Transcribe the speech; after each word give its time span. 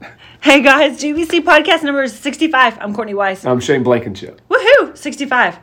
Hey 0.40 0.62
guys, 0.62 1.00
GBC 1.02 1.40
podcast 1.40 1.82
number 1.82 2.02
is 2.02 2.16
65. 2.16 2.78
I'm 2.80 2.94
Courtney 2.94 3.14
Weiss. 3.14 3.44
I'm 3.44 3.58
Shane 3.58 3.82
Blankenship. 3.82 4.40
Woohoo! 4.48 4.96
65. 4.96 5.58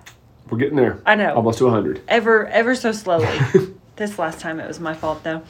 We're 0.49 0.57
getting 0.57 0.75
there. 0.75 1.01
I 1.05 1.15
know. 1.15 1.33
Almost 1.33 1.59
to 1.59 1.63
100. 1.65 2.01
Ever, 2.07 2.47
ever 2.47 2.75
so 2.75 2.91
slowly. 2.91 3.39
this 3.95 4.19
last 4.19 4.41
time 4.41 4.59
it 4.59 4.67
was 4.67 4.79
my 4.79 4.93
fault 4.93 5.23
though. 5.23 5.41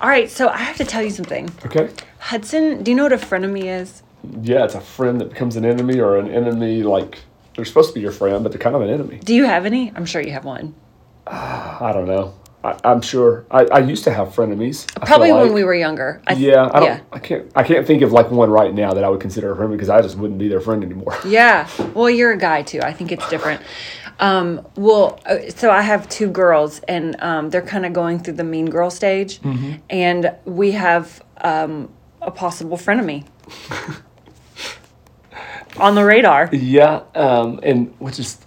All 0.00 0.08
right, 0.08 0.30
so 0.30 0.48
I 0.48 0.56
have 0.56 0.76
to 0.78 0.84
tell 0.84 1.02
you 1.02 1.10
something. 1.10 1.50
Okay. 1.66 1.90
Hudson, 2.18 2.82
do 2.82 2.90
you 2.90 2.96
know 2.96 3.02
what 3.04 3.12
a 3.12 3.18
frenemy 3.18 3.64
is? 3.64 4.02
Yeah, 4.40 4.64
it's 4.64 4.74
a 4.74 4.80
friend 4.80 5.20
that 5.20 5.28
becomes 5.28 5.56
an 5.56 5.64
enemy 5.64 6.00
or 6.00 6.16
an 6.16 6.30
enemy 6.30 6.82
like 6.82 7.18
they're 7.54 7.66
supposed 7.66 7.90
to 7.90 7.94
be 7.94 8.00
your 8.00 8.12
friend, 8.12 8.42
but 8.42 8.52
they're 8.52 8.60
kind 8.60 8.74
of 8.74 8.82
an 8.82 8.88
enemy. 8.88 9.18
Do 9.18 9.34
you 9.34 9.44
have 9.44 9.66
any? 9.66 9.92
I'm 9.94 10.06
sure 10.06 10.22
you 10.22 10.32
have 10.32 10.46
one. 10.46 10.74
I 11.26 11.90
don't 11.92 12.06
know. 12.06 12.34
I, 12.64 12.78
I'm 12.84 13.00
sure. 13.02 13.44
I, 13.50 13.64
I 13.64 13.78
used 13.80 14.04
to 14.04 14.12
have 14.12 14.28
frenemies. 14.28 14.86
Probably 15.06 15.32
when 15.32 15.46
like. 15.46 15.52
we 15.52 15.64
were 15.64 15.74
younger. 15.74 16.22
I 16.26 16.34
th- 16.34 16.46
Yeah, 16.46 16.70
I 16.72 16.80
don't. 16.80 16.88
Yeah. 16.88 17.00
I 17.12 17.18
can't. 17.18 17.50
I 17.56 17.62
can't 17.64 17.86
think 17.86 18.02
of 18.02 18.12
like 18.12 18.30
one 18.30 18.50
right 18.50 18.72
now 18.72 18.92
that 18.94 19.02
I 19.04 19.08
would 19.08 19.20
consider 19.20 19.50
a 19.52 19.56
friend 19.56 19.72
because 19.72 19.88
I 19.88 20.00
just 20.00 20.16
wouldn't 20.16 20.38
be 20.38 20.48
their 20.48 20.60
friend 20.60 20.82
anymore. 20.84 21.16
Yeah. 21.26 21.68
Well, 21.94 22.08
you're 22.10 22.32
a 22.32 22.36
guy 22.38 22.62
too. 22.62 22.80
I 22.82 22.92
think 22.92 23.10
it's 23.12 23.28
different. 23.28 23.62
Um, 24.20 24.66
well, 24.76 25.18
uh, 25.26 25.38
so 25.48 25.70
I 25.70 25.80
have 25.82 26.08
two 26.08 26.28
girls, 26.30 26.78
and 26.86 27.16
um, 27.22 27.50
they're 27.50 27.62
kind 27.62 27.84
of 27.86 27.92
going 27.92 28.20
through 28.20 28.34
the 28.34 28.44
mean 28.44 28.66
girl 28.66 28.90
stage, 28.90 29.40
Mm-hmm. 29.40 29.72
and 29.90 30.34
we 30.44 30.72
have 30.72 31.22
um, 31.40 31.88
a 32.20 32.30
possible 32.30 32.76
frenemy 32.76 33.24
on 35.76 35.94
the 35.94 36.04
radar. 36.04 36.48
Yeah, 36.52 37.02
um, 37.14 37.58
and 37.62 37.92
which 37.98 38.18
is, 38.20 38.38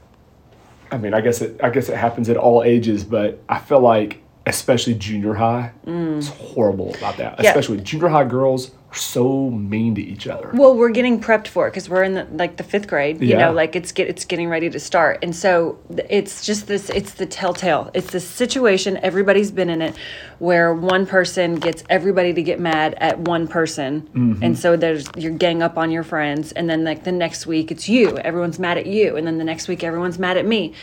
I 0.96 0.98
mean, 0.98 1.14
I 1.14 1.20
guess 1.20 1.42
it. 1.42 1.60
I 1.62 1.72
guess 1.72 1.90
it 1.90 1.98
happens 1.98 2.30
at 2.30 2.38
all 2.38 2.64
ages, 2.64 3.04
but 3.04 3.44
I 3.50 3.60
feel 3.60 3.82
like 3.82 4.24
especially 4.48 4.94
junior 4.94 5.34
high, 5.34 5.72
it's 5.88 6.28
horrible 6.28 6.94
about 6.96 7.18
that. 7.18 7.38
Mm. 7.38 7.44
Yeah. 7.44 7.50
Especially 7.50 7.80
junior 7.82 8.10
high 8.10 8.26
girls 8.26 8.70
are 8.92 8.96
so 8.96 9.50
mean 9.50 9.96
to 9.96 10.02
each 10.02 10.28
other. 10.28 10.52
Well, 10.54 10.76
we're 10.78 10.92
getting 10.92 11.20
prepped 11.20 11.48
for 11.48 11.68
it 11.68 11.72
because 11.72 11.90
we're 11.90 12.04
in 12.04 12.14
the, 12.14 12.26
like 12.32 12.58
the 12.58 12.64
fifth 12.64 12.88
grade. 12.88 13.20
You 13.22 13.30
Yeah. 13.30 13.38
know, 13.48 13.54
like 13.54 13.76
it's 13.76 13.92
get 13.92 14.08
it's 14.08 14.24
getting 14.24 14.48
ready 14.48 14.70
to 14.70 14.80
start, 14.80 15.20
and 15.24 15.36
so 15.36 15.80
it's 16.10 16.46
just 16.46 16.68
this. 16.68 16.90
It's 16.92 17.16
the 17.16 17.26
telltale. 17.26 17.90
It's 17.96 18.12
this 18.12 18.28
situation. 18.28 18.98
Everybody's 19.02 19.50
been 19.50 19.70
in 19.70 19.82
it, 19.82 19.96
where 20.38 20.74
one 20.76 21.08
person 21.08 21.56
gets 21.56 21.84
everybody 21.90 22.32
to 22.34 22.44
get 22.44 22.60
mad 22.60 22.94
at 23.00 23.18
one 23.20 23.48
person, 23.48 24.02
Mm-hmm. 24.14 24.44
and 24.44 24.58
so 24.60 24.78
there's 24.78 25.10
you 25.18 25.32
gang 25.32 25.64
up 25.64 25.76
on 25.78 25.90
your 25.90 26.04
friends, 26.04 26.52
and 26.52 26.70
then 26.70 26.84
like 26.84 27.04
the 27.04 27.12
next 27.12 27.48
week 27.48 27.72
it's 27.72 27.90
you. 27.90 28.18
Everyone's 28.20 28.60
mad 28.60 28.78
at 28.78 28.86
you, 28.86 29.16
and 29.18 29.26
then 29.26 29.40
the 29.40 29.44
next 29.44 29.68
week 29.68 29.84
everyone's 29.84 30.20
mad 30.20 30.38
at 30.38 30.46
me, 30.46 30.74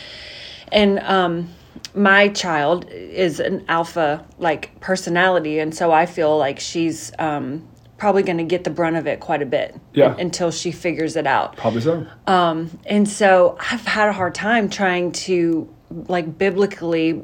and 0.72 0.98
um 1.00 1.48
my 1.94 2.28
child 2.28 2.88
is 2.90 3.38
an 3.40 3.64
alpha 3.68 4.24
like 4.38 4.78
personality 4.80 5.58
and 5.58 5.74
so 5.74 5.92
i 5.92 6.06
feel 6.06 6.38
like 6.38 6.58
she's 6.58 7.12
um 7.18 7.66
probably 7.98 8.22
going 8.22 8.38
to 8.38 8.44
get 8.44 8.64
the 8.64 8.70
brunt 8.70 8.96
of 8.96 9.06
it 9.06 9.20
quite 9.20 9.42
a 9.42 9.46
bit 9.46 9.78
Yeah. 9.92 10.16
until 10.18 10.50
she 10.50 10.72
figures 10.72 11.14
it 11.16 11.26
out 11.26 11.56
Probably 11.56 11.80
so. 11.82 12.06
and 12.26 13.08
so 13.08 13.56
i've 13.70 13.84
had 13.84 14.08
a 14.08 14.12
hard 14.12 14.34
time 14.34 14.68
trying 14.70 15.12
to 15.12 15.72
like 16.08 16.38
biblically 16.38 17.22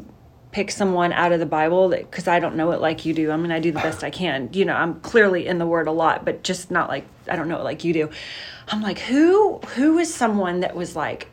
pick 0.53 0.71
someone 0.71 1.13
out 1.13 1.33
of 1.33 1.41
the 1.41 1.47
bible 1.47 1.89
because 1.89 2.29
i 2.29 2.39
don't 2.39 2.55
know 2.57 2.71
it 2.73 2.81
like 2.81 3.05
you 3.07 3.15
do 3.15 3.31
i 3.31 3.37
mean 3.37 3.51
i 3.53 3.59
do 3.61 3.73
the 3.73 3.81
best 3.81 4.05
i 4.05 4.11
can 4.11 4.49
you 4.53 4.65
know 4.65 4.75
i'm 4.75 5.01
clearly 5.01 5.47
in 5.47 5.59
the 5.59 5.67
word 5.67 5.87
a 5.89 5.93
lot 5.93 6.25
but 6.25 6.43
just 6.43 6.71
not 6.71 6.89
like 6.89 7.07
i 7.31 7.37
don't 7.37 7.49
know 7.49 7.59
it 7.59 7.65
like 7.65 7.85
you 7.85 7.93
do 7.93 8.09
i'm 8.69 8.81
like 8.83 8.99
who 8.99 9.59
who 9.77 9.99
is 9.99 10.13
someone 10.13 10.61
that 10.61 10.75
was 10.77 10.95
like 10.97 11.29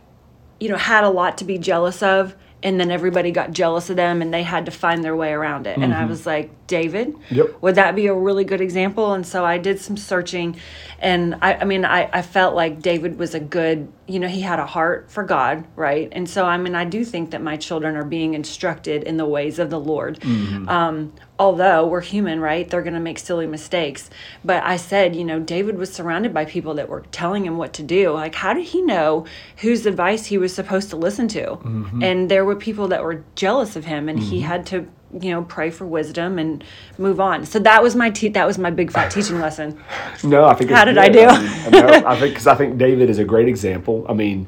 you 0.60 0.70
know 0.70 0.78
had 0.78 1.04
a 1.04 1.10
lot 1.10 1.38
to 1.38 1.44
be 1.46 1.58
jealous 1.58 2.02
of 2.02 2.36
and 2.66 2.80
then 2.80 2.90
everybody 2.90 3.32
got 3.32 3.52
jealous 3.52 3.92
of 3.92 3.96
them 3.96 4.24
and 4.24 4.34
they 4.34 4.42
had 4.42 4.66
to 4.66 4.72
find 4.72 5.04
their 5.04 5.16
way 5.16 5.32
around 5.32 5.68
it. 5.68 5.78
And 5.78 5.94
i 5.94 6.00
mm-hmm. 6.00 6.10
was 6.10 6.26
like 6.26 6.50
david. 6.68 7.16
Yep. 7.30 7.62
would 7.62 7.76
that 7.76 7.96
be 7.96 8.08
a 8.08 8.14
really 8.14 8.44
good 8.44 8.62
example? 8.62 9.14
And 9.14 9.26
so 9.26 9.46
i 9.46 9.58
did 9.58 9.80
some 9.80 9.98
searching 9.98 10.60
and 11.00 11.36
i, 11.42 11.56
I 11.56 11.66
mean 11.66 11.86
I, 11.86 12.10
I 12.12 12.22
felt 12.22 12.56
like 12.56 12.82
david 12.82 13.18
was 13.18 13.36
a 13.36 13.40
good 13.40 13.92
you 14.08 14.20
know 14.20 14.28
he 14.28 14.42
had 14.42 14.60
a 14.60 14.66
heart 14.66 15.12
for 15.12 15.24
god 15.24 15.66
right? 15.76 16.10
And 16.12 16.30
so 16.30 16.46
i 16.46 16.58
mean 16.58 16.76
i 16.76 16.86
do 16.86 17.04
think 17.06 17.32
that 17.32 17.42
my 17.42 17.58
children 17.58 17.96
are 17.96 18.04
being 18.04 18.34
instructed 18.34 19.04
in 19.04 19.18
the 19.18 19.26
ways 19.26 19.60
of 19.60 19.70
the 19.70 19.80
lord. 19.80 20.20
Mm-hmm. 20.20 20.70
Um, 20.70 21.14
although 21.38 21.86
we're 21.86 22.02
human 22.02 22.40
right? 22.40 22.70
They're 22.70 22.82
going 22.82 22.94
to 22.94 23.00
make 23.00 23.20
silly 23.20 23.48
mistakes. 23.48 24.10
But 24.44 24.64
i 24.64 24.78
said 24.78 25.16
you 25.16 25.24
know 25.24 25.40
david 25.40 25.78
was 25.78 25.92
surrounded 25.92 26.34
by 26.34 26.46
people 26.46 26.76
that 26.76 26.90
were 26.90 27.02
telling 27.12 27.46
him 27.46 27.58
what 27.58 27.74
to 27.74 27.84
do. 27.84 28.12
Like 28.12 28.36
how 28.36 28.54
did 28.54 28.66
he 28.66 28.82
know 28.82 29.26
whose 29.58 29.86
advice 29.86 30.26
he 30.26 30.38
was 30.38 30.54
supposed 30.54 30.90
to 30.92 30.98
listen 30.98 31.28
to? 31.30 31.46
Mm-hmm. 31.46 32.04
And 32.04 32.32
there 32.32 32.46
were 32.46 32.56
people 32.56 32.88
that 32.90 33.04
were 33.04 33.24
jealous 33.36 33.76
of 33.76 33.86
him 33.86 34.10
and 34.10 34.20
he 34.20 34.38
mm-hmm. 34.38 34.48
had 34.48 34.66
to 34.68 34.88
you 35.22 35.32
know 35.32 35.44
pray 35.44 35.70
for 35.70 35.86
wisdom 35.86 36.38
and 36.38 36.64
move 36.98 37.20
on 37.20 37.46
so 37.46 37.58
that 37.60 37.82
was 37.82 37.96
my 37.96 38.10
te- 38.10 38.28
that 38.30 38.46
was 38.46 38.58
my 38.58 38.70
big 38.70 38.92
fat 38.92 39.10
teaching 39.10 39.40
lesson 39.40 39.80
No, 40.24 40.46
I 40.46 40.54
think. 40.56 40.72
How 40.72 40.86
did 40.86 40.98
I 40.98 41.10
do? 41.10 41.26
I, 41.26 41.70
mean, 41.70 41.84
I 41.84 42.12
I 42.12 42.20
think 42.20 42.34
because 42.34 42.48
I 42.48 42.56
think 42.56 42.78
David 42.78 43.10
is 43.10 43.20
a 43.20 43.24
great 43.24 43.48
example. 43.48 44.06
I 44.10 44.14
mean, 44.14 44.48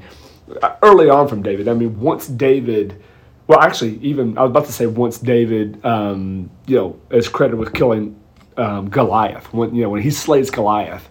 uh, 0.61 0.75
early 0.81 1.09
on 1.09 1.27
from 1.27 1.41
David. 1.41 1.67
I 1.67 1.73
mean, 1.73 1.99
once 1.99 2.27
David, 2.27 3.01
well, 3.47 3.59
actually, 3.59 3.97
even 3.97 4.37
I 4.37 4.43
was 4.43 4.51
about 4.51 4.65
to 4.65 4.71
say 4.71 4.85
once 4.85 5.17
David, 5.19 5.83
um, 5.85 6.49
you 6.65 6.75
know, 6.75 6.99
is 7.11 7.27
credited 7.27 7.59
with 7.59 7.73
killing 7.73 8.19
um, 8.57 8.89
Goliath. 8.89 9.53
When 9.53 9.75
you 9.75 9.83
know 9.83 9.89
when 9.89 10.01
he 10.01 10.11
slays 10.11 10.49
Goliath, 10.49 11.09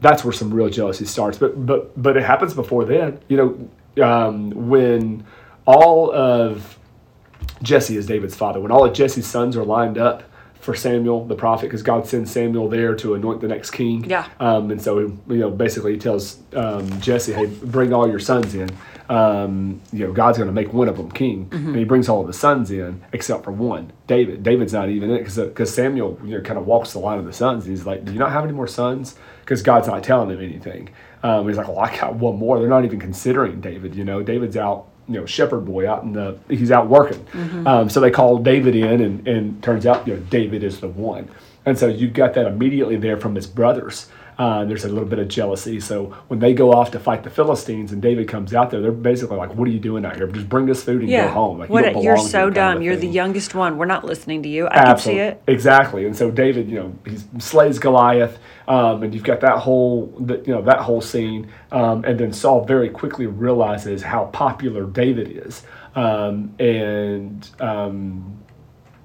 that's 0.00 0.24
where 0.24 0.32
some 0.32 0.52
real 0.52 0.70
jealousy 0.70 1.04
starts. 1.04 1.38
But 1.38 1.64
but 1.66 2.00
but 2.00 2.16
it 2.16 2.24
happens 2.24 2.54
before 2.54 2.84
then. 2.84 3.20
You 3.28 3.68
know, 3.96 4.04
um, 4.04 4.50
when 4.68 5.24
all 5.66 6.12
of 6.12 6.78
Jesse 7.62 7.96
is 7.96 8.06
David's 8.06 8.34
father. 8.34 8.60
When 8.60 8.72
all 8.72 8.84
of 8.84 8.94
Jesse's 8.94 9.26
sons 9.26 9.56
are 9.56 9.64
lined 9.64 9.98
up 9.98 10.22
for 10.60 10.74
Samuel 10.74 11.24
the 11.24 11.34
prophet, 11.34 11.66
because 11.66 11.82
God 11.82 12.06
sends 12.06 12.30
Samuel 12.30 12.68
there 12.68 12.94
to 12.96 13.14
anoint 13.14 13.40
the 13.40 13.48
next 13.48 13.70
king. 13.70 14.04
Yeah. 14.04 14.28
Um, 14.40 14.70
and 14.70 14.80
so 14.80 14.98
you 14.98 15.18
know, 15.28 15.50
basically, 15.50 15.92
he 15.92 15.98
tells 15.98 16.38
um, 16.54 17.00
Jesse, 17.00 17.32
"Hey, 17.32 17.46
bring 17.46 17.92
all 17.92 18.08
your 18.08 18.18
sons 18.18 18.54
in. 18.54 18.70
Um, 19.08 19.80
you 19.92 20.06
know, 20.06 20.12
God's 20.12 20.38
going 20.38 20.48
to 20.48 20.52
make 20.52 20.72
one 20.72 20.88
of 20.88 20.96
them 20.96 21.10
king." 21.10 21.48
And 21.50 21.76
he 21.76 21.84
brings 21.84 22.08
all 22.08 22.20
of 22.20 22.26
the 22.26 22.34
sons 22.34 22.70
in 22.70 23.02
except 23.12 23.44
for 23.44 23.52
one, 23.52 23.92
David. 24.06 24.42
David's 24.42 24.74
not 24.74 24.90
even 24.90 25.10
in 25.10 25.16
it 25.16 25.34
because 25.34 25.74
Samuel, 25.74 26.18
you 26.24 26.36
know, 26.36 26.42
kind 26.42 26.58
of 26.58 26.66
walks 26.66 26.92
the 26.92 26.98
line 26.98 27.18
of 27.18 27.24
the 27.24 27.32
sons. 27.32 27.64
He's 27.64 27.86
like, 27.86 28.04
"Do 28.04 28.12
you 28.12 28.18
not 28.18 28.32
have 28.32 28.44
any 28.44 28.52
more 28.52 28.68
sons?" 28.68 29.16
Because 29.40 29.62
God's 29.62 29.88
not 29.88 30.04
telling 30.04 30.30
him 30.30 30.44
anything. 30.44 30.90
Um, 31.22 31.48
he's 31.48 31.56
like, 31.56 31.68
"Well, 31.68 31.78
I 31.78 31.96
got 31.96 32.16
one 32.16 32.36
more." 32.36 32.58
They're 32.60 32.68
not 32.68 32.84
even 32.84 33.00
considering 33.00 33.62
David. 33.62 33.94
You 33.94 34.04
know, 34.04 34.22
David's 34.22 34.58
out 34.58 34.89
you 35.10 35.20
know 35.20 35.26
shepherd 35.26 35.64
boy 35.64 35.88
out 35.90 36.04
in 36.04 36.12
the 36.12 36.38
he's 36.48 36.70
out 36.70 36.88
working. 36.88 37.26
Um, 37.66 37.90
so 37.90 38.00
they 38.00 38.10
call 38.10 38.38
david 38.38 38.74
in 38.76 39.00
and 39.00 39.28
and 39.28 39.62
turns 39.62 39.84
out 39.86 40.06
you 40.06 40.14
know 40.14 40.20
david 40.30 40.62
is 40.62 40.80
the 40.80 40.88
one. 40.88 41.28
And 41.66 41.78
so 41.78 41.88
you've 41.88 42.14
got 42.14 42.34
that 42.34 42.46
immediately 42.46 42.96
there 42.96 43.18
from 43.18 43.34
his 43.34 43.46
brothers 43.46 44.08
uh, 44.40 44.64
there's 44.64 44.84
a 44.84 44.88
little 44.88 45.08
bit 45.14 45.18
of 45.18 45.28
jealousy 45.28 45.78
so 45.78 46.06
when 46.28 46.38
they 46.40 46.52
go 46.54 46.72
off 46.72 46.90
to 46.90 46.98
fight 46.98 47.22
the 47.22 47.30
philistines 47.30 47.92
and 47.92 48.00
david 48.00 48.26
comes 48.26 48.54
out 48.54 48.70
there 48.70 48.80
they're 48.80 48.90
basically 49.10 49.36
like 49.36 49.54
what 49.54 49.68
are 49.68 49.70
you 49.70 49.78
doing 49.90 50.04
out 50.04 50.16
here 50.16 50.26
just 50.28 50.48
bring 50.48 50.68
us 50.70 50.82
food 50.82 51.02
and 51.02 51.10
go 51.10 51.28
home 51.28 51.58
like, 51.58 51.68
you 51.68 51.72
what 51.74 51.82
don't 51.82 51.96
a- 51.96 52.02
you're 52.02 52.16
so 52.16 52.38
here 52.38 52.40
kind 52.40 52.48
of 52.48 52.54
dumb 52.54 52.82
you're 52.82 52.96
the 52.96 53.06
youngest 53.06 53.54
one 53.54 53.76
we're 53.78 53.84
not 53.84 54.04
listening 54.04 54.42
to 54.42 54.48
you 54.48 54.66
i 54.68 54.70
can 54.84 54.98
see 54.98 55.18
it 55.18 55.42
Exactly. 55.46 56.06
And 56.06 56.16
so 56.16 56.30
David, 56.30 56.68
you 56.70 56.76
know, 56.80 56.94
he 57.06 57.18
slays 57.38 57.78
Goliath, 57.78 58.38
um, 58.68 59.02
and 59.02 59.12
you've 59.14 59.24
got 59.24 59.40
that 59.40 59.58
whole, 59.58 60.06
the, 60.18 60.38
you 60.46 60.54
know, 60.54 60.62
that 60.62 60.78
whole 60.78 61.00
scene. 61.00 61.50
Um, 61.72 62.04
and 62.04 62.18
then 62.18 62.32
Saul 62.32 62.64
very 62.64 62.88
quickly 62.88 63.26
realizes 63.26 64.02
how 64.02 64.26
popular 64.26 64.86
David 64.86 65.28
is, 65.46 65.62
um, 65.94 66.54
and 66.58 67.48
um, 67.60 68.38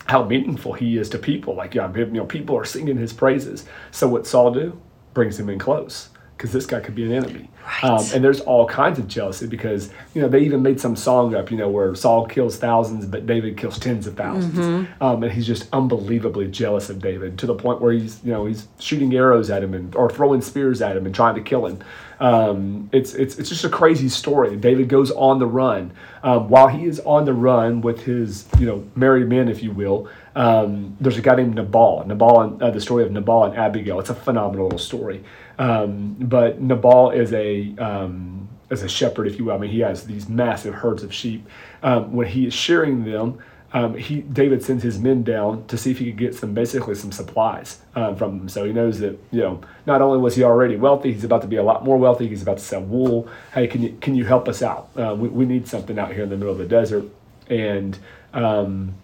how 0.05 0.23
meaningful 0.23 0.73
he 0.73 0.97
is 0.97 1.09
to 1.09 1.17
people. 1.17 1.55
Like, 1.55 1.75
yeah, 1.75 1.91
you 1.93 2.05
know, 2.05 2.25
people 2.25 2.55
are 2.57 2.65
singing 2.65 2.97
his 2.97 3.11
praises. 3.13 3.65
So 3.91 4.07
what 4.07 4.25
Saul 4.27 4.51
do? 4.53 4.79
Brings 5.15 5.39
him 5.39 5.49
in 5.49 5.59
close. 5.59 6.09
Because 6.37 6.51
this 6.51 6.65
guy 6.65 6.81
could 6.81 6.95
be 6.95 7.05
an 7.05 7.13
enemy, 7.13 7.49
Right. 7.65 7.83
um, 7.91 8.05
and 8.13 8.21
there's 8.23 8.41
all 8.41 8.67
kinds 8.67 8.99
of 8.99 9.07
jealousy 9.07 9.47
because 9.47 9.89
you 10.13 10.21
know 10.21 10.27
they 10.27 10.39
even 10.41 10.61
made 10.61 10.81
some 10.81 10.95
song 10.95 11.33
up, 11.33 11.49
you 11.49 11.55
know, 11.57 11.69
where 11.69 11.95
Saul 11.95 12.25
kills 12.27 12.57
thousands, 12.57 13.05
but 13.05 13.25
David 13.25 13.55
kills 13.57 13.79
tens 13.79 14.05
of 14.05 14.15
1000s 14.15 14.43
Mm-hmm. 14.51 15.01
um, 15.03 15.23
and 15.23 15.31
he's 15.31 15.47
just 15.47 15.67
unbelievably 15.71 16.47
jealous 16.51 16.89
of 16.89 16.99
David 17.01 17.37
to 17.39 17.45
the 17.45 17.55
point 17.55 17.79
where 17.81 17.93
he's 17.93 18.19
you 18.23 18.31
know 18.33 18.45
he's 18.45 18.67
shooting 18.79 19.15
arrows 19.15 19.49
at 19.49 19.63
him 19.63 19.73
and 19.73 19.95
or 19.95 20.09
throwing 20.09 20.41
spears 20.41 20.81
at 20.81 20.97
him 20.97 21.05
and 21.05 21.15
trying 21.15 21.35
to 21.35 21.41
kill 21.41 21.65
him. 21.65 21.79
Um, 22.19 22.89
it's 22.91 23.13
it's 23.13 23.37
it's 23.39 23.49
just 23.49 23.63
a 23.63 23.69
crazy 23.69 24.09
story. 24.09 24.55
David 24.57 24.87
goes 24.89 25.11
on 25.11 25.39
the 25.39 25.47
run 25.47 25.91
um, 26.23 26.49
while 26.49 26.67
he 26.67 26.85
is 26.85 26.99
on 27.01 27.25
the 27.25 27.33
run 27.33 27.81
with 27.81 28.03
his 28.03 28.45
you 28.59 28.65
know 28.65 28.85
merry 28.95 29.25
men, 29.25 29.47
if 29.47 29.63
you 29.63 29.71
will. 29.71 30.07
Um, 30.35 30.97
there's 30.99 31.17
a 31.17 31.21
guy 31.21 31.35
named 31.35 31.55
Nabal. 31.55 32.03
Nabal, 32.07 32.41
and, 32.41 32.61
uh, 32.61 32.69
the 32.71 32.81
story 32.81 33.03
of 33.05 33.11
Nabal 33.11 33.45
and 33.45 33.55
Abigail. 33.55 33.99
It's 34.01 34.09
a 34.09 34.15
phenomenal 34.15 34.77
story. 34.77 35.23
Um, 35.57 36.15
but 36.19 36.61
Nabal 36.61 37.11
is 37.11 37.33
a 37.33 37.75
um, 37.77 38.49
as 38.69 38.83
a 38.83 38.89
shepherd, 38.89 39.27
if 39.27 39.37
you 39.37 39.45
will. 39.45 39.53
I 39.53 39.57
mean, 39.57 39.71
he 39.71 39.79
has 39.79 40.05
these 40.05 40.27
massive 40.27 40.73
herds 40.73 41.03
of 41.03 41.13
sheep. 41.13 41.47
Um, 41.83 42.13
when 42.13 42.27
he 42.27 42.47
is 42.47 42.53
shearing 42.53 43.05
them, 43.05 43.39
um, 43.73 43.95
he 43.95 44.21
David 44.21 44.63
sends 44.63 44.83
his 44.83 44.99
men 44.99 45.23
down 45.23 45.65
to 45.67 45.77
see 45.77 45.91
if 45.91 45.99
he 45.99 46.05
could 46.05 46.17
get 46.17 46.35
some 46.35 46.53
basically 46.53 46.95
some 46.95 47.11
supplies 47.11 47.79
um, 47.95 48.15
from 48.15 48.39
them. 48.39 48.49
So 48.49 48.63
he 48.63 48.71
knows 48.71 48.99
that 48.99 49.19
you 49.31 49.41
know 49.41 49.61
not 49.85 50.01
only 50.01 50.17
was 50.17 50.35
he 50.35 50.43
already 50.43 50.77
wealthy, 50.77 51.11
he's 51.11 51.25
about 51.25 51.41
to 51.41 51.47
be 51.47 51.57
a 51.57 51.63
lot 51.63 51.83
more 51.83 51.97
wealthy. 51.97 52.27
He's 52.27 52.41
about 52.41 52.57
to 52.57 52.63
sell 52.63 52.81
wool. 52.81 53.27
Hey, 53.53 53.67
can 53.67 53.81
you 53.83 53.97
can 54.01 54.15
you 54.15 54.25
help 54.25 54.47
us 54.47 54.61
out? 54.61 54.89
Uh, 54.95 55.15
we, 55.17 55.27
we 55.27 55.45
need 55.45 55.67
something 55.67 55.99
out 55.99 56.13
here 56.13 56.23
in 56.23 56.29
the 56.29 56.37
middle 56.37 56.53
of 56.53 56.57
the 56.57 56.65
desert. 56.65 57.05
And 57.49 57.97
um, 58.33 58.95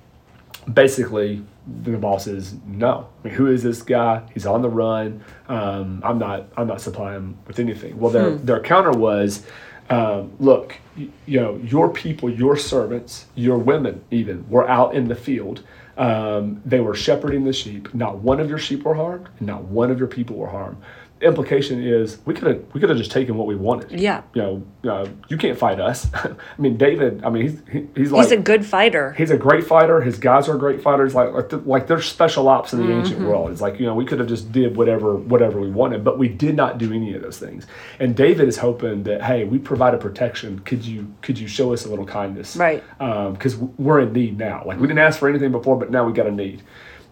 basically, 0.71 1.43
the 1.83 1.97
boss 1.97 2.25
says, 2.25 2.55
"No. 2.65 3.07
I 3.23 3.27
mean, 3.27 3.35
who 3.35 3.47
is 3.47 3.63
this 3.63 3.81
guy? 3.81 4.23
He's 4.33 4.45
on 4.45 4.61
the 4.61 4.69
run. 4.69 5.23
Um, 5.47 6.01
I'm 6.03 6.17
not. 6.17 6.47
I'm 6.57 6.67
not 6.67 6.81
supplying 6.81 7.17
him 7.17 7.37
with 7.47 7.59
anything." 7.59 7.99
Well, 7.99 8.11
their 8.11 8.31
their 8.35 8.59
counter 8.59 8.91
was, 8.91 9.45
um, 9.89 10.31
"Look, 10.39 10.77
you, 10.95 11.11
you 11.25 11.39
know, 11.39 11.57
your 11.57 11.89
people, 11.89 12.29
your 12.29 12.55
servants, 12.57 13.27
your 13.35 13.57
women, 13.57 14.01
even 14.11 14.45
were 14.49 14.67
out 14.67 14.95
in 14.95 15.07
the 15.07 15.15
field. 15.15 15.63
Um, 15.97 16.61
they 16.65 16.79
were 16.79 16.95
shepherding 16.95 17.43
the 17.43 17.53
sheep. 17.53 17.93
Not 17.93 18.19
one 18.19 18.39
of 18.39 18.49
your 18.49 18.57
sheep 18.57 18.83
were 18.83 18.95
harmed, 18.95 19.27
and 19.37 19.47
not 19.47 19.65
one 19.65 19.91
of 19.91 19.99
your 19.99 20.07
people 20.07 20.37
were 20.37 20.47
harmed." 20.49 20.77
Implication 21.21 21.83
is 21.83 22.17
we 22.25 22.33
could 22.33 22.47
have 22.47 22.63
we 22.73 22.79
could 22.79 22.89
have 22.89 22.97
just 22.97 23.11
taken 23.11 23.35
what 23.35 23.47
we 23.47 23.55
wanted. 23.55 23.99
Yeah. 23.99 24.23
You 24.33 24.63
know, 24.83 24.91
uh, 24.91 25.07
you 25.29 25.37
can't 25.37 25.57
fight 25.57 25.79
us. 25.79 26.07
I 26.13 26.35
mean, 26.57 26.77
David. 26.77 27.23
I 27.23 27.29
mean, 27.29 27.43
he's 27.43 27.61
he, 27.71 27.87
he's 27.95 28.11
like 28.11 28.23
He's 28.23 28.31
a 28.31 28.37
good 28.37 28.65
fighter. 28.65 29.13
he's 29.13 29.31
a 29.31 29.37
great 29.37 29.65
fighter. 29.65 30.01
His 30.01 30.17
guys 30.17 30.49
are 30.49 30.57
great 30.57 30.81
fighters. 30.81 31.13
Like 31.15 31.33
like, 31.33 31.49
the, 31.49 31.57
like 31.57 31.87
they're 31.87 32.01
special 32.01 32.47
ops 32.47 32.73
in 32.73 32.85
the 32.85 32.91
ancient 32.91 33.21
world. 33.21 33.51
It's 33.51 33.61
like 33.61 33.79
you 33.79 33.85
know 33.85 33.95
we 33.95 34.05
could 34.05 34.19
have 34.19 34.27
just 34.27 34.51
did 34.51 34.75
whatever 34.75 35.15
whatever 35.15 35.59
we 35.59 35.69
wanted, 35.69 36.03
but 36.03 36.17
we 36.17 36.27
did 36.27 36.55
not 36.55 36.77
do 36.77 36.93
any 36.93 37.13
of 37.13 37.21
those 37.21 37.37
things. 37.37 37.67
And 37.99 38.15
David 38.15 38.47
is 38.47 38.57
hoping 38.57 39.03
that 39.03 39.21
hey, 39.21 39.43
we 39.43 39.59
provided 39.59 40.01
protection. 40.01 40.59
Could 40.59 40.85
you 40.85 41.13
could 41.21 41.37
you 41.37 41.47
show 41.47 41.73
us 41.73 41.85
a 41.85 41.89
little 41.89 42.05
kindness? 42.05 42.55
Right. 42.55 42.83
Because 42.97 43.55
we're 43.57 44.01
in 44.01 44.13
need 44.13 44.37
now. 44.37 44.63
Like 44.65 44.79
we 44.79 44.87
didn't 44.87 44.99
ask 44.99 45.19
for 45.19 45.29
anything 45.29 45.51
before, 45.51 45.77
but 45.77 45.91
now 45.91 46.05
we 46.05 46.13
got 46.13 46.27
a 46.27 46.31
need. 46.31 46.63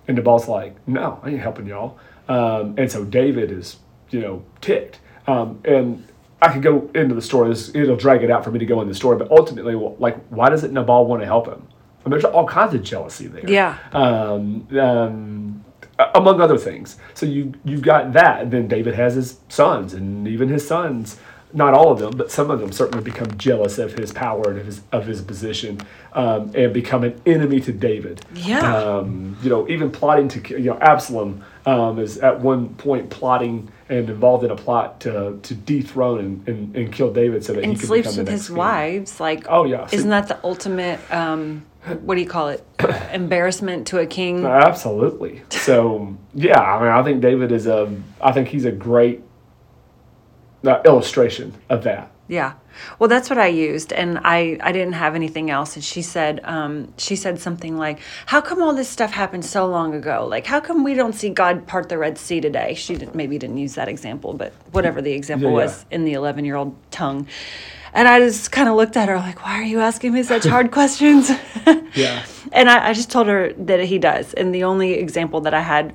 And 0.08 0.18
the 0.18 0.24
boss 0.24 0.48
like, 0.48 0.76
no, 0.88 1.20
I 1.24 1.30
ain't 1.30 1.40
helping 1.40 1.68
y'all. 1.68 2.00
Um, 2.28 2.76
and 2.78 2.92
so 2.92 3.06
David 3.06 3.52
is 3.52 3.78
you 4.12 4.22
know 4.22 4.44
ticked. 4.62 5.00
Um, 5.28 5.62
and 5.64 6.08
I 6.42 6.54
could 6.54 6.64
go 6.64 6.90
into 6.96 7.16
the 7.16 7.22
story. 7.22 7.50
This, 7.50 7.74
it'll 7.76 7.96
drag 7.96 8.24
it 8.24 8.32
out 8.32 8.44
for 8.44 8.52
me 8.52 8.60
to 8.60 8.66
go 8.66 8.82
into 8.82 8.92
the 8.92 8.98
story, 8.98 9.18
but 9.18 9.30
ultimately, 9.30 9.76
well, 9.76 9.96
like, 10.00 10.18
why 10.30 10.50
doesn't 10.50 10.74
Nabal 10.74 11.06
want 11.06 11.22
to 11.22 11.26
help 11.26 11.48
him? 11.48 11.68
I 12.06 12.10
mean, 12.10 12.12
there's 12.12 12.26
all 12.26 12.48
kinds 12.48 12.74
of 12.74 12.82
jealousy 12.82 13.28
there. 13.28 13.50
Yeah. 13.50 13.78
Um, 13.92 14.68
um, 14.80 15.66
among 16.16 16.40
other 16.40 16.58
things. 16.58 16.98
So 17.14 17.26
you 17.26 17.54
you've 17.66 17.82
got 17.82 18.14
that, 18.14 18.42
and 18.42 18.52
then 18.52 18.68
David 18.68 18.96
has 18.96 19.16
his 19.16 19.40
sons, 19.50 19.94
and 19.94 20.28
even 20.28 20.48
his 20.48 20.66
sons, 20.66 21.20
not 21.52 21.74
all 21.74 21.92
of 21.92 22.00
them, 22.00 22.16
but 22.16 22.32
some 22.32 22.50
of 22.50 22.60
them 22.60 22.72
certainly 22.72 23.04
become 23.04 23.38
jealous 23.38 23.78
of 23.78 23.94
his 23.94 24.14
power 24.14 24.50
and 24.50 24.60
of 24.60 24.66
his 24.66 24.82
of 24.92 25.06
his 25.06 25.22
position, 25.22 25.80
um, 26.14 26.52
and 26.56 26.74
become 26.74 27.04
an 27.04 27.20
enemy 27.26 27.60
to 27.62 27.74
David. 27.74 28.22
Yeah. 28.34 28.76
Um, 28.76 29.38
you 29.44 29.50
know, 29.50 29.68
even 29.68 29.92
plotting 29.92 30.30
to 30.30 30.58
you 30.58 30.72
know 30.72 30.80
Absalom 30.80 31.44
um, 31.66 32.00
is 32.00 32.18
at 32.20 32.40
one 32.40 32.76
point 32.76 33.10
plotting 33.10 33.70
and 33.90 34.10
involved 34.10 34.44
in 34.44 34.52
a 34.52 34.56
plot 34.56 35.00
to 35.02 35.40
to 35.42 35.54
dethrone 35.56 36.20
and, 36.20 36.48
and, 36.48 36.76
and 36.76 36.94
kill 36.94 37.12
David 37.12 37.44
so 37.44 37.54
that 37.54 37.64
he 37.64 37.70
and 37.72 37.80
could 37.80 37.88
sleeps 37.88 38.16
with 38.18 38.28
his 38.28 38.48
king. 38.48 38.58
wives. 38.58 39.20
Like, 39.20 39.46
Oh, 39.50 39.66
yeah. 39.66 39.88
isn't 39.92 40.10
that 40.10 40.28
the 40.28 40.38
ultimate? 40.44 41.00
Um, 41.12 41.66
what 42.02 42.16
do 42.16 42.22
you 42.22 42.28
call 42.28 42.50
it? 42.50 42.64
Embarrassment 43.14 43.88
to 43.88 44.00
a 44.00 44.06
king. 44.06 44.46
Absolutely. 44.46 45.42
So 45.50 46.16
yeah, 46.34 46.60
I 46.60 46.80
mean, 46.82 46.92
I 46.92 47.04
think 47.04 47.22
David 47.22 47.52
is 47.52 47.68
a. 47.68 47.92
I 48.22 48.32
think 48.32 48.48
he's 48.50 48.66
a 48.66 48.72
great 48.72 49.22
uh, 50.66 50.82
illustration 50.86 51.54
of 51.70 51.84
that. 51.84 52.12
Yeah. 52.30 52.54
Well, 53.00 53.10
that's 53.10 53.28
what 53.30 53.40
I 53.40 53.48
used, 53.48 53.92
and 53.92 54.20
I 54.24 54.58
I 54.62 54.72
didn't 54.72 54.94
have 54.94 55.16
anything 55.16 55.50
else. 55.50 55.76
And 55.76 55.84
she 55.84 56.02
said, 56.04 56.40
um, 56.44 56.94
she 56.98 57.16
said 57.16 57.40
something 57.40 57.76
like, 57.76 58.00
"How 58.28 58.40
come 58.40 58.62
all 58.62 58.74
this 58.74 58.88
stuff 58.88 59.12
happened 59.12 59.44
so 59.44 59.66
long 59.66 59.96
ago? 59.96 60.28
Like, 60.30 60.46
how 60.46 60.60
come 60.62 60.84
we 60.84 60.94
don't 60.94 61.14
see 61.14 61.30
God 61.30 61.66
part 61.68 61.90
the 61.90 61.98
Red 61.98 62.18
Sea 62.20 62.40
today?" 62.40 62.76
She 62.76 62.96
didn't, 62.96 63.16
maybe 63.16 63.38
didn't 63.40 63.58
use 63.58 63.74
that 63.76 63.90
example, 63.90 64.34
but 64.34 64.54
whatever 64.72 65.02
the 65.02 65.12
example 65.12 65.50
Yeah, 65.50 65.58
yeah. 65.58 65.64
was 65.66 65.86
in 65.90 66.06
the 66.06 66.14
eleven 66.14 66.46
year 66.46 66.56
old 66.56 66.76
tongue. 66.92 67.28
And 67.92 68.08
I 68.08 68.20
just 68.20 68.52
kind 68.52 68.70
of 68.70 68.76
looked 68.76 68.96
at 68.96 69.10
her 69.10 69.18
like, 69.18 69.44
"Why 69.44 69.56
are 69.60 69.64
you 69.74 69.80
asking 69.81 70.14
me 70.14 70.22
such 70.24 70.46
hard 70.46 70.70
questions?" 70.80 71.31
Yeah. 71.96 72.24
And 72.52 72.70
I, 72.70 72.90
I 72.90 72.94
just 72.94 73.12
told 73.12 73.28
her 73.28 73.54
that 73.54 73.80
he 73.81 74.00
does. 74.00 74.34
And 74.34 74.56
the 74.56 74.64
only 74.64 74.94
example 74.94 75.42
that 75.42 75.54
I 75.54 75.62
had 75.62 75.94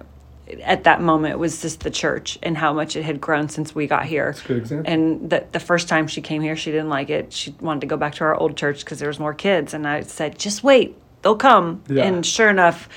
at 0.62 0.84
that 0.84 1.00
moment 1.00 1.38
was 1.38 1.62
just 1.62 1.80
the 1.80 1.90
church 1.90 2.38
and 2.42 2.56
how 2.56 2.72
much 2.72 2.96
it 2.96 3.02
had 3.02 3.20
grown 3.20 3.48
since 3.48 3.74
we 3.74 3.86
got 3.86 4.06
here. 4.06 4.26
That's 4.26 4.44
a 4.44 4.48
good 4.48 4.56
example. 4.58 4.92
And 4.92 5.30
the, 5.30 5.46
the 5.52 5.60
first 5.60 5.88
time 5.88 6.06
she 6.06 6.20
came 6.20 6.42
here, 6.42 6.56
she 6.56 6.70
didn't 6.70 6.88
like 6.88 7.10
it. 7.10 7.32
She 7.32 7.54
wanted 7.60 7.80
to 7.80 7.86
go 7.86 7.96
back 7.96 8.14
to 8.16 8.24
our 8.24 8.36
old 8.36 8.56
church 8.56 8.84
because 8.84 8.98
there 8.98 9.08
was 9.08 9.18
more 9.18 9.34
kids. 9.34 9.74
And 9.74 9.86
I 9.86 10.02
said, 10.02 10.38
just 10.38 10.62
wait, 10.62 10.96
they'll 11.22 11.36
come. 11.36 11.82
Yeah. 11.88 12.04
And 12.04 12.24
sure 12.24 12.50
enough, 12.50 12.88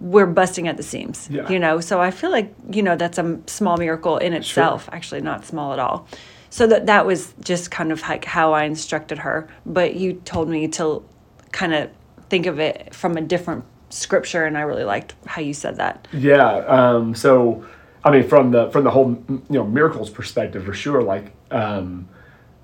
we're 0.00 0.26
busting 0.26 0.68
at 0.68 0.76
the 0.76 0.82
seams. 0.82 1.28
Yeah. 1.30 1.48
You 1.48 1.58
know, 1.58 1.80
so 1.80 2.00
I 2.00 2.10
feel 2.10 2.30
like 2.30 2.54
you 2.70 2.82
know 2.82 2.96
that's 2.96 3.18
a 3.18 3.38
small 3.46 3.76
miracle 3.76 4.18
in 4.18 4.32
itself. 4.32 4.88
Actually, 4.92 5.20
not 5.20 5.44
small 5.44 5.72
at 5.72 5.78
all. 5.78 6.06
So 6.50 6.66
that 6.66 6.86
that 6.86 7.06
was 7.06 7.34
just 7.40 7.70
kind 7.70 7.92
of 7.92 8.00
like 8.02 8.24
how 8.24 8.52
I 8.52 8.64
instructed 8.64 9.18
her. 9.18 9.48
But 9.66 9.96
you 9.96 10.14
told 10.14 10.48
me 10.48 10.68
to 10.68 11.04
kind 11.52 11.74
of 11.74 11.90
think 12.28 12.46
of 12.46 12.58
it 12.58 12.94
from 12.94 13.16
a 13.16 13.20
different 13.20 13.64
scripture, 13.92 14.44
and 14.44 14.56
I 14.56 14.62
really 14.62 14.84
liked 14.84 15.14
how 15.26 15.42
you 15.42 15.54
said 15.54 15.76
that. 15.76 16.08
Yeah. 16.12 16.56
Um, 16.66 17.14
so, 17.14 17.64
I 18.04 18.10
mean, 18.10 18.28
from 18.28 18.50
the 18.50 18.70
from 18.70 18.84
the 18.84 18.90
whole 18.90 19.10
you 19.28 19.42
know 19.50 19.64
miracles 19.64 20.10
perspective, 20.10 20.64
for 20.64 20.74
sure. 20.74 21.02
Like, 21.02 21.32
um, 21.50 22.08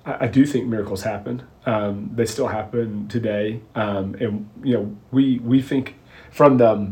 I, 0.05 0.25
I 0.25 0.27
do 0.27 0.45
think 0.45 0.67
miracles 0.67 1.03
happen. 1.03 1.43
Um, 1.65 2.11
they 2.15 2.25
still 2.25 2.47
happen 2.47 3.07
today, 3.07 3.61
um, 3.75 4.15
and 4.19 4.49
you 4.63 4.73
know, 4.73 4.97
we 5.11 5.39
we 5.39 5.61
think 5.61 5.95
from 6.31 6.57
the 6.57 6.91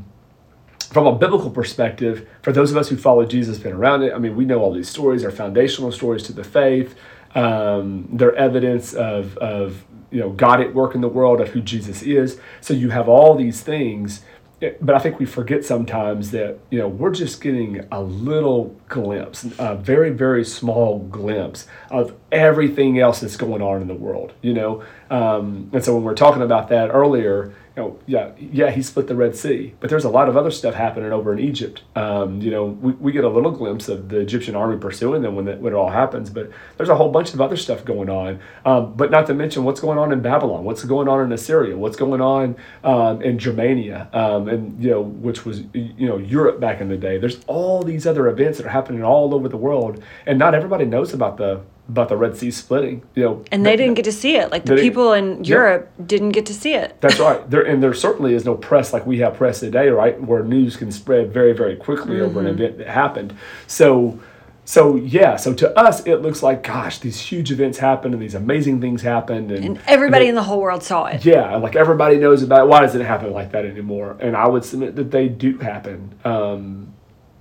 from 0.91 1.05
a 1.05 1.15
biblical 1.15 1.49
perspective, 1.49 2.27
for 2.41 2.53
those 2.53 2.71
of 2.71 2.77
us 2.77 2.89
who 2.89 2.97
follow 2.97 3.25
Jesus, 3.25 3.59
been 3.59 3.73
around 3.73 4.03
it. 4.03 4.13
I 4.13 4.19
mean, 4.19 4.35
we 4.35 4.45
know 4.45 4.59
all 4.59 4.71
these 4.71 4.89
stories 4.89 5.23
are 5.23 5.31
foundational 5.31 5.91
stories 5.91 6.23
to 6.23 6.33
the 6.33 6.43
faith. 6.43 6.95
Um, 7.35 8.07
they're 8.13 8.35
evidence 8.35 8.93
of 8.93 9.37
of 9.37 9.83
you 10.11 10.19
know 10.19 10.29
God 10.29 10.61
at 10.61 10.73
work 10.73 10.95
in 10.95 11.01
the 11.01 11.09
world 11.09 11.41
of 11.41 11.49
who 11.49 11.61
Jesus 11.61 12.01
is. 12.01 12.39
So 12.61 12.73
you 12.73 12.89
have 12.89 13.09
all 13.09 13.35
these 13.35 13.61
things, 13.61 14.21
but 14.59 14.95
I 14.95 14.99
think 14.99 15.19
we 15.19 15.25
forget 15.25 15.63
sometimes 15.63 16.31
that 16.31 16.57
you 16.71 16.79
know 16.79 16.87
we're 16.87 17.11
just 17.11 17.41
getting 17.41 17.85
a 17.91 18.01
little 18.01 18.75
glimpse, 18.89 19.45
a 19.59 19.75
very 19.75 20.09
very 20.09 20.43
small 20.43 20.99
glimpse 20.99 21.67
of 21.89 22.15
everything 22.31 22.99
else 22.99 23.19
that's 23.19 23.37
going 23.37 23.61
on 23.61 23.81
in 23.81 23.87
the 23.87 23.93
world. 23.93 24.33
You 24.41 24.53
know, 24.53 24.83
um, 25.09 25.69
and 25.73 25.83
so 25.83 25.93
when 25.93 26.03
we're 26.03 26.15
talking 26.15 26.41
about 26.41 26.69
that 26.69 26.89
earlier, 26.89 27.53
know, 27.77 27.99
yeah, 28.05 28.31
yeah, 28.39 28.71
he 28.71 28.81
split 28.81 29.07
the 29.07 29.15
Red 29.15 29.35
Sea, 29.35 29.73
but 29.79 29.89
there's 29.89 30.03
a 30.03 30.09
lot 30.09 30.27
of 30.27 30.35
other 30.35 30.51
stuff 30.51 30.73
happening 30.73 31.11
over 31.11 31.31
in 31.31 31.39
Egypt. 31.39 31.83
Um, 31.95 32.41
you 32.41 32.49
know, 32.49 32.65
we, 32.65 32.93
we 32.93 33.11
get 33.11 33.23
a 33.23 33.29
little 33.29 33.51
glimpse 33.51 33.87
of 33.87 34.09
the 34.09 34.19
Egyptian 34.19 34.55
army 34.55 34.77
pursuing 34.77 35.21
them 35.21 35.35
when, 35.35 35.45
when 35.61 35.73
it 35.73 35.75
all 35.75 35.89
happens, 35.89 36.29
but 36.29 36.49
there's 36.77 36.89
a 36.89 36.95
whole 36.95 37.11
bunch 37.11 37.33
of 37.33 37.41
other 37.41 37.55
stuff 37.55 37.85
going 37.85 38.09
on. 38.09 38.39
Um, 38.65 38.93
but 38.95 39.11
not 39.11 39.27
to 39.27 39.33
mention 39.33 39.63
what's 39.63 39.79
going 39.79 39.99
on 39.99 40.11
in 40.11 40.21
Babylon, 40.21 40.63
what's 40.63 40.83
going 40.83 41.07
on 41.07 41.23
in 41.23 41.31
Assyria, 41.31 41.77
what's 41.77 41.95
going 41.95 42.19
on 42.19 42.55
um, 42.83 43.21
in 43.21 43.37
Germania, 43.37 44.09
um, 44.11 44.49
and 44.49 44.83
you 44.83 44.89
know, 44.89 45.01
which 45.01 45.45
was 45.45 45.61
you 45.73 46.07
know 46.07 46.17
Europe 46.17 46.59
back 46.59 46.81
in 46.81 46.89
the 46.89 46.97
day. 46.97 47.17
There's 47.17 47.43
all 47.45 47.83
these 47.83 48.07
other 48.07 48.27
events 48.27 48.57
that 48.57 48.65
are 48.65 48.71
happening 48.71 49.03
all 49.03 49.33
over 49.33 49.47
the 49.47 49.57
world, 49.57 50.03
and 50.25 50.39
not 50.39 50.55
everybody 50.55 50.85
knows 50.85 51.13
about 51.13 51.37
the 51.37 51.61
about 51.89 52.09
the 52.09 52.17
Red 52.17 52.35
Sea 52.37 52.51
splitting. 52.51 53.01
You 53.15 53.23
know, 53.23 53.45
And 53.51 53.65
they 53.65 53.75
didn't 53.75 53.93
get 53.95 54.05
to 54.05 54.11
see 54.11 54.35
it. 54.35 54.51
Like 54.51 54.65
the 54.65 54.75
people 54.75 55.13
in 55.13 55.43
Europe 55.43 55.89
didn't 56.05 56.29
get 56.31 56.45
to 56.47 56.53
see 56.53 56.73
it. 56.73 56.99
That's 57.01 57.19
right. 57.19 57.47
There 57.49 57.61
and 57.65 57.81
there 57.81 57.93
certainly 57.93 58.33
is 58.33 58.43
no 58.45 58.55
press 58.55 58.91
like 58.93 59.05
we 59.05 59.19
have 59.19 59.35
press 59.35 59.59
today, 59.61 59.89
right? 59.89 60.19
Where 60.21 60.43
news 60.43 60.75
can 60.77 60.91
spread 60.91 61.31
very, 61.33 61.53
very 61.53 61.75
quickly 61.75 62.19
over 62.21 62.39
Mm-hmm. 62.39 62.47
an 62.47 62.47
event 62.47 62.77
that 62.79 62.87
happened. 62.87 63.33
So, 63.67 64.19
so 64.65 64.97
yeah. 64.97 65.37
So 65.37 65.53
to 65.53 65.79
us, 65.79 66.05
it 66.05 66.17
looks 66.17 66.43
like, 66.43 66.61
gosh, 66.63 66.99
these 66.99 67.19
huge 67.21 67.51
events 67.53 67.77
happened 67.77 68.13
and 68.13 68.21
these 68.21 68.35
amazing 68.35 68.81
things 68.81 69.01
happened, 69.01 69.49
and, 69.51 69.63
And 69.63 69.79
everybody 69.87 70.25
and 70.25 70.29
in 70.31 70.35
the 70.35 70.43
whole 70.43 70.59
world 70.59 70.83
saw 70.83 71.05
it. 71.05 71.23
yeah, 71.23 71.55
like 71.55 71.77
everybody 71.77 72.17
knows 72.17 72.43
about. 72.43 72.65
It. 72.65 72.69
Why 72.69 72.81
doesn't 72.81 72.99
it 72.99 73.05
happen 73.05 73.31
like 73.31 73.53
that 73.53 73.63
anymore? 73.65 74.17
And 74.19 74.35
I 74.35 74.45
would 74.47 74.65
submit 74.65 74.97
that 74.97 75.09
they 75.09 75.29
do 75.29 75.57
happen. 75.59 76.13
Um, 76.25 76.93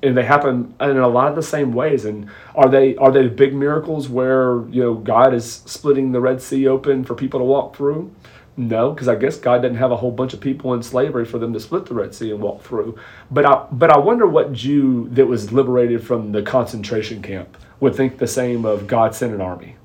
and 0.06 0.16
they 0.16 0.24
happen 0.24 0.74
in 0.80 0.96
a 0.96 1.08
lot 1.08 1.28
of 1.28 1.34
the 1.34 1.42
same 1.42 1.72
ways. 1.72 2.04
And 2.04 2.28
are 2.54 2.68
they 2.68 2.96
are 2.96 3.10
they 3.10 3.26
big 3.28 3.54
miracles 3.54 4.08
where 4.08 4.66
you 4.68 4.82
know 4.82 4.94
God 4.94 5.34
is 5.34 5.62
splitting 5.66 6.12
the 6.12 6.20
Red 6.20 6.40
Sea 6.40 6.68
open 6.68 7.04
for 7.04 7.14
people 7.14 7.40
to 7.40 7.44
walk 7.44 7.76
through? 7.76 8.14
No, 8.56 8.92
because 8.92 9.08
I 9.08 9.16
guess 9.16 9.36
God 9.36 9.60
didn't 9.60 9.76
have 9.76 9.90
a 9.90 9.96
whole 9.96 10.10
bunch 10.10 10.32
of 10.32 10.40
people 10.40 10.72
in 10.72 10.82
slavery 10.82 11.26
for 11.26 11.38
them 11.38 11.52
to 11.52 11.60
split 11.60 11.84
the 11.86 11.94
Red 11.94 12.14
Sea 12.14 12.30
and 12.30 12.40
walk 12.40 12.62
through. 12.62 12.98
But 13.30 13.44
I 13.44 13.66
but 13.72 13.90
I 13.90 13.98
wonder 13.98 14.26
what 14.26 14.52
Jew 14.52 15.08
that 15.10 15.26
was 15.26 15.52
liberated 15.52 16.06
from 16.06 16.32
the 16.32 16.42
concentration 16.42 17.20
camp 17.20 17.56
would 17.80 17.94
think 17.94 18.18
the 18.18 18.26
same 18.26 18.64
of 18.64 18.86
God 18.86 19.14
sent 19.14 19.34
an 19.34 19.40
army. 19.40 19.76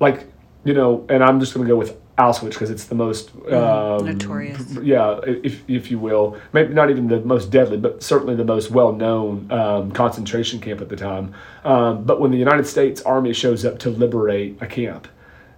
Like 0.00 0.26
you 0.64 0.74
know, 0.74 1.06
and 1.08 1.22
I'm 1.22 1.40
just 1.40 1.54
going 1.54 1.66
to 1.66 1.72
go 1.72 1.78
with 1.78 1.96
Auschwitz 2.18 2.50
because 2.50 2.70
it's 2.70 2.86
the 2.86 2.96
most 2.96 3.30
um, 3.52 4.04
notorious. 4.04 4.72
Yeah, 4.82 5.20
if 5.24 5.62
if 5.68 5.88
you 5.88 6.00
will, 6.00 6.36
maybe 6.52 6.74
not 6.74 6.90
even 6.90 7.06
the 7.06 7.20
most 7.20 7.50
deadly, 7.50 7.76
but 7.76 8.02
certainly 8.02 8.34
the 8.34 8.44
most 8.44 8.72
well-known 8.72 9.50
um, 9.52 9.92
concentration 9.92 10.58
camp 10.60 10.80
at 10.80 10.88
the 10.88 10.96
time. 10.96 11.32
Um, 11.64 12.02
but 12.02 12.20
when 12.20 12.32
the 12.32 12.36
United 12.36 12.66
States 12.66 13.00
Army 13.02 13.32
shows 13.32 13.64
up 13.64 13.78
to 13.80 13.90
liberate 13.90 14.58
a 14.60 14.66
camp, 14.66 15.06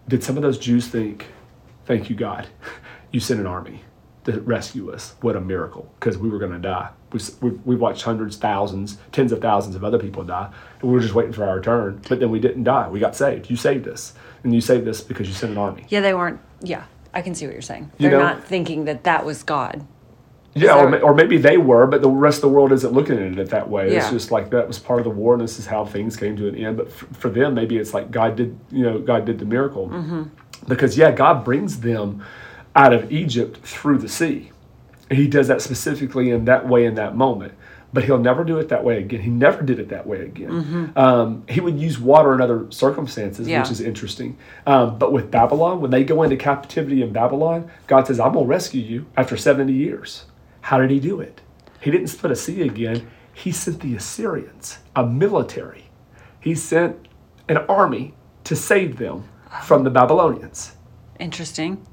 did 0.06 0.22
some 0.22 0.36
of 0.36 0.42
those 0.42 0.58
Jews 0.58 0.86
think, 0.86 1.28
"Thank 1.86 2.10
you, 2.10 2.16
God, 2.16 2.46
you 3.10 3.20
sent 3.20 3.40
an 3.40 3.46
army 3.46 3.82
to 4.24 4.38
rescue 4.42 4.92
us? 4.92 5.14
What 5.22 5.36
a 5.36 5.40
miracle!" 5.40 5.90
Because 5.98 6.18
we 6.18 6.28
were 6.28 6.38
going 6.38 6.52
to 6.52 6.58
die. 6.58 6.90
We, 7.10 7.20
we 7.40 7.50
we 7.64 7.76
watched 7.76 8.02
hundreds, 8.02 8.36
thousands, 8.36 8.98
tens 9.12 9.32
of 9.32 9.40
thousands 9.40 9.76
of 9.76 9.82
other 9.82 9.98
people 9.98 10.24
die, 10.24 10.52
and 10.82 10.90
we 10.90 10.94
were 10.94 11.00
just 11.00 11.14
waiting 11.14 11.32
for 11.32 11.46
our 11.46 11.62
turn. 11.62 12.02
But 12.06 12.20
then 12.20 12.30
we 12.30 12.38
didn't 12.38 12.64
die. 12.64 12.86
We 12.90 13.00
got 13.00 13.16
saved. 13.16 13.48
You 13.48 13.56
saved 13.56 13.88
us, 13.88 14.12
and 14.44 14.54
you 14.54 14.60
saved 14.60 14.86
us 14.88 15.00
because 15.00 15.26
you 15.26 15.32
sent 15.32 15.52
an 15.52 15.58
army. 15.58 15.86
Yeah, 15.88 16.02
they 16.02 16.12
weren't. 16.12 16.38
Yeah, 16.62 16.84
I 17.14 17.22
can 17.22 17.34
see 17.34 17.46
what 17.46 17.52
you're 17.52 17.62
saying. 17.62 17.90
You 17.98 18.08
They're 18.10 18.18
know? 18.18 18.24
not 18.24 18.44
thinking 18.44 18.84
that 18.86 19.04
that 19.04 19.24
was 19.24 19.42
God. 19.42 19.86
Yeah, 20.52 20.74
or, 20.74 20.98
or 21.00 21.14
maybe 21.14 21.36
they 21.38 21.58
were, 21.58 21.86
but 21.86 22.02
the 22.02 22.10
rest 22.10 22.38
of 22.38 22.42
the 22.42 22.48
world 22.48 22.72
isn't 22.72 22.92
looking 22.92 23.16
at 23.18 23.38
it 23.38 23.50
that 23.50 23.68
way. 23.70 23.92
Yeah. 23.92 23.98
It's 23.98 24.10
just 24.10 24.32
like 24.32 24.50
that 24.50 24.66
was 24.66 24.80
part 24.80 24.98
of 24.98 25.04
the 25.04 25.10
war, 25.10 25.34
and 25.34 25.42
this 25.42 25.60
is 25.60 25.66
how 25.66 25.84
things 25.84 26.16
came 26.16 26.36
to 26.36 26.48
an 26.48 26.56
end. 26.56 26.76
But 26.76 26.88
f- 26.88 27.06
for 27.12 27.30
them, 27.30 27.54
maybe 27.54 27.76
it's 27.76 27.94
like 27.94 28.10
God 28.10 28.34
did, 28.34 28.58
you 28.72 28.82
know, 28.82 28.98
God 28.98 29.24
did 29.24 29.38
the 29.38 29.44
miracle, 29.44 29.88
Mm-hmm. 29.88 30.22
because 30.66 30.98
yeah, 30.98 31.12
God 31.12 31.44
brings 31.44 31.80
them 31.80 32.24
out 32.74 32.92
of 32.92 33.12
Egypt 33.12 33.58
through 33.58 33.98
the 33.98 34.08
sea. 34.08 34.50
He 35.08 35.28
does 35.28 35.46
that 35.48 35.62
specifically 35.62 36.30
in 36.30 36.44
that 36.46 36.66
way 36.68 36.84
in 36.84 36.94
that 36.96 37.14
moment. 37.16 37.54
But 37.92 38.04
he'll 38.04 38.18
never 38.18 38.44
do 38.44 38.58
it 38.58 38.68
that 38.68 38.84
way 38.84 38.98
again. 38.98 39.20
He 39.20 39.30
never 39.30 39.62
did 39.62 39.80
it 39.80 39.88
that 39.88 40.06
way 40.06 40.20
again. 40.20 40.92
Um, 40.94 41.44
he 41.48 41.60
would 41.60 41.76
use 41.78 41.98
water 41.98 42.32
in 42.34 42.40
other 42.40 42.70
circumstances, 42.70 43.46
Mm-hmm. 43.46 43.50
Yeah. 43.50 43.62
which 43.62 43.70
is 43.72 43.80
interesting. 43.80 44.36
Um, 44.66 44.96
but 44.98 45.12
with 45.12 45.30
Babylon, 45.30 45.80
when 45.80 45.90
they 45.90 46.04
go 46.04 46.22
into 46.22 46.36
captivity 46.36 47.02
in 47.02 47.12
Babylon, 47.12 47.68
God 47.88 48.06
says, 48.06 48.20
I'm 48.20 48.32
going 48.32 48.44
to 48.44 48.48
rescue 48.48 48.80
you 48.80 49.06
after 49.16 49.36
70 49.36 49.72
years. 49.72 50.26
How 50.60 50.78
did 50.78 50.90
he 50.90 51.00
do 51.00 51.20
it? 51.20 51.40
He 51.80 51.90
didn't 51.90 52.08
split 52.08 52.30
a 52.30 52.36
sea 52.36 52.62
again. 52.62 53.08
He 53.32 53.50
sent 53.50 53.80
the 53.80 53.96
Assyrians, 53.96 54.78
a 54.94 55.04
military. 55.04 55.84
He 56.40 56.54
sent 56.54 57.08
an 57.48 57.56
army 57.68 58.14
to 58.44 58.54
save 58.54 58.98
them 58.98 59.24
from 59.64 59.82
the 59.82 59.90
Babylonians. 59.90 60.76
Interesting. 61.18 61.84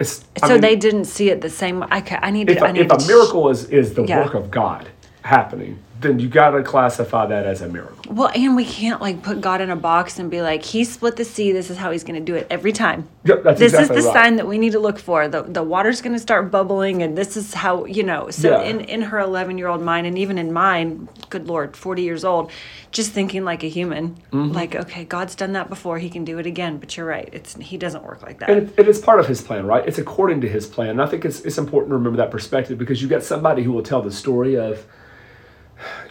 So 0.00 0.22
mean, 0.48 0.60
they 0.60 0.76
didn't 0.76 1.04
see 1.04 1.28
it 1.30 1.40
the 1.42 1.50
same. 1.50 1.80
way. 1.80 1.86
I, 1.90 2.18
I 2.22 2.30
need 2.30 2.50
if, 2.50 2.58
to. 2.58 2.64
I 2.64 2.70
a, 2.70 2.72
need 2.72 2.80
if 2.86 2.90
a 2.92 2.96
to 2.96 3.04
sh- 3.04 3.08
miracle 3.08 3.50
is, 3.50 3.66
is 3.66 3.94
the 3.94 4.04
Yeah. 4.04 4.24
work 4.24 4.34
of 4.34 4.50
God 4.50 4.88
happening, 5.22 5.78
then 6.00 6.18
you 6.18 6.28
got 6.28 6.50
to 6.50 6.64
classify 6.64 7.26
that 7.26 7.46
as 7.46 7.62
a 7.62 7.68
miracle. 7.68 8.12
Well, 8.12 8.32
and 8.34 8.56
we 8.56 8.64
can't 8.64 9.00
like 9.00 9.22
put 9.22 9.40
God 9.40 9.60
in 9.60 9.70
a 9.70 9.76
box 9.76 10.18
and 10.18 10.28
be 10.30 10.42
like, 10.42 10.64
He 10.64 10.82
split 10.82 11.14
the 11.14 11.24
sea. 11.24 11.52
This 11.52 11.70
is 11.70 11.76
how 11.76 11.92
He's 11.92 12.02
going 12.02 12.18
to 12.18 12.24
do 12.24 12.34
it 12.34 12.48
every 12.50 12.72
time. 12.72 13.08
Yep, 13.24 13.44
that's 13.44 13.60
this 13.60 13.72
exactly 13.72 13.98
is 13.98 14.04
the 14.04 14.08
right. 14.10 14.24
sign 14.24 14.36
that 14.36 14.46
we 14.48 14.58
need 14.58 14.72
to 14.72 14.80
look 14.80 14.98
for. 14.98 15.28
The 15.28 15.42
the 15.42 15.62
water's 15.62 16.00
going 16.02 16.14
to 16.14 16.18
start 16.18 16.50
bubbling, 16.50 17.02
and 17.04 17.16
this 17.16 17.36
is 17.36 17.54
how 17.54 17.84
you 17.84 18.02
know. 18.02 18.30
So 18.30 18.50
Yeah. 18.50 18.68
in 18.68 18.80
in 18.80 19.02
her 19.02 19.20
eleven 19.20 19.58
year 19.58 19.68
old 19.68 19.80
mind, 19.80 20.08
and 20.08 20.18
even 20.18 20.38
in 20.38 20.52
mine, 20.52 21.08
good 21.30 21.46
lord, 21.46 21.76
forty 21.76 22.02
years 22.02 22.24
old, 22.24 22.50
just 22.90 23.12
thinking 23.12 23.44
like 23.44 23.62
a 23.62 23.68
human. 23.68 24.16
Mm-hmm. 24.32 24.50
Like, 24.52 24.74
okay, 24.74 25.04
God's 25.04 25.36
done 25.36 25.52
that 25.52 25.68
before. 25.68 26.00
He 26.00 26.10
can 26.10 26.24
do 26.24 26.38
it 26.40 26.46
again. 26.46 26.78
But 26.78 26.96
you're 26.96 27.06
right. 27.06 27.28
It's 27.32 27.54
He 27.54 27.78
doesn't 27.78 28.02
work 28.02 28.22
like 28.22 28.40
that. 28.40 28.50
And 28.50 28.68
it, 28.70 28.74
it 28.80 28.88
is 28.88 28.98
part 28.98 29.20
of 29.20 29.28
his 29.28 29.40
plan, 29.40 29.66
right? 29.66 29.86
It's 29.86 29.98
according 29.98 30.40
to 30.40 30.48
his 30.48 30.66
plan. 30.66 30.88
And 30.90 31.00
I 31.02 31.06
think 31.06 31.24
it's, 31.24 31.42
it's 31.42 31.58
important 31.58 31.90
to 31.90 31.94
remember 31.96 32.16
that 32.16 32.32
perspective 32.32 32.76
because 32.76 33.00
you've 33.00 33.10
got 33.10 33.22
somebody 33.22 33.62
who 33.62 33.70
will 33.70 33.84
tell 33.84 34.02
the 34.02 34.10
story 34.10 34.56
of, 34.56 34.84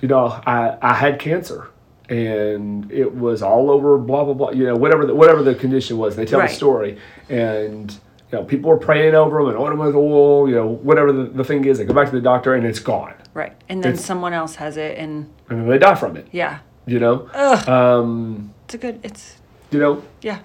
you 0.02 0.08
know, 0.08 0.26
I, 0.46 0.78
I 0.82 0.94
had 0.94 1.20
cancer 1.20 1.68
and 2.10 2.92
it 2.92 3.16
was 3.16 3.42
all 3.42 3.70
over, 3.72 3.98
blah, 3.98 4.26
blah, 4.26 4.34
blah, 4.34 4.52
you 4.52 4.66
know, 4.66 4.76
whatever 4.76 5.06
the, 5.06 5.16
whatever 5.16 5.44
the 5.44 5.56
condition 5.56 5.98
was. 5.98 6.16
They 6.16 6.26
tell 6.26 6.40
Right. 6.40 6.50
the 6.50 6.56
story. 6.56 6.98
And, 7.30 7.92
you 8.32 8.38
know, 8.38 8.44
people 8.44 8.70
were 8.70 8.78
praying 8.78 9.16
over 9.16 9.44
them 9.44 9.56
and 9.56 9.66
them 9.66 9.78
with 9.80 9.96
oil, 9.96 10.48
you 10.50 10.56
know, 10.56 10.68
whatever 10.68 11.12
the, 11.14 11.24
the 11.26 11.44
thing 11.44 11.64
is. 11.66 11.78
They 11.78 11.86
go 11.86 11.94
back 11.94 12.08
to 12.10 12.16
the 12.16 12.22
doctor 12.22 12.54
and 12.54 12.66
it's 12.66 12.80
gone. 12.80 13.14
right. 13.34 13.54
And 13.70 13.82
then 13.84 13.94
It's- 13.94 14.06
someone 14.06 14.34
else 14.34 14.56
has 14.56 14.76
it, 14.78 14.98
and 14.98 15.30
And 15.50 15.62
then 15.62 15.68
they 15.70 15.78
die 15.78 15.96
from 15.96 16.18
it, 16.18 16.28
yeah, 16.32 16.60
you 16.86 17.00
know? 17.00 17.30
Ugh. 17.34 17.70
Um, 17.70 18.54
it's 18.66 18.74
a 18.74 18.78
good. 18.78 19.00
It's 19.04 19.38
you 19.70 19.80
know, 19.80 20.04
yeah. 20.22 20.40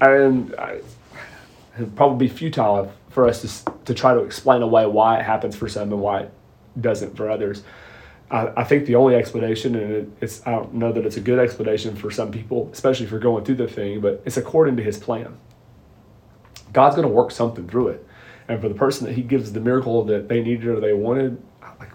and 0.00 0.54
I, 0.58 0.80
it'd 1.76 1.94
probably 1.96 2.28
be 2.28 2.32
futile 2.34 2.90
for 3.10 3.26
us 3.26 3.42
to, 3.64 3.72
to 3.84 3.94
try 3.94 4.14
to 4.14 4.20
explain 4.20 4.62
away 4.62 4.86
why 4.86 5.18
it 5.18 5.24
happens 5.24 5.54
for 5.56 5.68
some 5.68 5.92
and 5.92 6.00
why 6.00 6.20
it 6.20 6.30
doesn't 6.80 7.16
for 7.16 7.28
others. 7.30 7.62
I, 8.30 8.52
I 8.58 8.64
think 8.64 8.86
the 8.86 8.94
only 8.96 9.14
explanation, 9.14 9.74
and 9.74 9.92
it, 9.92 10.08
it's 10.20 10.46
I 10.46 10.50
don't 10.52 10.74
know 10.74 10.92
that 10.92 11.06
it's 11.06 11.16
a 11.16 11.20
good 11.20 11.38
explanation 11.38 11.96
for 11.96 12.10
some 12.10 12.30
people, 12.30 12.68
especially 12.72 13.06
for 13.06 13.18
going 13.18 13.44
through 13.44 13.56
the 13.56 13.68
thing, 13.68 14.00
but 14.00 14.22
it's 14.24 14.36
according 14.36 14.76
to 14.76 14.82
His 14.82 14.98
plan. 14.98 15.36
God's 16.72 16.94
going 16.96 17.08
to 17.08 17.12
work 17.14 17.30
something 17.30 17.66
through 17.68 17.88
it, 17.88 18.06
and 18.48 18.60
for 18.60 18.68
the 18.68 18.74
person 18.74 19.06
that 19.06 19.14
He 19.14 19.22
gives 19.22 19.52
the 19.52 19.60
miracle 19.60 20.04
that 20.04 20.28
they 20.28 20.42
needed 20.42 20.66
or 20.66 20.80
they 20.80 20.92
wanted, 20.92 21.42
like 21.80 21.90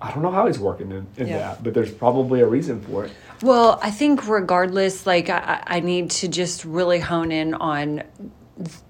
I 0.00 0.12
don't 0.12 0.22
know 0.22 0.30
how 0.30 0.46
He's 0.46 0.58
working 0.60 0.92
in, 0.92 1.06
in 1.16 1.26
Yeah. 1.28 1.38
that, 1.38 1.64
but 1.64 1.74
there's 1.74 1.90
probably 1.92 2.40
a 2.40 2.46
reason 2.46 2.80
for 2.80 3.04
it. 3.04 3.12
Well, 3.42 3.80
I 3.82 3.90
think 3.90 4.28
regardless, 4.28 5.04
like 5.04 5.28
I, 5.30 5.62
I 5.66 5.76
I 5.76 5.80
need 5.80 6.10
to 6.12 6.28
just 6.28 6.64
really 6.64 7.00
hone 7.00 7.32
in 7.32 7.54
on 7.54 8.04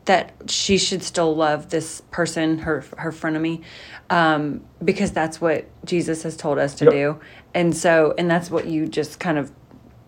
that 0.07 0.33
she 0.49 0.77
should 0.79 1.03
still 1.03 1.35
love 1.37 1.71
this 1.71 2.03
person, 2.11 2.59
her 2.59 2.85
her 2.99 3.13
frenemy, 3.13 3.63
um, 4.11 4.61
because 4.85 5.13
that's 5.13 5.41
what 5.41 5.67
Jesus 5.85 6.23
has 6.25 6.37
told 6.37 6.59
us 6.59 6.75
to 6.77 6.85
Yep. 6.87 6.93
do, 6.95 7.21
and 7.55 7.77
so 7.77 8.15
and 8.19 8.31
that's 8.31 8.51
what 8.51 8.67
you 8.67 8.87
just 8.87 9.21
kind 9.21 9.39
of 9.39 9.53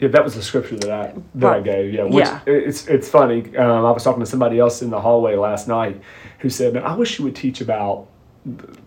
Yeah, 0.00 0.08
that 0.08 0.24
was 0.24 0.34
the 0.34 0.42
scripture 0.42 0.76
that 0.76 0.90
I 0.90 1.12
that 1.36 1.52
I 1.52 1.60
gave. 1.60 1.94
Yeah, 1.94 2.04
which 2.04 2.26
Yeah. 2.26 2.40
it's 2.46 2.86
it's 2.88 3.08
funny. 3.08 3.56
Um, 3.56 3.84
I 3.86 3.90
was 3.92 4.02
talking 4.02 4.20
to 4.20 4.26
somebody 4.26 4.58
else 4.58 4.82
in 4.82 4.90
the 4.90 5.00
hallway 5.00 5.36
last 5.36 5.68
night 5.68 6.00
who 6.40 6.50
said, 6.50 6.74
"Man, 6.74 6.82
I 6.82 6.94
wish 6.96 7.18
you 7.18 7.24
would 7.24 7.36
teach 7.36 7.60
about." 7.60 8.06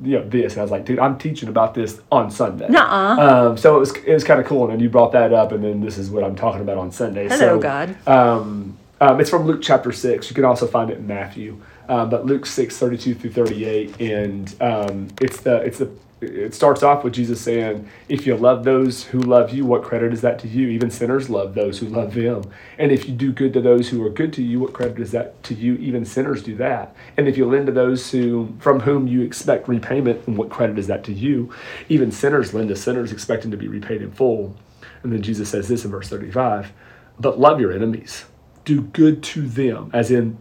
You 0.03 0.19
know 0.19 0.29
this, 0.29 0.53
and 0.53 0.59
I 0.59 0.63
was 0.63 0.69
like, 0.69 0.85
"Dude, 0.85 0.99
I'm 0.99 1.17
teaching 1.17 1.49
about 1.49 1.73
this 1.73 1.99
on 2.11 2.29
Sunday." 2.29 2.67
Nuh-uh. 2.69 3.49
Um, 3.49 3.57
so 3.57 3.75
it 3.75 3.79
was 3.79 3.95
it 4.05 4.13
was 4.13 4.23
kind 4.23 4.39
of 4.39 4.45
cool, 4.45 4.65
and 4.65 4.73
then 4.73 4.79
you 4.79 4.87
brought 4.89 5.13
that 5.13 5.33
up, 5.33 5.51
and 5.51 5.63
then 5.63 5.81
this 5.81 5.97
is 5.97 6.11
what 6.11 6.23
I'm 6.23 6.35
talking 6.35 6.61
about 6.61 6.77
on 6.77 6.91
Sunday. 6.91 7.23
Hello, 7.23 7.37
so, 7.37 7.59
God. 7.59 7.95
Um, 8.07 8.77
um, 8.99 9.19
it's 9.19 9.29
from 9.29 9.45
Luke 9.45 9.61
chapter 9.61 9.91
six. 9.91 10.29
You 10.29 10.35
can 10.35 10.45
also 10.45 10.67
find 10.67 10.89
it 10.89 10.97
in 10.97 11.07
Matthew, 11.07 11.61
um, 11.87 12.09
but 12.09 12.25
Luke 12.25 12.45
six 12.45 12.77
thirty 12.77 12.97
two 12.97 13.13
through 13.13 13.31
thirty 13.31 13.65
eight, 13.65 13.99
and 14.01 14.53
um, 14.61 15.07
it's 15.21 15.41
the 15.41 15.57
it's 15.57 15.79
the 15.79 15.91
it 16.19 16.55
starts 16.55 16.81
off 16.81 17.03
with 17.03 17.13
Jesus 17.13 17.39
saying, 17.39 17.87
"If 18.09 18.25
you 18.25 18.35
love 18.35 18.63
those 18.63 19.03
who 19.03 19.19
love 19.19 19.53
you, 19.53 19.65
what 19.65 19.83
credit 19.83 20.13
is 20.13 20.21
that 20.21 20.39
to 20.39 20.47
you? 20.47 20.67
Even 20.69 20.89
sinners 20.89 21.29
love 21.29 21.53
those 21.53 21.77
who 21.77 21.85
love 21.87 22.15
them. 22.15 22.41
And 22.79 22.91
if 22.91 23.07
you 23.07 23.13
do 23.13 23.31
good 23.31 23.53
to 23.53 23.61
those 23.61 23.89
who 23.89 24.03
are 24.03 24.09
good 24.09 24.33
to 24.33 24.41
you, 24.41 24.59
what 24.59 24.73
credit 24.73 24.99
is 24.99 25.11
that 25.11 25.43
to 25.43 25.53
you? 25.53 25.75
Even 25.75 26.05
sinners 26.05 26.41
do 26.41 26.55
that. 26.55 26.95
And 27.17 27.27
if 27.27 27.37
you 27.37 27.45
lend 27.45 27.67
to 27.67 27.71
those 27.71 28.09
who 28.09 28.49
from 28.59 28.79
whom 28.79 29.07
you 29.07 29.21
expect 29.21 29.67
repayment, 29.67 30.27
what 30.27 30.49
credit 30.49 30.79
is 30.79 30.87
that 30.87 31.03
to 31.03 31.13
you? 31.13 31.53
Even 31.87 32.11
sinners 32.11 32.51
lend 32.51 32.69
to 32.69 32.75
sinners, 32.75 33.11
expecting 33.11 33.51
to 33.51 33.57
be 33.57 33.67
repaid 33.67 34.01
in 34.01 34.11
full." 34.11 34.55
And 35.03 35.13
then 35.13 35.21
Jesus 35.21 35.49
says 35.49 35.67
this 35.67 35.85
in 35.85 35.91
verse 35.91 36.09
thirty-five: 36.09 36.73
"But 37.19 37.39
love 37.39 37.61
your 37.61 37.71
enemies." 37.71 38.25
Do 38.67 38.81
good 38.81 39.23
to 39.23 39.47
them, 39.47 39.89
as 39.93 40.11
in 40.11 40.37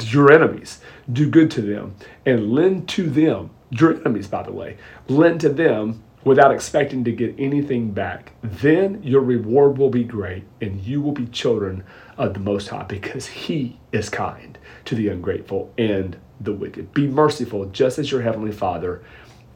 your 0.00 0.30
enemies. 0.30 0.82
Do 1.10 1.26
good 1.26 1.50
to 1.52 1.62
them 1.62 1.94
and 2.26 2.52
lend 2.52 2.86
to 2.90 3.08
them, 3.08 3.48
your 3.70 3.94
enemies, 3.94 4.28
by 4.28 4.42
the 4.42 4.52
way, 4.52 4.76
lend 5.08 5.40
to 5.40 5.48
them 5.48 6.04
without 6.22 6.52
expecting 6.52 7.02
to 7.04 7.12
get 7.12 7.34
anything 7.38 7.90
back. 7.90 8.32
Then 8.42 9.02
your 9.02 9.22
reward 9.22 9.78
will 9.78 9.88
be 9.88 10.04
great 10.04 10.44
and 10.60 10.82
you 10.82 11.00
will 11.00 11.12
be 11.12 11.24
children 11.28 11.82
of 12.18 12.34
the 12.34 12.40
Most 12.40 12.68
High 12.68 12.82
because 12.82 13.26
He 13.26 13.80
is 13.90 14.10
kind 14.10 14.58
to 14.84 14.94
the 14.94 15.08
ungrateful 15.08 15.72
and 15.78 16.18
the 16.42 16.52
wicked. 16.52 16.92
Be 16.92 17.06
merciful 17.06 17.64
just 17.70 17.98
as 17.98 18.10
your 18.10 18.20
Heavenly 18.20 18.52
Father 18.52 19.02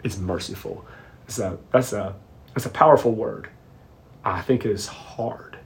is 0.05 0.19
merciful. 0.19 0.87
So 1.29 1.59
that's 1.71 1.93
a, 1.93 2.17
that's 2.55 2.65
a 2.65 2.71
powerful 2.71 3.13
word. 3.13 3.51
I 4.25 4.41
think 4.41 4.65
it 4.65 4.71
is 4.71 4.87
hard 4.87 5.59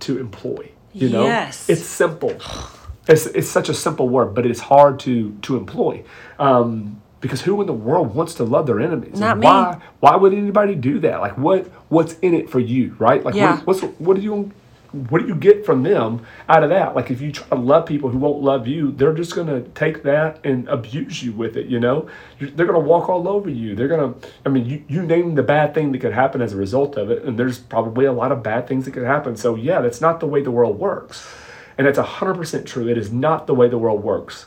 to 0.00 0.20
employ. 0.20 0.70
You 0.94 1.08
know, 1.10 1.24
Yes. 1.26 1.68
it's 1.68 1.82
simple. 1.84 2.32
It's, 3.08 3.26
it's 3.26 3.48
such 3.48 3.68
a 3.68 3.74
simple 3.74 4.08
word, 4.08 4.34
but 4.34 4.46
it's 4.46 4.60
hard 4.60 4.98
to 5.00 5.36
to 5.42 5.56
employ. 5.56 6.04
Um, 6.38 7.02
because 7.20 7.40
who 7.42 7.60
in 7.60 7.66
the 7.66 7.72
world 7.72 8.14
wants 8.14 8.34
to 8.34 8.44
love 8.44 8.66
their 8.66 8.80
enemies? 8.80 9.18
Not 9.20 9.32
And 9.32 9.40
me. 9.40 9.44
why 9.46 9.78
why 10.00 10.16
would 10.16 10.32
anybody 10.32 10.74
do 10.74 11.00
that? 11.00 11.20
Like 11.20 11.36
what 11.36 11.66
what's 11.88 12.14
in 12.20 12.34
it 12.34 12.48
for 12.48 12.60
you, 12.60 12.94
right? 12.98 13.22
Like 13.24 13.34
Yeah. 13.34 13.56
what, 13.56 13.66
what's 13.66 13.80
what 13.98 14.16
do 14.16 14.22
you 14.22 14.52
what 14.94 15.20
do 15.20 15.26
you 15.26 15.34
get 15.34 15.66
from 15.66 15.82
them 15.82 16.24
out 16.48 16.62
of 16.62 16.70
that? 16.70 16.94
Like 16.94 17.10
if 17.10 17.20
you 17.20 17.32
try 17.32 17.48
to 17.48 17.54
love 17.56 17.86
people 17.86 18.10
who 18.10 18.18
won't 18.18 18.42
love 18.42 18.68
you, 18.68 18.92
they're 18.92 19.12
just 19.12 19.34
gonna 19.34 19.60
take 19.60 20.02
that 20.04 20.38
and 20.44 20.68
abuse 20.68 21.22
you 21.22 21.32
with 21.32 21.56
it. 21.56 21.66
You 21.66 21.80
know, 21.80 22.08
they're 22.38 22.66
gonna 22.66 22.78
walk 22.78 23.08
all 23.08 23.28
over 23.28 23.50
you. 23.50 23.74
They're 23.74 23.88
gonna, 23.88 24.14
I 24.46 24.48
mean, 24.48 24.66
you 24.66 24.84
you 24.88 25.02
name 25.02 25.34
the 25.34 25.42
bad 25.42 25.74
thing 25.74 25.92
that 25.92 25.98
could 25.98 26.12
happen 26.12 26.40
as 26.40 26.52
a 26.52 26.56
result 26.56 26.96
of 26.96 27.10
it, 27.10 27.24
and 27.24 27.38
there's 27.38 27.58
probably 27.58 28.04
a 28.04 28.12
lot 28.12 28.32
of 28.32 28.42
bad 28.42 28.68
things 28.68 28.84
that 28.84 28.92
could 28.92 29.04
happen. 29.04 29.36
So 29.36 29.56
yeah, 29.56 29.80
that's 29.80 30.00
not 30.00 30.20
the 30.20 30.26
way 30.26 30.42
the 30.42 30.52
world 30.52 30.78
works, 30.78 31.26
and 31.76 31.86
that's 31.86 31.98
hundred 31.98 32.34
percent 32.34 32.66
true. 32.66 32.88
It 32.88 32.96
is 32.96 33.12
not 33.12 33.46
the 33.46 33.54
way 33.54 33.68
the 33.68 33.78
world 33.78 34.02
works. 34.02 34.46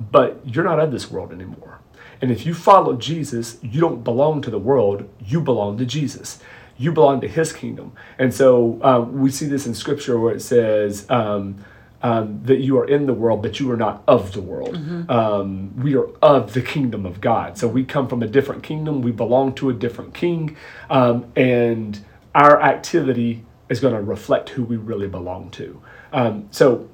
But 0.00 0.40
you're 0.44 0.64
not 0.64 0.78
of 0.78 0.92
this 0.92 1.10
world 1.10 1.32
anymore. 1.32 1.80
And 2.20 2.30
if 2.30 2.46
you 2.46 2.54
follow 2.54 2.96
Jesus, 2.96 3.58
you 3.62 3.80
don't 3.80 4.02
belong 4.02 4.42
to 4.42 4.50
the 4.50 4.58
world, 4.58 5.08
you 5.24 5.40
belong 5.40 5.78
to 5.78 5.84
Jesus. 5.84 6.40
You 6.78 6.92
belong 6.92 7.20
to 7.20 7.28
his 7.28 7.52
kingdom. 7.52 7.92
And 8.18 8.32
so 8.32 8.78
um, 8.82 9.20
we 9.20 9.30
see 9.30 9.46
this 9.46 9.66
in 9.66 9.74
scripture 9.74 10.18
where 10.18 10.34
it 10.34 10.40
says 10.40 11.06
um, 11.10 11.64
um, 12.02 12.40
that 12.44 12.58
you 12.58 12.78
are 12.78 12.86
in 12.86 13.06
the 13.06 13.14
world, 13.14 13.42
but 13.42 13.58
you 13.58 13.70
are 13.72 13.76
not 13.76 14.04
of 14.06 14.32
the 14.32 14.40
world. 14.40 14.76
Um, 15.10 15.76
we 15.76 15.96
are 15.96 16.08
of 16.22 16.54
the 16.54 16.62
kingdom 16.62 17.04
of 17.04 17.20
God. 17.20 17.58
So 17.58 17.66
we 17.66 17.84
come 17.84 18.08
from 18.08 18.22
a 18.22 18.28
different 18.28 18.62
kingdom, 18.62 19.02
we 19.02 19.10
belong 19.10 19.54
to 19.56 19.70
a 19.70 19.74
different 19.74 20.14
king, 20.14 20.56
um, 20.88 21.26
and 21.34 21.98
our 22.34 22.62
activity 22.62 23.44
is 23.68 23.80
going 23.80 23.94
to 23.94 24.00
reflect 24.00 24.50
who 24.50 24.64
we 24.64 24.76
really 24.76 25.08
belong 25.08 25.50
to. 25.50 25.82
Um, 26.12 26.48
so, 26.50 26.88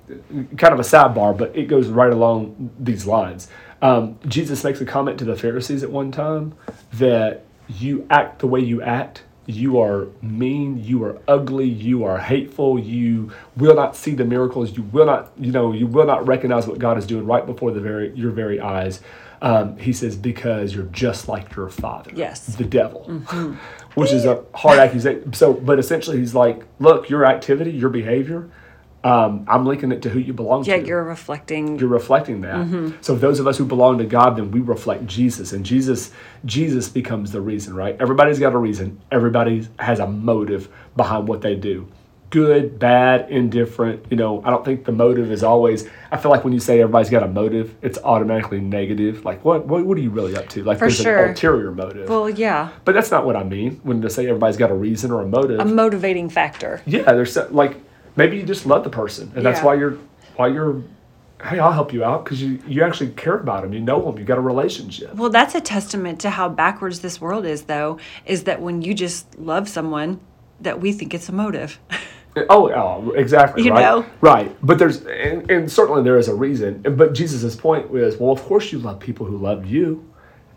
kind 0.57 0.73
of 0.73 0.81
a 0.81 0.83
sidebar, 0.83 1.37
but 1.37 1.57
it 1.57 1.67
goes 1.67 1.89
right 1.89 2.13
along 2.13 2.71
these 2.79 3.07
lines. 3.07 3.49
Um, 3.81 4.19
Jesus 4.27 4.65
makes 4.65 4.81
a 4.81 4.85
comment 4.85 5.19
to 5.19 5.25
the 5.25 5.37
Pharisees 5.37 5.83
at 5.85 5.91
one 5.91 6.11
time 6.11 6.55
that 6.95 7.45
you 7.69 8.07
act 8.11 8.41
the 8.41 8.47
way 8.47 8.61
you 8.61 8.83
act 8.83 9.23
you 9.47 9.81
are 9.81 10.09
mean, 10.23 10.83
you 10.83 11.05
are 11.05 11.19
ugly, 11.29 11.69
you 11.69 12.05
are 12.05 12.19
hateful, 12.19 12.79
you 12.79 13.33
will 13.57 13.75
not 13.75 13.97
see 13.97 14.15
the 14.15 14.25
miracles, 14.25 14.77
you 14.77 14.83
will 14.85 15.07
not, 15.07 15.33
you 15.39 15.53
know, 15.53 15.73
you 15.73 15.87
will 15.87 16.07
not 16.07 16.27
recognize 16.27 16.67
what 16.67 16.79
God 16.79 16.97
is 16.99 17.07
doing 17.07 17.27
right 17.27 17.45
before 17.45 17.71
the 17.71 17.81
very 17.81 18.15
your 18.15 18.31
very 18.31 18.61
eyes. 18.61 19.01
Um, 19.43 19.77
he 19.77 19.93
says, 19.93 20.17
because 20.17 20.75
you're 20.75 20.87
just 20.87 21.29
like 21.29 21.55
your 21.55 21.69
father. 21.69 22.11
Yes. 22.15 22.47
The 22.47 22.65
devil. 22.65 23.05
Which 23.95 24.11
is 24.11 24.25
a 24.25 24.43
hard 24.55 24.79
accusation. 24.79 25.35
So, 25.35 25.53
but 25.53 25.79
essentially, 25.79 26.19
he's 26.19 26.35
like, 26.35 26.65
look, 26.79 27.11
your 27.11 27.27
activity, 27.27 27.71
your 27.71 27.91
behavior, 27.91 28.49
um, 29.05 29.45
I'm 29.47 29.67
linking 29.67 29.93
it 29.93 30.03
to 30.03 30.09
who 30.09 30.19
you 30.19 30.33
belong 30.33 30.65
Yeah, 30.65 30.77
to 30.77 30.81
Yeah, 30.81 30.87
you're 30.89 31.05
reflecting. 31.05 31.79
you're 31.79 31.89
reflecting 31.91 32.41
that. 32.41 32.95
So 33.03 33.15
those 33.15 33.39
of 33.39 33.47
us 33.47 33.59
who 33.59 33.65
belong 33.67 33.99
to 33.99 34.05
God, 34.07 34.37
then 34.37 34.51
we 34.51 34.61
reflect 34.61 35.07
Jesus, 35.07 35.53
and 35.53 35.65
Jesus, 35.65 36.11
Jesus 36.45 36.89
becomes 36.89 37.31
the 37.31 37.41
reason, 37.41 37.75
right? 37.75 37.97
Everybody's 38.01 38.39
got 38.39 38.55
a 38.55 38.59
reason. 38.59 39.01
Everybody 39.13 39.69
has 39.79 40.01
a 40.01 40.07
motive 40.07 40.69
behind 40.97 41.29
what 41.29 41.43
they 41.43 41.55
do. 41.55 41.87
Good, 42.31 42.81
bad, 42.81 43.31
indifferent. 43.31 44.07
You 44.11 44.17
know, 44.17 44.43
I 44.45 44.51
don't 44.51 44.65
think 44.65 44.85
the 44.85 44.91
motive 44.91 45.31
is 45.31 45.45
always. 45.45 45.89
I 46.11 46.17
feel 46.17 46.33
like 46.33 46.43
when 46.43 46.53
you 46.53 46.59
say 46.59 46.81
everybody's 46.81 47.09
got 47.11 47.23
a 47.23 47.29
motive, 47.29 47.77
it's 47.81 47.97
automatically 48.03 48.61
negative. 48.61 49.25
Like, 49.25 49.45
what, 49.45 49.67
what, 49.67 49.87
what 49.87 49.97
are 49.97 50.01
you 50.01 50.11
really 50.11 50.35
up 50.35 50.49
to? 50.49 50.65
Like, 50.65 50.79
For 50.79 50.87
there's 50.87 50.97
sure. 50.97 51.25
an 51.27 51.29
ulterior 51.31 51.71
motive. 51.71 52.09
well, 52.09 52.29
yeah, 52.29 52.71
but 52.85 52.93
that's 52.93 53.13
not 53.13 53.25
what 53.25 53.37
I 53.37 53.45
mean 53.45 53.79
when 53.85 54.03
to 54.03 54.11
say 54.11 54.27
everybody's 54.27 54.57
got 54.57 54.71
a 54.73 54.75
reason 54.75 55.13
or 55.13 55.21
a 55.21 55.27
motive. 55.27 55.61
a 55.61 55.65
motivating 55.65 56.29
factor. 56.29 56.83
Yeah, 56.87 57.03
there's 57.13 57.37
like 57.53 57.77
maybe 58.17 58.37
you 58.37 58.43
just 58.43 58.67
love 58.67 58.85
the 58.85 58.91
person, 58.91 59.33
and 59.35 59.45
that's 59.45 59.63
why 59.63 59.75
you're 59.75 59.99
why 60.37 60.49
you're. 60.49 60.83
Hey, 61.43 61.59
I'll 61.59 61.73
help 61.73 61.93
you 61.93 62.05
out 62.05 62.25
because 62.25 62.41
you 62.41 62.59
you 62.67 62.83
actually 62.83 63.11
care 63.11 63.37
about 63.37 63.63
them. 63.63 63.73
You 63.73 63.81
know 63.81 64.01
them. 64.01 64.19
You 64.19 64.25
got 64.25 64.39
a 64.39 64.43
relationship. 64.43 65.15
Well, 65.15 65.31
that's 65.31 65.55
a 65.55 65.61
testament 65.61 66.21
to 66.21 66.31
how 66.31 66.49
backwards 66.49 67.01
this 67.01 67.21
world 67.21 67.45
is, 67.45 67.65
though, 67.65 67.99
is 68.25 68.45
that 68.45 68.63
when 68.63 68.81
you 68.83 68.95
just 68.95 69.39
love 69.39 69.69
someone, 69.69 70.21
that 70.61 70.81
we 70.81 70.93
think 70.93 71.13
it's 71.13 71.29
a 71.29 71.33
motive. 71.33 71.79
Oh, 72.51 72.69
oh 72.73 73.13
exactly. 73.13 73.63
You 73.63 73.71
right. 73.71 73.81
know? 73.81 74.07
Right. 74.21 74.57
But 74.61 74.79
there's 74.79 75.05
and, 75.07 75.49
and 75.51 75.71
certainly 75.71 76.03
there 76.03 76.19
is 76.19 76.29
a 76.29 76.35
reason. 76.35 76.83
But 76.83 77.15
Jesus' 77.15 77.55
point 77.55 77.91
was, 77.91 78.17
well, 78.17 78.33
of 78.33 78.43
course 78.43 78.73
you 78.73 78.79
love 78.79 78.99
people 78.99 79.27
who 79.27 79.37
love 79.37 79.67
you, 79.67 80.05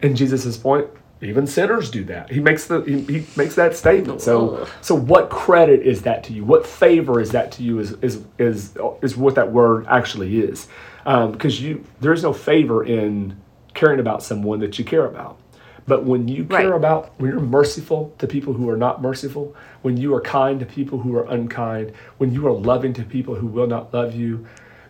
and 0.01 0.17
Jesus' 0.17 0.57
point. 0.57 0.87
Even 1.21 1.47
sinners 1.47 1.89
do 1.89 2.03
that. 2.05 2.31
He 2.31 2.39
makes 2.39 2.67
the 2.67 2.81
he, 2.81 3.01
he 3.01 3.25
makes 3.35 3.55
that 3.55 3.75
statement. 3.75 4.21
So 4.21 4.67
so 4.81 4.93
what 4.95 5.29
credit 5.29 5.81
is 5.81 6.03
that 6.03 6.23
to 6.25 6.33
you? 6.33 6.43
What 6.45 6.65
favor 6.67 7.19
is 7.19 7.31
that 7.31 7.51
to 7.53 7.63
you? 7.63 7.79
Is 7.79 7.93
is 8.03 8.23
is 8.37 8.77
is 9.01 9.17
what 9.17 9.35
that 9.35 9.51
word 9.51 9.87
actually 9.89 10.39
is? 10.39 10.67
Um, 11.05 11.31
because 11.31 11.61
you 11.61 11.83
there 12.01 12.13
is 12.13 12.21
no 12.23 12.33
favor 12.33 12.83
in 12.83 13.35
caring 13.73 13.99
about 13.99 14.21
someone 14.21 14.59
that 14.59 14.77
you 14.77 14.85
care 14.85 15.05
about. 15.05 15.39
But 15.87 16.03
when 16.03 16.27
you 16.27 16.43
care 16.43 16.71
Right. 16.71 16.75
about, 16.75 17.11
when 17.17 17.31
you're 17.31 17.39
merciful 17.39 18.13
to 18.17 18.27
people 18.27 18.51
who 18.53 18.69
are 18.69 18.75
not 18.75 19.01
merciful, 19.01 19.55
when 19.83 19.95
you 19.95 20.13
are 20.15 20.19
kind 20.21 20.59
to 20.59 20.65
people 20.65 20.99
who 20.99 21.15
are 21.15 21.23
unkind, 21.29 21.93
when 22.17 22.33
you 22.33 22.45
are 22.45 22.51
loving 22.51 22.91
to 22.93 23.03
people 23.03 23.35
who 23.35 23.47
will 23.47 23.67
not 23.67 23.93
love 23.93 24.13
you, 24.13 24.45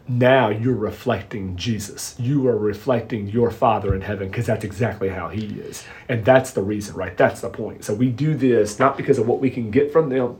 now 0.08 0.50
you're 0.50 0.76
reflecting 0.76 1.56
Jesus. 1.56 2.16
You 2.18 2.48
are 2.48 2.58
reflecting 2.58 3.28
your 3.28 3.52
Father 3.52 3.94
in 3.94 4.02
heaven 4.02 4.30
because 4.30 4.46
that's 4.46 4.64
exactly 4.64 5.10
how 5.10 5.30
He 5.30 5.46
is. 5.60 5.84
And 6.08 6.24
that's 6.24 6.52
the 6.52 6.62
reason, 6.62 6.96
right? 6.96 7.16
That's 7.18 7.42
the 7.42 7.50
point. 7.50 7.84
So 7.84 7.94
we 7.94 8.10
do 8.10 8.36
this 8.36 8.80
not 8.80 8.98
because 8.98 9.18
of 9.18 9.28
what 9.28 9.40
we 9.40 9.50
can 9.50 9.72
get 9.72 9.92
from 9.92 10.10
them 10.10 10.38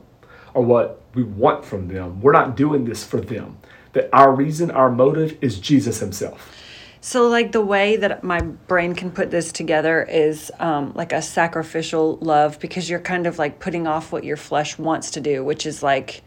or 0.54 0.62
what 0.62 1.02
we 1.14 1.22
want 1.22 1.64
from 1.64 1.88
them. 1.88 2.20
We're 2.20 2.32
not 2.32 2.56
doing 2.56 2.84
this 2.84 3.04
for 3.04 3.20
them. 3.20 3.58
That 3.92 4.08
our 4.12 4.32
reason, 4.32 4.70
our 4.70 4.90
motive 4.90 5.36
is 5.40 5.58
Jesus 5.60 6.00
Himself. 6.00 6.54
So, 7.00 7.28
like 7.28 7.52
the 7.52 7.60
way 7.60 7.96
that 7.96 8.24
my 8.24 8.40
brain 8.40 8.94
can 8.94 9.10
put 9.10 9.30
this 9.30 9.52
together 9.52 10.02
is 10.02 10.50
um, 10.58 10.92
like 10.94 11.12
a 11.12 11.22
sacrificial 11.22 12.16
love 12.16 12.58
because 12.58 12.90
you're 12.90 12.98
kind 13.00 13.26
of 13.26 13.38
like 13.38 13.60
putting 13.60 13.86
off 13.86 14.10
what 14.10 14.24
your 14.24 14.36
flesh 14.36 14.78
wants 14.78 15.12
to 15.12 15.20
do, 15.20 15.44
which 15.44 15.64
is 15.64 15.82
like, 15.82 16.22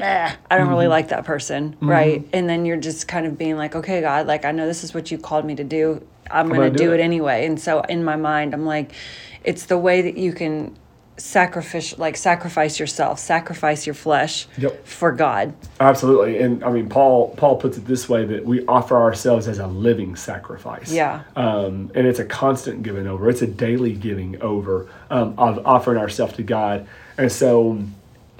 I 0.00 0.36
don't 0.50 0.68
really 0.68 0.86
like 0.86 1.08
that 1.08 1.24
person, 1.24 1.76
right? 1.80 2.26
And 2.32 2.48
then 2.48 2.64
you're 2.64 2.76
just 2.78 3.06
kind 3.08 3.26
of 3.26 3.36
being 3.36 3.56
like, 3.56 3.74
okay, 3.76 4.00
God, 4.00 4.26
like 4.26 4.44
I 4.44 4.52
know 4.52 4.66
this 4.66 4.84
is 4.84 4.94
what 4.94 5.10
you 5.10 5.18
called 5.18 5.44
me 5.44 5.54
to 5.56 5.64
do. 5.64 6.06
I'm, 6.30 6.46
gonna 6.48 6.60
going 6.60 6.72
to 6.72 6.78
do 6.78 6.84
do 6.86 6.92
it. 6.92 7.00
it 7.00 7.02
anyway. 7.02 7.44
And 7.46 7.60
so 7.60 7.80
in 7.82 8.02
my 8.04 8.16
mind, 8.16 8.54
I'm 8.54 8.64
like, 8.64 8.92
it's 9.44 9.66
the 9.66 9.76
way 9.76 10.00
that 10.02 10.16
you 10.16 10.32
can 10.32 10.74
sacrifice, 11.18 11.98
like 11.98 12.16
sacrifice 12.16 12.80
yourself, 12.80 13.18
sacrifice 13.18 13.86
your 13.86 13.94
flesh 13.94 14.46
Yep. 14.56 14.86
for 14.86 15.12
God. 15.12 15.52
Absolutely, 15.78 16.38
and 16.38 16.64
I 16.64 16.70
mean 16.70 16.88
Paul. 16.88 17.34
Paul 17.36 17.56
puts 17.56 17.76
it 17.76 17.84
this 17.86 18.08
way 18.08 18.24
that 18.24 18.44
we 18.46 18.64
offer 18.66 18.96
ourselves 18.96 19.46
as 19.46 19.58
a 19.58 19.66
living 19.66 20.16
sacrifice. 20.16 20.90
Yeah. 20.90 21.22
um, 21.36 21.92
and 21.94 22.06
it's 22.06 22.18
a 22.18 22.24
constant 22.24 22.82
giving 22.82 23.06
over. 23.06 23.28
It's 23.28 23.42
a 23.42 23.46
daily 23.46 23.92
giving 23.92 24.40
over 24.40 24.88
um, 25.10 25.34
of 25.38 25.64
offering 25.66 25.98
ourselves 25.98 26.34
to 26.36 26.42
God. 26.42 26.86
And 27.18 27.30
so, 27.30 27.78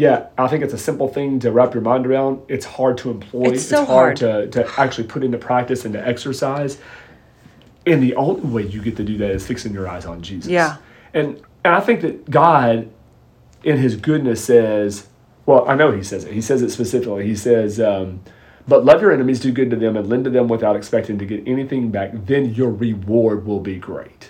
yeah, 0.03 0.27
I 0.37 0.49
think 0.49 0.65
it's 0.65 0.75
a 0.75 0.79
simple 0.79 1.07
thing 1.07 1.39
to 1.41 1.53
wrap 1.53 1.75
your 1.75 1.83
mind 1.85 2.09
around. 2.09 2.43
It's 2.49 2.67
hard 2.67 2.99
to 2.99 3.11
employ. 3.13 3.53
It's 3.53 3.65
so 3.65 3.85
hard, 3.85 4.19
hard. 4.19 4.51
to 4.51 4.65
to 4.65 4.81
actually 4.81 5.07
put 5.07 5.23
into 5.23 5.39
practice 5.39 5.85
and 5.85 5.95
to 5.95 6.05
exercise. 6.05 6.79
And 7.87 8.03
the 8.03 8.17
only 8.17 8.43
way 8.43 8.63
you 8.67 8.83
get 8.83 8.97
to 8.97 9.05
do 9.05 9.17
that 9.19 9.31
is 9.31 9.47
fixing 9.47 9.73
your 9.73 9.87
eyes 9.87 10.05
on 10.05 10.21
Jesus. 10.21 10.51
Yeah. 10.51 10.79
And 11.15 11.41
and 11.63 11.73
I 11.73 11.79
think 11.79 12.01
that 12.01 12.29
God, 12.29 12.91
in 13.63 13.77
His 13.77 13.95
goodness, 13.95 14.45
says, 14.45 15.07
well, 15.47 15.69
I 15.69 15.77
know 15.77 15.93
He 15.93 16.03
says 16.03 16.25
it. 16.25 16.33
He 16.33 16.41
says 16.41 16.63
it 16.63 16.71
specifically. 16.71 17.25
He 17.25 17.37
says, 17.37 17.79
um, 17.79 18.23
"But 18.67 18.85
love 18.85 19.03
your 19.03 19.13
enemies, 19.13 19.39
do 19.39 19.53
good 19.53 19.71
to 19.71 19.77
them, 19.77 19.97
and 19.97 20.09
lend 20.09 20.25
to 20.25 20.31
them 20.31 20.49
without 20.49 20.75
expecting 20.75 21.17
to 21.21 21.27
get 21.27 21.47
anything 21.47 21.93
back. 21.93 22.11
Then 22.27 22.53
your 22.53 22.73
reward 22.73 23.47
will 23.47 23.61
be 23.61 23.77
great." 23.77 24.29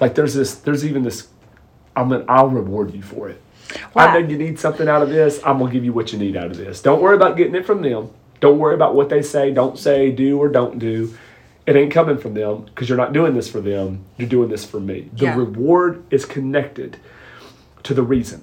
Like 0.00 0.14
there's 0.14 0.32
this, 0.32 0.54
there's 0.54 0.86
even 0.86 1.02
this. 1.02 1.28
I'm 1.94 2.08
gonna, 2.08 2.24
I'll 2.28 2.48
reward 2.48 2.94
you 2.94 3.02
for 3.02 3.28
it. 3.28 3.42
I 3.96 4.18
know 4.20 4.26
you 4.26 4.38
need 4.38 4.58
something 4.58 4.88
out 4.88 5.02
of 5.02 5.08
this. 5.10 5.40
I'm 5.44 5.58
gonna 5.58 5.72
give 5.72 5.84
you 5.84 5.92
what 5.92 6.12
you 6.12 6.18
need 6.18 6.36
out 6.36 6.46
of 6.46 6.56
this. 6.56 6.80
Don't 6.82 7.02
worry 7.02 7.16
about 7.16 7.36
getting 7.36 7.54
it 7.54 7.66
from 7.66 7.82
them. 7.82 8.10
Don't 8.40 8.58
worry 8.58 8.74
about 8.74 8.94
what 8.94 9.08
they 9.08 9.22
say. 9.22 9.52
Don't 9.52 9.78
say, 9.78 10.10
do 10.10 10.38
or 10.38 10.48
don't 10.48 10.78
do. 10.78 11.14
It 11.66 11.76
ain't 11.76 11.92
coming 11.92 12.18
from 12.18 12.34
them 12.34 12.64
because 12.64 12.88
you're 12.88 12.98
not 12.98 13.12
doing 13.12 13.34
this 13.34 13.48
for 13.48 13.60
them. 13.60 14.04
You're 14.16 14.28
doing 14.28 14.48
this 14.48 14.64
for 14.64 14.80
me. 14.80 15.10
The 15.12 15.26
Yeah. 15.26 15.36
reward 15.36 16.02
is 16.10 16.24
connected 16.24 16.96
to 17.84 17.94
the 17.94 18.02
reason, 18.02 18.42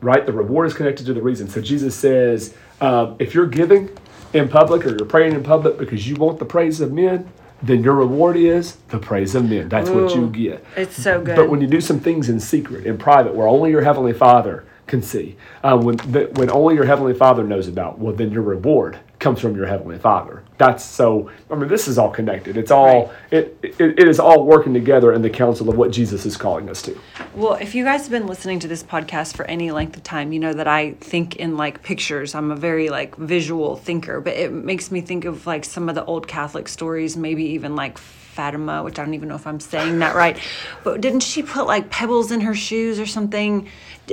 right? 0.00 0.26
The 0.26 0.32
reward 0.32 0.66
is 0.66 0.74
connected 0.74 1.06
to 1.06 1.14
the 1.14 1.22
reason. 1.22 1.48
So 1.48 1.60
Jesus 1.60 1.94
says, 1.94 2.54
um, 2.80 3.14
if 3.20 3.34
you're 3.34 3.46
giving 3.46 3.90
in 4.32 4.48
public 4.48 4.84
or 4.84 4.90
you're 4.90 5.06
praying 5.06 5.34
in 5.34 5.42
public 5.44 5.78
because 5.78 6.08
you 6.08 6.16
want 6.16 6.38
the 6.40 6.44
praise 6.44 6.80
of 6.80 6.92
men, 6.92 7.28
then 7.62 7.82
your 7.82 7.94
reward 7.94 8.36
is 8.36 8.76
the 8.88 8.98
praise 8.98 9.34
of 9.34 9.48
men. 9.48 9.68
That's 9.68 9.90
what 9.90 10.14
you 10.14 10.28
get. 10.28 10.64
It's 10.76 10.96
so 10.96 11.20
good. 11.22 11.36
But 11.36 11.50
when 11.50 11.60
you 11.60 11.66
do 11.66 11.80
some 11.80 12.00
things 12.00 12.28
in 12.28 12.40
secret, 12.40 12.86
in 12.86 12.98
private, 12.98 13.34
where 13.34 13.46
only 13.46 13.70
your 13.70 13.82
heavenly 13.82 14.12
Father 14.12 14.64
can 14.86 15.02
see, 15.02 15.36
uh, 15.62 15.78
when 15.78 15.96
the, 15.98 16.30
when 16.34 16.50
only 16.50 16.74
your 16.74 16.86
heavenly 16.86 17.14
Father 17.14 17.44
knows 17.44 17.68
about, 17.68 17.98
well, 17.98 18.14
then 18.14 18.30
your 18.30 18.42
reward 18.42 18.98
comes 19.20 19.38
from 19.38 19.54
your 19.54 19.66
heavenly 19.66 19.98
Father. 19.98 20.42
That's 20.58 20.84
so. 20.84 21.30
I 21.50 21.54
mean, 21.54 21.68
this 21.68 21.86
is 21.86 21.98
all 21.98 22.10
connected. 22.10 22.56
It's 22.56 22.70
all 22.70 23.12
it, 23.30 23.56
it 23.62 23.78
it 23.78 24.08
is 24.08 24.18
all 24.18 24.44
working 24.44 24.74
together 24.74 25.12
in 25.12 25.22
the 25.22 25.30
counsel 25.30 25.68
of 25.68 25.76
what 25.76 25.90
Jesus 25.92 26.26
is 26.26 26.36
calling 26.36 26.68
us 26.68 26.82
to. 26.82 26.98
Well, 27.34 27.54
if 27.54 27.74
you 27.74 27.84
guys 27.84 28.02
have 28.02 28.10
been 28.10 28.26
listening 28.26 28.58
to 28.60 28.68
this 28.68 28.82
podcast 28.82 29.36
for 29.36 29.44
any 29.44 29.70
length 29.70 29.96
of 29.96 30.02
time, 30.02 30.32
you 30.32 30.40
know 30.40 30.52
that 30.52 30.66
I 30.66 30.92
think 30.94 31.36
in 31.36 31.56
like 31.56 31.82
pictures. 31.82 32.34
I'm 32.34 32.50
a 32.50 32.56
very 32.56 32.88
like 32.88 33.14
visual 33.16 33.76
thinker, 33.76 34.20
but 34.20 34.34
it 34.34 34.52
makes 34.52 34.90
me 34.90 35.00
think 35.00 35.24
of 35.24 35.46
like 35.46 35.64
some 35.64 35.88
of 35.88 35.94
the 35.94 36.04
old 36.04 36.26
Catholic 36.26 36.66
stories, 36.66 37.16
maybe 37.16 37.44
even 37.44 37.76
like 37.76 37.98
Fatima, 37.98 38.82
which 38.82 38.98
I 38.98 39.04
don't 39.04 39.14
even 39.14 39.28
know 39.28 39.34
if 39.34 39.46
I'm 39.46 39.60
saying 39.60 39.98
that 39.98 40.14
right. 40.14 40.38
But 40.84 41.00
didn't 41.00 41.20
she 41.20 41.42
put 41.42 41.66
like 41.66 41.90
pebbles 41.90 42.32
in 42.32 42.40
her 42.40 42.54
shoes 42.54 42.98
or 42.98 43.06
something? 43.06 43.68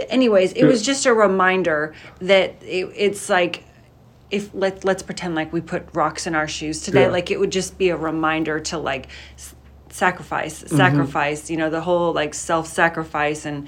Anyways, 0.10 0.52
it 0.54 0.66
was 0.66 0.82
just 0.82 1.06
a 1.06 1.14
reminder 1.14 1.94
that 2.20 2.56
it, 2.62 2.92
it's 2.96 3.30
like 3.30 3.64
if 4.32 4.50
let 4.54 4.84
let's 4.84 5.04
pretend 5.04 5.36
like 5.36 5.54
we 5.54 5.62
put 5.62 5.88
rocks 5.94 6.28
in 6.28 6.36
our 6.36 6.48
shoes 6.48 6.82
today, 6.82 7.04
Yeah. 7.04 7.08
like 7.12 7.32
it 7.32 7.40
would 7.40 7.52
just 7.52 7.78
be 7.78 7.90
a 7.90 7.96
reminder 7.98 8.60
to 8.60 8.78
like 8.78 9.08
s- 9.38 9.56
sacrifice, 9.90 10.64
Mm-hmm. 10.64 10.76
sacrifice. 10.78 11.50
You 11.50 11.58
know, 11.58 11.70
the 11.70 11.82
whole 11.82 12.14
like 12.14 12.34
self-sacrifice 12.34 13.46
and 13.46 13.68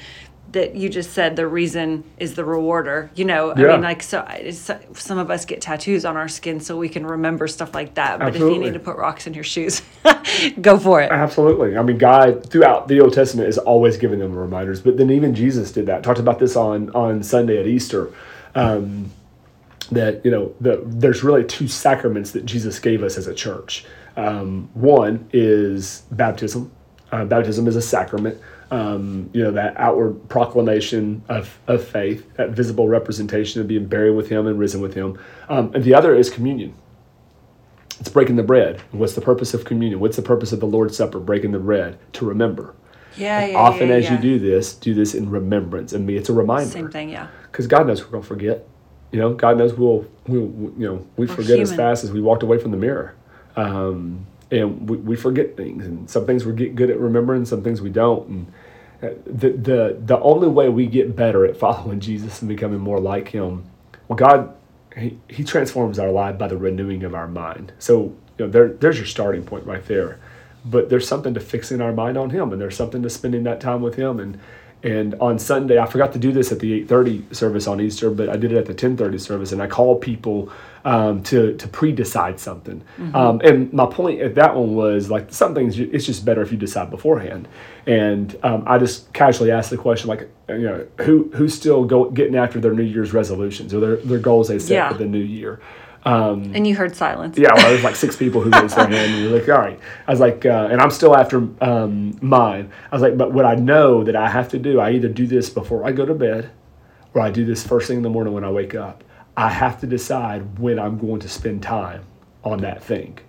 that 0.52 0.76
you 0.76 0.90
just 0.90 1.12
said 1.14 1.36
the 1.36 1.46
reason 1.48 2.04
is 2.18 2.34
the 2.34 2.44
rewarder. 2.44 3.12
You 3.14 3.24
know, 3.26 3.52
I 3.52 3.56
mean, 3.56 3.82
like 3.82 4.02
so, 4.02 4.26
it's, 4.32 4.72
some 4.94 5.20
of 5.20 5.30
us 5.30 5.46
get 5.46 5.62
tattoos 5.62 6.06
on 6.06 6.18
our 6.18 6.28
skin 6.28 6.60
so 6.60 6.76
we 6.76 6.90
can 6.90 7.06
remember 7.06 7.48
stuff 7.48 7.76
like 7.76 7.94
that. 7.94 8.18
But 8.18 8.36
if 8.36 8.42
you 8.42 8.58
need 8.58 8.74
to 8.74 8.80
put 8.80 8.98
rocks 8.98 9.28
in 9.28 9.36
your 9.36 9.44
shoes, 9.44 9.84
go 10.62 10.80
for 10.80 11.02
it. 11.02 11.12
Absolutely. 11.12 11.78
I 11.78 11.84
mean, 11.84 12.00
God 12.00 12.50
throughout 12.50 12.88
the 12.88 13.00
Old 13.00 13.14
Testament 13.14 13.48
is 13.48 13.60
always 13.60 13.98
giving 13.98 14.18
them 14.18 14.36
reminders, 14.36 14.82
but 14.82 14.98
then 14.98 15.12
even 15.12 15.36
Jesus 15.36 15.72
did 15.72 15.86
that. 15.86 16.02
Talked 16.04 16.20
about 16.20 16.40
this 16.40 16.56
on 16.56 16.90
on 16.96 17.22
Sunday 17.22 17.60
at 17.60 17.68
Easter. 17.68 18.12
Um, 18.56 19.12
that 19.92 20.24
you 20.24 20.32
know, 20.32 20.54
the, 20.62 20.82
there's 20.86 21.24
really 21.24 21.44
two 21.44 21.68
sacraments 21.68 22.32
that 22.32 22.46
Jesus 22.46 22.80
gave 22.80 23.04
us 23.04 23.18
as 23.18 23.28
a 23.28 23.34
church. 23.34 23.86
Um, 24.18 24.70
one 24.74 25.30
is 25.34 26.04
baptism. 26.12 26.72
Uh, 27.12 27.26
baptism 27.26 27.68
is 27.68 27.76
a 27.76 27.82
sacrament. 27.82 28.40
Um, 28.72 29.32
you 29.34 29.44
know 29.44 29.52
that 29.52 29.76
outward 29.78 30.30
proclamation 30.30 31.24
of, 31.28 31.58
of 31.66 31.84
faith, 31.84 32.32
that 32.36 32.52
visible 32.52 32.88
representation 32.88 33.62
of 33.62 33.68
being 33.68 33.88
buried 33.88 34.16
with 34.16 34.30
Him 34.30 34.46
and 34.46 34.60
risen 34.60 34.80
with 34.82 34.94
Him. 34.94 35.20
Um, 35.48 35.74
and 35.74 35.84
the 35.84 35.96
other 35.96 36.16
is 36.16 36.30
communion. 36.30 36.76
It's 38.00 38.10
breaking 38.10 38.36
the 38.36 38.44
bread. 38.44 38.80
What's 38.92 39.14
the 39.14 39.22
purpose 39.22 39.54
of 39.54 39.66
communion? 39.66 40.00
What's 40.00 40.16
the 40.16 40.22
purpose 40.22 40.52
of 40.52 40.60
the 40.60 40.68
Lord's 40.68 40.96
Supper? 40.96 41.20
Breaking 41.20 41.52
the 41.52 41.60
bread 41.60 41.98
to 42.14 42.26
remember. 42.26 42.76
Yeah, 43.18 43.48
yeah, 43.48 43.58
often 43.58 43.90
yeah, 43.90 43.96
as 43.96 44.10
you 44.10 44.18
do 44.18 44.40
this, 44.40 44.76
do 44.76 44.94
this 44.94 45.16
in 45.16 45.30
remembrance 45.30 45.92
of 45.94 46.02
me. 46.02 46.16
It's 46.16 46.30
a 46.30 46.34
reminder. 46.34 46.70
Same 46.70 46.92
thing, 46.92 47.10
yeah. 47.10 47.28
Because 47.52 47.68
God 47.68 47.88
knows 47.88 48.04
we're 48.04 48.12
gonna 48.12 48.24
forget. 48.24 48.68
You 49.12 49.20
know, 49.20 49.34
God 49.34 49.58
knows 49.58 49.74
we'll, 49.74 50.06
we'll 50.28 50.74
you 50.78 50.88
know, 50.88 51.08
we 51.18 51.26
forget 51.28 51.60
as 51.60 51.74
fast 51.74 52.04
as 52.04 52.12
we 52.12 52.22
walked 52.22 52.44
away 52.44 52.60
from 52.60 52.72
the 52.72 52.78
mirror. 52.78 53.16
Um, 53.56 54.28
and 54.52 54.90
we, 54.90 54.98
we 54.98 55.16
forget 55.16 55.56
things, 55.56 55.86
and 55.86 56.10
some 56.10 56.26
things 56.26 56.46
we 56.46 56.54
get 56.54 56.76
good 56.76 56.90
at 56.90 57.00
remembering, 57.00 57.46
some 57.46 57.64
things 57.64 57.82
we 57.82 57.90
don't. 57.90 58.28
And 58.28 58.54
uh, 59.02 59.10
the 59.26 59.50
the 59.52 59.98
the 60.00 60.20
only 60.20 60.48
way 60.48 60.70
we 60.70 60.88
get 60.88 61.16
better 61.16 61.46
at 61.46 61.58
following 61.58 62.00
Jesus 62.10 62.42
and 62.42 62.50
becoming 62.50 62.80
more 62.80 63.00
like 63.00 63.30
Him, 63.30 63.66
well, 64.08 64.18
God, 64.18 64.56
He, 64.98 65.18
he 65.28 65.44
transforms 65.44 66.00
our 66.00 66.12
life 66.12 66.38
by 66.38 66.48
the 66.48 66.58
renewing 66.58 67.04
of 67.04 67.14
our 67.14 67.28
mind. 67.28 67.74
So 67.80 68.16
you 68.38 68.46
know, 68.46 68.48
there 68.48 68.70
there's 68.70 68.98
your 68.98 69.06
starting 69.06 69.44
point 69.44 69.66
right 69.66 69.86
there. 69.86 70.20
But 70.66 70.90
there's 70.90 71.08
something 71.08 71.34
to 71.36 71.40
fixing 71.40 71.80
our 71.80 71.94
mind 71.94 72.18
on 72.18 72.32
Him, 72.32 72.52
and 72.52 72.62
there's 72.62 72.76
something 72.76 73.02
to 73.04 73.10
spending 73.10 73.44
that 73.44 73.62
time 73.62 73.82
with 73.82 73.96
Him. 73.96 74.20
And 74.20 74.40
and 74.84 75.16
on 75.20 75.38
Sunday, 75.40 75.78
I 75.78 75.86
forgot 75.86 76.14
to 76.14 76.20
do 76.20 76.32
this 76.32 76.52
at 76.52 76.60
the 76.60 76.86
8:30 76.86 77.36
service 77.36 77.68
on 77.68 77.82
Easter, 77.82 78.10
but 78.10 78.30
I 78.30 78.38
did 78.38 78.52
it 78.54 78.58
at 78.58 78.66
the 78.66 78.74
10:30 78.74 79.20
service, 79.20 79.52
and 79.52 79.62
I 79.62 79.68
called 79.68 80.02
people 80.02 80.50
um, 80.86 81.22
to 81.24 81.54
to 81.58 81.68
pre-decide 81.68 82.40
something. 82.40 82.82
Um, 83.14 83.42
and 83.44 83.74
my 83.74 83.86
point 83.86 84.22
at 84.22 84.36
that 84.36 84.56
one 84.56 84.76
was 84.76 85.10
like 85.12 85.34
some 85.34 85.54
things 85.54 85.78
you- 85.78 85.90
it's 85.92 86.06
just 86.06 86.24
better 86.24 86.42
if 86.42 86.52
you 86.54 86.58
decide 86.58 86.90
beforehand. 86.90 87.48
And 87.86 88.38
um, 88.44 88.64
I 88.66 88.78
just 88.78 89.12
casually 89.12 89.52
asked 89.52 89.72
the 89.72 89.78
question 89.78 90.08
like, 90.08 90.30
you 90.48 90.60
know, 90.60 90.86
who 91.02 91.30
who's 91.34 91.54
still 91.54 91.84
go, 91.84 92.10
getting 92.10 92.36
after 92.38 92.60
their 92.62 92.74
New 92.74 92.84
Year's 92.84 93.14
resolutions 93.14 93.74
or 93.74 93.80
their 93.82 93.96
their 93.98 94.20
goals 94.20 94.48
they 94.48 94.60
set 94.60 94.74
Yeah. 94.76 94.90
for 94.92 94.98
the 94.98 95.06
new 95.06 95.20
year. 95.20 95.60
Um, 96.10 96.52
And 96.56 96.66
you 96.66 96.76
heard 96.76 96.96
silence. 96.96 97.38
yeah, 97.38 97.54
well, 97.54 97.70
there's 97.70 97.84
like 97.84 97.96
six 97.96 98.16
people 98.16 98.42
who 98.42 98.50
raised 98.52 98.76
their 98.76 98.88
hand, 98.88 99.14
and 99.14 99.24
you're 99.24 99.40
like, 99.40 99.50
all 99.50 99.58
right. 99.60 99.80
I 100.08 100.12
was 100.12 100.20
like, 100.20 100.46
uh, 100.46 100.70
and 100.72 100.82
I'm 100.82 100.92
still 100.92 101.16
after 101.16 101.48
um, 101.62 102.18
mine. 102.22 102.72
I 102.92 102.96
was 102.96 103.02
like, 103.02 103.18
but 103.18 103.34
what 103.34 103.46
I 103.46 103.56
know 103.56 104.04
that 104.04 104.16
I 104.16 104.30
have 104.30 104.50
to 104.50 104.60
do, 104.60 104.80
I 104.80 104.92
either 104.92 105.10
do 105.10 105.28
this 105.28 105.50
before 105.50 105.86
I 105.86 105.92
go 105.92 106.06
to 106.06 106.14
bed, 106.14 106.50
or 107.14 107.22
I 107.22 107.30
do 107.32 107.46
this 107.46 107.66
first 107.66 107.88
thing 107.88 107.98
in 107.98 108.04
the 108.04 108.10
morning 108.10 108.34
when 108.34 108.44
I 108.44 108.52
wake 108.52 108.76
up. 108.76 109.04
I 109.38 109.50
have 109.50 109.80
to 109.82 109.88
decide 109.88 110.60
when 110.60 110.80
I'm 110.80 110.98
going 110.98 111.20
to 111.22 111.30
spend 111.30 111.64
time 111.64 112.04
on 112.44 112.60
that 112.62 112.84
thing. 112.84 113.20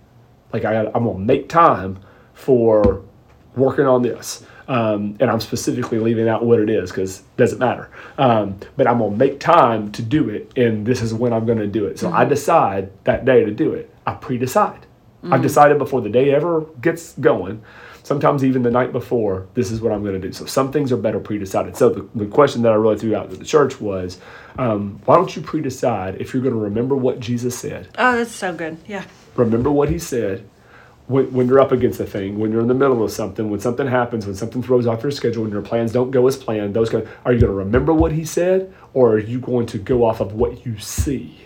Like 0.53 0.65
I, 0.65 0.85
I'm 0.93 1.05
gonna 1.05 1.19
make 1.19 1.47
time 1.49 1.99
for 2.33 3.03
working 3.55 3.85
on 3.85 4.01
this. 4.01 4.45
Um, 4.67 5.17
and 5.19 5.29
I'm 5.29 5.41
specifically 5.41 5.99
leaving 5.99 6.29
out 6.29 6.45
what 6.45 6.59
it 6.59 6.69
is 6.69 6.91
because 6.91 7.19
it 7.19 7.37
doesn't 7.37 7.59
matter. 7.59 7.89
Um, 8.17 8.57
but 8.77 8.87
I'm 8.87 8.99
gonna 8.99 9.15
make 9.17 9.39
time 9.39 9.91
to 9.93 10.01
do 10.01 10.29
it, 10.29 10.51
and 10.55 10.85
this 10.85 11.01
is 11.01 11.13
when 11.13 11.33
I'm 11.33 11.45
gonna 11.45 11.67
do 11.67 11.85
it. 11.87 11.99
So 11.99 12.09
I 12.11 12.23
decide 12.25 12.91
that 13.03 13.25
day 13.25 13.43
to 13.43 13.51
do 13.51 13.73
it. 13.73 13.93
I 14.07 14.13
pre-decide. 14.13 14.85
I've 15.29 15.41
decided 15.43 15.77
before 15.77 16.01
the 16.01 16.09
day 16.09 16.33
ever 16.33 16.61
gets 16.81 17.13
going. 17.19 17.61
Sometimes 18.01 18.43
even 18.43 18.63
the 18.63 18.71
night 18.71 18.91
before, 18.91 19.45
this 19.53 19.69
is 19.69 19.79
what 19.79 19.91
I'm 19.91 20.01
going 20.01 20.19
to 20.19 20.27
do. 20.27 20.33
So 20.33 20.47
some 20.47 20.71
things 20.71 20.91
are 20.91 20.97
better 20.97 21.19
pre-decided. 21.19 21.77
So 21.77 21.89
the, 21.89 22.09
the 22.15 22.25
question 22.25 22.63
that 22.63 22.71
I 22.71 22.75
really 22.75 22.97
threw 22.97 23.15
out 23.15 23.29
to 23.29 23.35
the 23.35 23.45
church 23.45 23.79
was, 23.79 24.19
um, 24.57 24.99
why 25.05 25.17
don't 25.17 25.35
you 25.35 25.43
pre-decide 25.43 26.19
if 26.19 26.33
you're 26.33 26.41
going 26.41 26.55
to 26.55 26.59
remember 26.59 26.95
what 26.95 27.19
Jesus 27.19 27.55
said, 27.55 27.89
Oh, 27.99 28.17
that's 28.17 28.31
so 28.31 28.51
good. 28.51 28.77
Yeah. 28.87 29.03
remember 29.35 29.69
what 29.69 29.89
he 29.89 29.99
said 29.99 30.43
when, 31.11 31.31
when 31.33 31.47
you're 31.47 31.59
up 31.59 31.71
against 31.71 31.99
a 31.99 32.05
thing, 32.05 32.39
when 32.39 32.51
you're 32.51 32.61
in 32.61 32.67
the 32.67 32.73
middle 32.73 33.03
of 33.03 33.11
something, 33.11 33.49
when 33.49 33.59
something 33.59 33.87
happens, 33.87 34.25
when 34.25 34.35
something 34.35 34.63
throws 34.63 34.87
off 34.87 35.03
your 35.03 35.11
schedule, 35.11 35.43
when 35.43 35.51
your 35.51 35.61
plans 35.61 35.91
don't 35.91 36.11
go 36.11 36.27
as 36.27 36.37
planned, 36.37 36.73
those 36.73 36.89
kind 36.89 37.07
are 37.25 37.33
you 37.33 37.39
going 37.39 37.51
to 37.51 37.57
remember 37.57 37.93
what 37.93 38.11
he 38.11 38.25
said 38.25 38.73
or 38.93 39.13
are 39.13 39.19
you 39.19 39.39
going 39.39 39.65
to 39.67 39.77
go 39.77 40.05
off 40.05 40.19
of 40.19 40.33
what 40.33 40.65
you 40.65 40.77
see? 40.79 41.37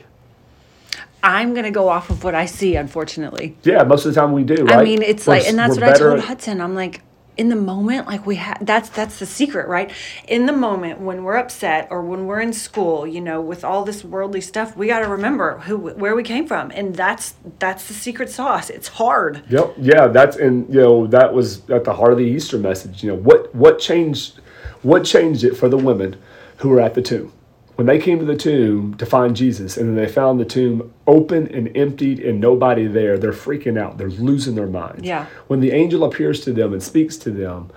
I'm 1.23 1.53
going 1.53 1.65
to 1.65 1.71
go 1.71 1.89
off 1.89 2.11
of 2.11 2.23
what 2.23 2.35
I 2.35 2.45
see, 2.45 2.75
unfortunately. 2.75 3.57
Yeah, 3.63 3.81
most 3.83 4.05
of 4.05 4.13
the 4.13 4.21
time 4.21 4.31
we 4.31 4.43
do, 4.43 4.63
right? 4.65 4.77
I 4.77 4.83
mean, 4.83 5.01
it's 5.01 5.25
We're- 5.25 5.39
like, 5.39 5.49
and 5.49 5.57
that's 5.57 5.75
what 5.75 5.83
I 5.83 5.93
told 5.93 6.19
Hudson. 6.19 6.61
I'm 6.61 6.75
like, 6.75 7.01
in 7.37 7.49
the 7.49 7.55
moment, 7.55 8.07
like 8.07 8.25
we 8.25 8.35
have, 8.35 8.65
that's, 8.65 8.89
that's 8.89 9.19
the 9.19 9.25
secret, 9.25 9.67
right? 9.67 9.91
In 10.27 10.45
the 10.45 10.53
moment 10.53 10.99
when 10.99 11.23
we're 11.23 11.37
upset 11.37 11.87
or 11.91 12.01
when 12.01 12.25
we're 12.25 12.41
in 12.41 12.53
school, 12.53 13.05
you 13.05 13.21
know, 13.21 13.41
with 13.41 13.63
all 13.63 13.83
this 13.83 14.03
worldly 14.03 14.41
stuff, 14.41 14.75
we 14.75 14.87
got 14.87 14.99
to 14.99 15.07
remember 15.07 15.59
who, 15.59 15.77
where 15.77 16.15
we 16.15 16.23
came 16.23 16.47
from. 16.47 16.71
And 16.71 16.95
that's, 16.95 17.35
that's 17.59 17.87
the 17.87 17.93
secret 17.93 18.29
sauce. 18.29 18.69
It's 18.69 18.87
hard. 18.87 19.43
Yep. 19.49 19.75
Yeah, 19.77 20.07
that's 20.07 20.37
and 20.37 20.67
you 20.73 20.79
know 20.79 21.07
that 21.07 21.33
was 21.33 21.69
at 21.69 21.83
the 21.83 21.93
heart 21.93 22.11
of 22.11 22.17
the 22.17 22.25
Easter 22.25 22.57
message. 22.57 23.03
You 23.03 23.11
know 23.11 23.17
what 23.17 23.53
what 23.53 23.79
changed 23.79 24.39
what 24.81 25.03
changed 25.03 25.43
it 25.43 25.55
for 25.55 25.69
the 25.69 25.77
women 25.77 26.17
who 26.57 26.69
were 26.69 26.81
at 26.81 26.93
the 26.93 27.01
tomb 27.01 27.31
when 27.75 27.87
they 27.87 27.99
came 27.99 28.19
to 28.19 28.25
the 28.25 28.37
tomb 28.37 28.95
to 28.95 29.05
find 29.05 29.35
Jesus 29.35 29.77
and 29.77 29.89
then 29.89 29.95
they 29.95 30.11
found 30.11 30.39
the 30.39 30.45
tomb 30.45 30.93
open 31.07 31.47
and 31.53 31.75
emptied 31.75 32.19
and 32.19 32.39
nobody 32.39 32.87
there. 32.87 33.17
They're 33.17 33.33
freaking 33.33 33.77
out. 33.77 33.97
They're 33.97 34.09
losing 34.09 34.55
their 34.55 34.67
minds. 34.67 35.03
Yeah. 35.03 35.25
When 35.47 35.59
the 35.59 35.71
angel 35.71 36.03
appears 36.05 36.39
to 36.45 36.53
them 36.53 36.73
and 36.73 36.81
speaks 36.81 37.17
to 37.17 37.31
them. 37.31 37.71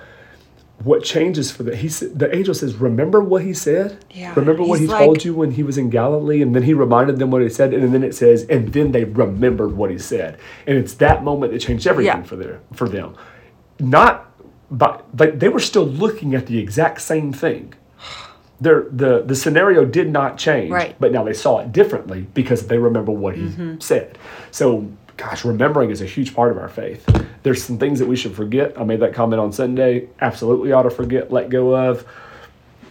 What 0.84 1.02
changes 1.02 1.50
for 1.50 1.64
the 1.64 1.74
he 1.74 1.88
the 1.88 2.32
angel 2.32 2.54
says, 2.54 2.76
Remember 2.76 3.20
what 3.20 3.42
he 3.42 3.52
said? 3.52 4.04
Yeah, 4.12 4.32
Remember 4.36 4.62
what 4.62 4.78
he 4.78 4.86
he's 4.86 4.94
told 4.94 5.24
you 5.24 5.34
when 5.34 5.50
he 5.50 5.64
was 5.64 5.76
in 5.76 5.90
Galilee? 5.90 6.40
And 6.40 6.54
then 6.54 6.62
he 6.62 6.72
reminded 6.72 7.18
them 7.18 7.32
what 7.32 7.42
he 7.42 7.48
said, 7.48 7.74
and 7.74 7.92
then 7.92 8.04
it 8.04 8.14
says, 8.14 8.44
and 8.44 8.72
then 8.72 8.92
they 8.92 9.02
remembered 9.02 9.76
what 9.76 9.90
he 9.90 9.98
said. 9.98 10.38
And 10.68 10.78
it's 10.78 10.94
that 10.94 11.24
moment 11.24 11.52
that 11.52 11.58
changed 11.58 11.88
everything 11.88 12.18
Yeah. 12.18 12.22
for 12.22 12.36
their 12.36 12.60
for 12.74 12.88
them. 12.88 13.16
Not 13.80 14.30
but 14.70 15.04
like 15.18 15.40
they 15.40 15.48
were 15.48 15.58
still 15.58 15.84
looking 15.86 16.36
at 16.36 16.46
the 16.46 16.58
exact 16.60 17.00
same 17.00 17.32
thing. 17.32 17.74
Their 18.60 18.86
the 18.90 19.22
the 19.22 19.36
scenario 19.36 19.84
did 19.84 20.10
not 20.10 20.36
change, 20.38 20.70
Right. 20.70 20.96
but 20.98 21.12
now 21.12 21.22
they 21.24 21.32
saw 21.34 21.60
it 21.60 21.72
differently 21.72 22.26
because 22.34 22.66
they 22.66 22.78
remember 22.78 23.12
what 23.12 23.36
he 23.36 23.42
Mm-hmm. 23.42 23.78
said. 23.80 24.18
So, 24.50 24.88
gosh, 25.16 25.44
remembering 25.44 25.90
is 25.90 26.00
a 26.00 26.06
huge 26.06 26.34
part 26.34 26.50
of 26.50 26.58
our 26.58 26.68
faith. 26.68 27.04
There's 27.44 27.62
some 27.62 27.78
things 27.78 27.98
that 28.00 28.06
we 28.08 28.16
should 28.16 28.34
forget. 28.34 28.78
I 28.78 28.82
made 28.84 29.00
that 29.00 29.14
comment 29.14 29.40
on 29.40 29.52
Sunday. 29.52 30.08
Absolutely 30.20 30.72
ought 30.72 30.82
to 30.82 30.90
forget, 30.90 31.30
let 31.32 31.50
go 31.50 31.74
of, 31.76 32.04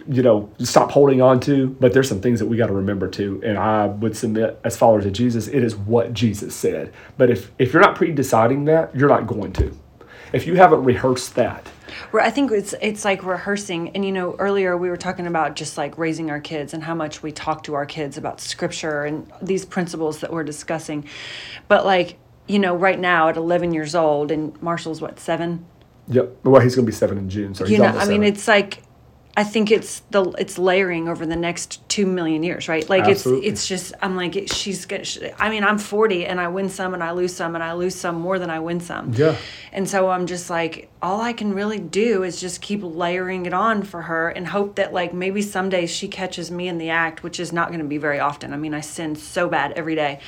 you 0.08 0.24
know, 0.24 0.50
stop 0.60 0.90
holding 0.92 1.22
on 1.22 1.42
to. 1.42 1.68
But 1.82 1.92
there's 1.92 2.08
some 2.08 2.22
things 2.22 2.40
that 2.40 2.46
we 2.46 2.56
got 2.56 2.68
to 2.68 2.74
remember 2.74 3.10
too. 3.10 3.42
And 3.46 3.58
I 3.58 3.88
would 3.88 4.16
submit, 4.16 4.58
as 4.64 4.78
followers 4.78 5.06
of 5.06 5.12
Jesus, 5.12 5.48
it 5.50 5.64
is 5.64 5.76
what 5.76 6.14
Jesus 6.14 6.56
said. 6.56 6.94
But 7.18 7.30
if 7.30 7.52
if 7.60 7.74
you're 7.74 7.82
not 7.82 7.96
pre-deciding 7.96 8.66
that, 8.66 8.96
you're 8.96 9.10
not 9.10 9.28
going 9.28 9.52
to. 9.54 9.78
If 10.34 10.46
you 10.46 10.56
haven't 10.56 10.84
rehearsed 10.84 11.36
that, 11.36 11.68
I 12.14 12.30
think 12.30 12.52
it's 12.52 12.74
it's 12.82 13.06
like 13.06 13.24
rehearsing, 13.24 13.90
and 13.90 14.06
you 14.06 14.12
know, 14.12 14.36
earlier 14.40 14.78
we 14.78 14.90
were 14.90 14.98
talking 14.98 15.28
about 15.28 15.56
just 15.56 15.78
like 15.78 15.98
raising 15.98 16.30
our 16.30 16.40
kids 16.40 16.74
and 16.74 16.84
how 16.84 16.96
much 16.96 17.24
we 17.24 17.32
talk 17.32 17.64
to 17.64 17.74
our 17.74 17.86
kids 17.86 18.18
about 18.18 18.40
scripture 18.40 19.04
and 19.04 19.32
these 19.42 19.66
principles 19.66 20.20
that 20.20 20.32
we're 20.32 20.44
discussing. 20.44 21.06
But 21.68 21.86
like, 21.86 22.18
you 22.48 22.60
know, 22.60 22.76
right 22.76 23.00
now 23.00 23.30
at 23.30 23.38
11 23.38 23.74
years 23.74 23.96
old, 23.96 24.32
and 24.32 24.60
Marshall's 24.62 25.02
what 25.02 25.20
seven. 25.20 25.66
yep. 26.08 26.36
Well, 26.44 26.62
he's 26.62 26.76
going 26.76 26.86
to 26.86 26.92
be 26.92 26.96
seven 26.96 27.18
in 27.18 27.30
June, 27.30 27.54
so 27.54 27.66
he's 27.66 27.74
You 27.74 27.84
know, 27.84 27.98
I 27.98 28.08
mean, 28.08 28.24
it's 28.24 28.48
like. 28.48 28.84
I 29.38 29.44
think 29.44 29.70
it's 29.70 30.00
the 30.10 30.24
it's 30.32 30.58
layering 30.58 31.08
over 31.08 31.24
the 31.24 31.36
next 31.36 31.88
two 31.88 32.08
million 32.08 32.42
years, 32.42 32.68
right? 32.68 32.90
Like 32.90 33.04
Absolutely. 33.04 33.48
it's 33.48 33.60
it's 33.62 33.68
just 33.68 33.94
I'm 34.02 34.16
like 34.16 34.36
it- 34.36 34.52
she's 34.52 34.88
gonna. 34.88 35.04
She, 35.06 35.32
I 35.38 35.50
mean, 35.52 35.64
I'm 35.64 35.78
40 35.78 36.26
and 36.26 36.42
I 36.42 36.48
win 36.48 36.70
some 36.70 36.96
and 36.96 37.04
I 37.04 37.12
lose 37.12 37.36
some 37.36 37.54
and 37.54 37.64
I 37.64 37.74
lose 37.74 37.94
some 37.94 38.16
more 38.16 38.40
than 38.40 38.50
I 38.50 38.60
win 38.60 38.80
some. 38.80 39.14
Yeah. 39.14 39.36
And 39.72 39.88
so 39.88 40.10
I'm 40.10 40.26
just 40.26 40.50
like, 40.50 40.90
all 41.04 41.22
I 41.22 41.34
can 41.34 41.54
really 41.54 41.78
do 41.78 42.24
is 42.24 42.42
just 42.42 42.62
keep 42.62 42.82
layering 42.82 43.46
it 43.46 43.54
on 43.54 43.84
for 43.84 44.02
her 44.02 44.30
and 44.30 44.48
hope 44.48 44.76
that 44.78 44.92
like 44.92 45.14
maybe 45.14 45.44
someday 45.44 45.86
she 45.86 46.08
catches 46.08 46.50
me 46.50 46.68
in 46.68 46.80
the 46.80 46.90
act, 46.90 47.22
which 47.22 47.40
is 47.40 47.54
not 47.54 47.68
going 47.68 47.80
to 47.82 47.86
be 47.86 48.00
very 48.00 48.20
often. 48.20 48.54
I 48.54 48.58
mean, 48.58 48.74
I 48.74 48.82
sin 48.82 49.16
so 49.16 49.48
bad 49.48 49.74
every 49.74 49.94
day, 49.94 50.20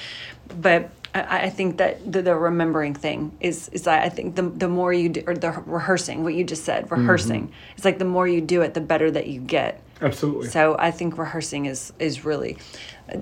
but 0.61 0.91
I, 1.13 1.45
I 1.45 1.49
think 1.49 1.77
that 1.77 2.11
the, 2.11 2.21
the 2.21 2.35
remembering 2.35 2.93
thing 2.93 3.31
is 3.39 3.69
is 3.69 3.87
I 3.87 4.03
I 4.03 4.09
think 4.09 4.35
the 4.35 4.43
the 4.43 4.67
more 4.67 4.93
you 4.93 5.09
do, 5.09 5.23
or 5.27 5.35
the 5.35 5.51
rehearsing, 5.65 6.23
what 6.23 6.33
you 6.33 6.43
just 6.43 6.63
said, 6.65 6.91
rehearsing. 6.91 7.51
It's 7.75 7.85
like 7.85 7.97
the 7.99 8.05
more 8.05 8.27
you 8.27 8.41
do 8.41 8.61
it, 8.61 8.73
the 8.73 8.81
better 8.81 9.09
that 9.11 9.27
you 9.27 9.39
get. 9.41 9.81
Absolutely. 10.01 10.47
So 10.47 10.75
I 10.79 10.91
think 10.91 11.17
rehearsing 11.17 11.65
is 11.65 11.91
is 11.99 12.23
really, 12.25 12.57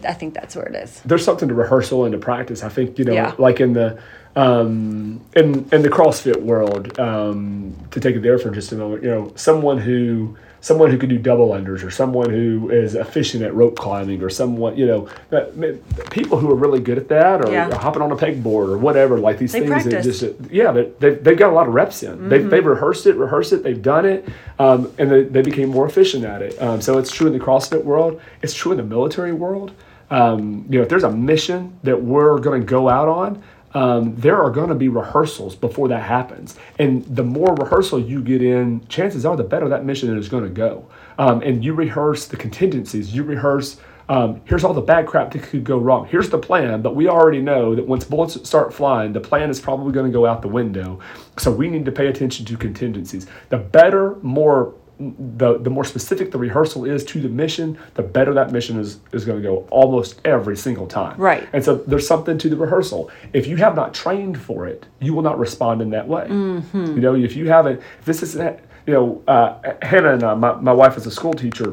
I 0.05 0.13
think 0.13 0.33
that's 0.33 0.55
where 0.55 0.65
it 0.65 0.75
is. 0.75 1.01
there's 1.05 1.23
something 1.23 1.47
to 1.47 1.55
rehearsal 1.55 2.05
and 2.05 2.11
to 2.11 2.17
practice. 2.19 2.63
I 2.63 2.69
think 2.69 2.99
you 2.99 3.05
know, 3.05 3.13
Yeah. 3.13 3.33
like 3.37 3.59
in 3.59 3.73
the 3.73 3.97
um, 4.35 5.21
in 5.35 5.67
in 5.71 5.81
the 5.81 5.89
CrossFit 5.89 6.41
world, 6.41 6.99
um, 6.99 7.75
to 7.91 7.99
take 7.99 8.15
it 8.15 8.21
there 8.21 8.37
for 8.37 8.51
just 8.51 8.71
a 8.71 8.75
moment, 8.75 9.03
you 9.03 9.09
know, 9.09 9.31
someone 9.35 9.79
who 9.79 10.37
someone 10.61 10.91
who 10.91 10.97
could 10.97 11.09
do 11.09 11.17
double 11.17 11.49
unders, 11.49 11.83
or 11.83 11.91
someone 11.91 12.29
who 12.29 12.69
is 12.69 12.95
efficient 12.95 13.43
at 13.43 13.53
rope 13.53 13.75
climbing, 13.75 14.21
or 14.23 14.29
someone 14.29 14.75
you 14.77 14.85
know, 14.85 15.07
people 16.09 16.37
who 16.37 16.49
are 16.51 16.55
really 16.55 16.79
good 16.79 16.97
at 16.97 17.07
that, 17.09 17.45
or 17.45 17.51
Yeah. 17.51 17.73
hopping 17.77 18.01
on 18.01 18.11
a 18.11 18.15
pegboard, 18.15 18.69
or 18.69 18.77
whatever, 18.77 19.17
like 19.19 19.37
these 19.37 19.51
They 19.53 19.61
things 19.61 19.85
that 19.85 20.03
just 20.03 20.23
yeah, 20.51 20.71
they, 20.71 20.91
they've, 20.99 21.23
they've 21.23 21.37
got 21.37 21.51
a 21.51 21.53
lot 21.55 21.67
of 21.67 21.73
reps 21.73 22.03
in. 22.03 22.29
They've, 22.29 22.49
they've 22.49 22.65
rehearsed 22.65 23.05
it, 23.05 23.15
rehearsed 23.15 23.53
it, 23.53 23.63
they've 23.63 23.81
done 23.81 24.05
it, 24.05 24.27
um, 24.59 24.91
and 24.97 25.11
they, 25.11 25.23
they 25.23 25.41
became 25.41 25.69
more 25.69 25.85
efficient 25.85 26.25
at 26.25 26.41
it. 26.41 26.61
Um, 26.61 26.81
so 26.81 26.97
it's 26.97 27.11
true 27.11 27.27
in 27.27 27.33
the 27.33 27.43
CrossFit 27.43 27.83
world. 27.83 28.19
It's 28.41 28.53
true 28.53 28.71
in 28.71 28.77
the 28.77 28.83
military 28.83 29.33
world. 29.33 29.71
Um, 30.09 30.65
you 30.69 30.77
know, 30.77 30.83
if 30.83 30.89
there's 30.89 31.03
a 31.03 31.11
mission 31.11 31.77
that 31.83 32.01
we're 32.01 32.39
going 32.39 32.61
to 32.61 32.65
go 32.65 32.87
out 32.87 33.09
on, 33.09 33.43
um, 33.73 34.15
there 34.15 34.41
are 34.41 34.49
going 34.49 34.69
to 34.69 34.75
be 34.75 34.87
rehearsals 34.87 35.55
before 35.55 35.87
that 35.89 36.03
happens. 36.03 36.55
And 36.79 37.03
the 37.05 37.23
more 37.23 37.55
rehearsal 37.55 37.99
you 37.99 38.21
get 38.21 38.41
in, 38.41 38.87
chances 38.87 39.25
are 39.25 39.35
the 39.35 39.43
better 39.43 39.69
that 39.69 39.85
mission 39.85 40.17
is 40.17 40.29
going 40.29 40.43
to 40.43 40.49
go. 40.49 40.87
Um, 41.17 41.41
and 41.41 41.63
you 41.63 41.73
rehearse 41.73 42.27
the 42.27 42.37
contingencies, 42.37 43.13
you 43.13 43.23
rehearse 43.23 43.79
Um, 44.09 44.39
here's 44.45 44.63
all 44.63 44.73
the 44.73 44.79
bad 44.79 45.05
crap 45.05 45.31
that 45.31 45.43
could 45.43 45.65
go 45.65 45.77
wrong. 45.77 46.07
Here's 46.07 46.29
the 46.29 46.37
plan, 46.37 46.81
but 46.81 46.95
we 46.95 47.09
already 47.09 47.41
know 47.41 47.75
that 47.75 47.85
once 47.85 48.05
bullets 48.05 48.35
start 48.47 48.73
flying, 48.73 49.11
the 49.11 49.19
plan 49.19 49.49
is 49.49 49.59
probably 49.59 49.91
going 49.91 50.05
to 50.05 50.17
go 50.19 50.25
out 50.25 50.41
the 50.41 50.47
window. 50.47 50.99
So 51.37 51.51
we 51.51 51.67
need 51.69 51.83
to 51.83 51.91
pay 51.91 52.07
attention 52.07 52.45
to 52.45 52.55
contingencies. 52.55 53.27
The 53.49 53.57
better, 53.57 54.15
more 54.21 54.73
the 54.99 55.59
the 55.59 55.69
more 55.69 55.83
specific 55.83 56.31
the 56.31 56.37
rehearsal 56.37 56.85
is 56.85 57.03
to 57.05 57.21
the 57.21 57.29
mission, 57.29 57.77
the 57.93 58.03
better 58.03 58.33
that 58.33 58.51
mission 58.51 58.79
is 58.79 58.99
is 59.11 59.25
going 59.25 59.41
to 59.41 59.47
go 59.47 59.67
almost 59.69 60.19
every 60.25 60.57
single 60.57 60.87
time. 60.87 61.19
Right. 61.19 61.47
And 61.53 61.63
so 61.63 61.75
there's 61.75 62.07
something 62.07 62.37
to 62.39 62.49
the 62.49 62.57
rehearsal. 62.57 63.11
If 63.33 63.47
you 63.47 63.57
have 63.57 63.75
not 63.75 63.93
trained 63.93 64.39
for 64.39 64.67
it, 64.67 64.85
you 64.99 65.13
will 65.13 65.21
not 65.21 65.37
respond 65.37 65.81
in 65.81 65.91
that 65.91 66.07
way. 66.07 66.27
Mm-hmm. 66.29 66.85
You 66.85 67.01
know, 67.01 67.15
if 67.15 67.35
you 67.35 67.47
haven't, 67.47 67.81
if 67.99 68.05
this 68.05 68.23
is 68.23 68.35
you 68.35 68.93
know, 68.93 69.23
uh, 69.27 69.73
Hannah 69.81 70.13
and 70.13 70.23
uh, 70.23 70.35
my 70.35 70.53
my 70.53 70.73
wife 70.73 70.97
is 70.97 71.05
a 71.05 71.11
school 71.11 71.33
teacher. 71.33 71.69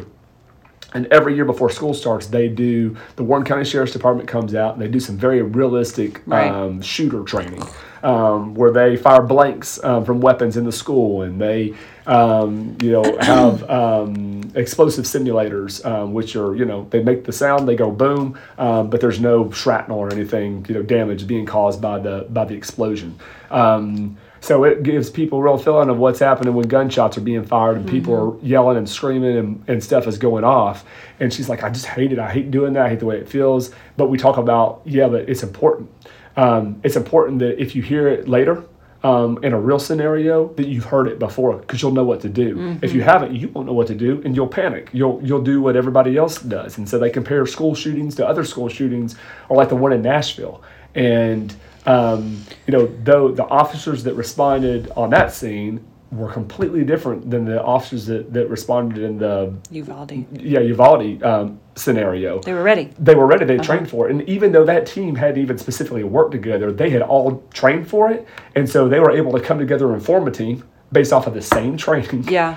And 0.94 1.06
every 1.08 1.34
year 1.34 1.44
before 1.44 1.70
school 1.70 1.92
starts, 1.92 2.26
they 2.28 2.46
do 2.48 2.96
the 3.16 3.24
Warren 3.24 3.44
County 3.44 3.64
Sheriff's 3.64 3.92
Department 3.92 4.28
comes 4.28 4.54
out 4.54 4.74
and 4.74 4.80
they 4.82 4.86
do 4.88 5.00
some 5.00 5.16
very 5.16 5.42
realistic 5.42 6.22
Right. 6.24 6.48
um, 6.48 6.80
shooter 6.80 7.22
training, 7.24 7.64
um, 8.04 8.54
where 8.54 8.70
they 8.70 8.96
fire 8.96 9.22
blanks 9.22 9.82
um, 9.82 10.04
from 10.04 10.20
weapons 10.20 10.56
in 10.56 10.64
the 10.64 10.70
school, 10.70 11.22
and 11.22 11.40
they, 11.40 11.74
um, 12.06 12.76
you 12.80 12.92
know, 12.92 13.16
have 13.20 13.68
um, 13.68 14.42
explosive 14.54 15.04
simulators, 15.04 15.84
um, 15.84 16.12
which 16.14 16.36
are, 16.36 16.54
you 16.54 16.64
know, 16.64 16.86
they 16.90 17.02
make 17.02 17.24
the 17.24 17.32
sound, 17.32 17.66
they 17.66 17.74
go 17.76 17.90
boom, 17.90 18.38
um, 18.58 18.88
but 18.88 19.00
there's 19.00 19.18
no 19.18 19.50
shrapnel 19.50 19.98
or 19.98 20.12
anything, 20.12 20.64
you 20.68 20.74
know, 20.74 20.82
damage 20.82 21.26
being 21.26 21.44
caused 21.44 21.80
by 21.82 21.98
the 21.98 22.26
by 22.30 22.44
the 22.44 22.54
explosion. 22.54 23.18
Um, 23.50 24.16
so 24.44 24.64
it 24.64 24.82
gives 24.82 25.08
people 25.08 25.38
a 25.38 25.42
real 25.42 25.56
feeling 25.56 25.88
of 25.88 25.96
what's 25.96 26.18
happening 26.18 26.52
when 26.52 26.68
gunshots 26.68 27.16
are 27.16 27.22
being 27.22 27.44
fired 27.44 27.78
and 27.78 27.88
people 27.88 28.14
are 28.14 28.38
yelling 28.44 28.76
and 28.76 28.86
screaming 28.86 29.38
and, 29.38 29.64
and 29.68 29.82
stuff 29.82 30.06
is 30.06 30.18
going 30.18 30.44
off. 30.44 30.84
And 31.18 31.32
she's 31.32 31.48
like, 31.48 31.62
I 31.62 31.70
just 31.70 31.86
hate 31.86 32.12
it. 32.12 32.18
I 32.18 32.30
hate 32.30 32.50
doing 32.50 32.74
that. 32.74 32.84
I 32.84 32.88
hate 32.90 32.98
the 32.98 33.06
way 33.06 33.16
it 33.16 33.26
feels. 33.26 33.70
But 33.96 34.10
we 34.10 34.18
talk 34.18 34.36
about, 34.36 34.82
yeah, 34.84 35.08
but 35.08 35.30
it's 35.30 35.42
important. 35.42 35.90
Um, 36.36 36.78
it's 36.84 36.94
important 36.94 37.38
that 37.38 37.58
if 37.58 37.74
you 37.74 37.80
hear 37.80 38.06
it 38.06 38.28
later 38.28 38.62
um, 39.02 39.42
in 39.42 39.54
a 39.54 39.58
real 39.58 39.78
scenario, 39.78 40.48
that 40.54 40.68
you've 40.68 40.84
heard 40.84 41.08
it 41.08 41.18
before 41.18 41.56
because 41.56 41.80
you'll 41.80 41.92
know 41.92 42.04
what 42.04 42.20
to 42.20 42.28
do. 42.28 42.78
If 42.82 42.92
you 42.92 43.00
haven't, 43.00 43.32
you 43.34 43.48
won't 43.48 43.66
know 43.66 43.72
what 43.72 43.86
to 43.86 43.94
do 43.94 44.20
and 44.26 44.36
you'll 44.36 44.46
panic. 44.46 44.90
You'll 44.92 45.20
you'll 45.24 45.42
do 45.42 45.62
what 45.62 45.74
everybody 45.74 46.18
else 46.18 46.38
does. 46.42 46.76
And 46.76 46.86
so 46.86 46.98
they 46.98 47.08
compare 47.08 47.46
school 47.46 47.74
shootings 47.74 48.14
to 48.16 48.28
other 48.28 48.44
school 48.44 48.68
shootings, 48.68 49.16
or 49.48 49.56
like 49.56 49.70
the 49.70 49.76
one 49.76 49.94
in 49.94 50.02
Nashville. 50.02 50.62
And 50.94 51.54
um, 51.86 52.42
you 52.66 52.72
know, 52.72 52.86
though 53.02 53.30
the 53.30 53.44
officers 53.46 54.04
that 54.04 54.14
responded 54.14 54.90
on 54.96 55.10
that 55.10 55.32
scene 55.32 55.84
were 56.10 56.30
completely 56.30 56.84
different 56.84 57.28
than 57.30 57.44
the 57.44 57.62
officers 57.62 58.06
that, 58.06 58.32
that 58.32 58.48
responded 58.48 59.02
in 59.02 59.18
the 59.18 59.52
Uvalde. 59.70 60.12
yeah 60.32 60.60
Uvalde 60.60 61.22
um, 61.24 61.58
scenario. 61.74 62.40
They 62.40 62.52
were 62.52 62.62
ready. 62.62 62.90
They 62.98 63.14
were 63.16 63.26
ready. 63.26 63.44
They 63.44 63.58
trained 63.58 63.90
for 63.90 64.06
it, 64.08 64.12
and 64.12 64.28
even 64.28 64.52
though 64.52 64.64
that 64.64 64.86
team 64.86 65.16
hadn't 65.16 65.42
even 65.42 65.58
specifically 65.58 66.04
worked 66.04 66.30
together, 66.32 66.70
they 66.70 66.88
had 66.90 67.02
all 67.02 67.42
trained 67.52 67.88
for 67.88 68.10
it, 68.12 68.26
and 68.54 68.68
so 68.68 68.88
they 68.88 69.00
were 69.00 69.10
able 69.10 69.32
to 69.32 69.40
come 69.40 69.58
together 69.58 69.92
and 69.92 70.04
form 70.04 70.28
a 70.28 70.30
team 70.30 70.62
based 70.92 71.12
off 71.12 71.26
of 71.26 71.34
the 71.34 71.42
same 71.42 71.76
training 71.76 72.24
Yeah. 72.28 72.56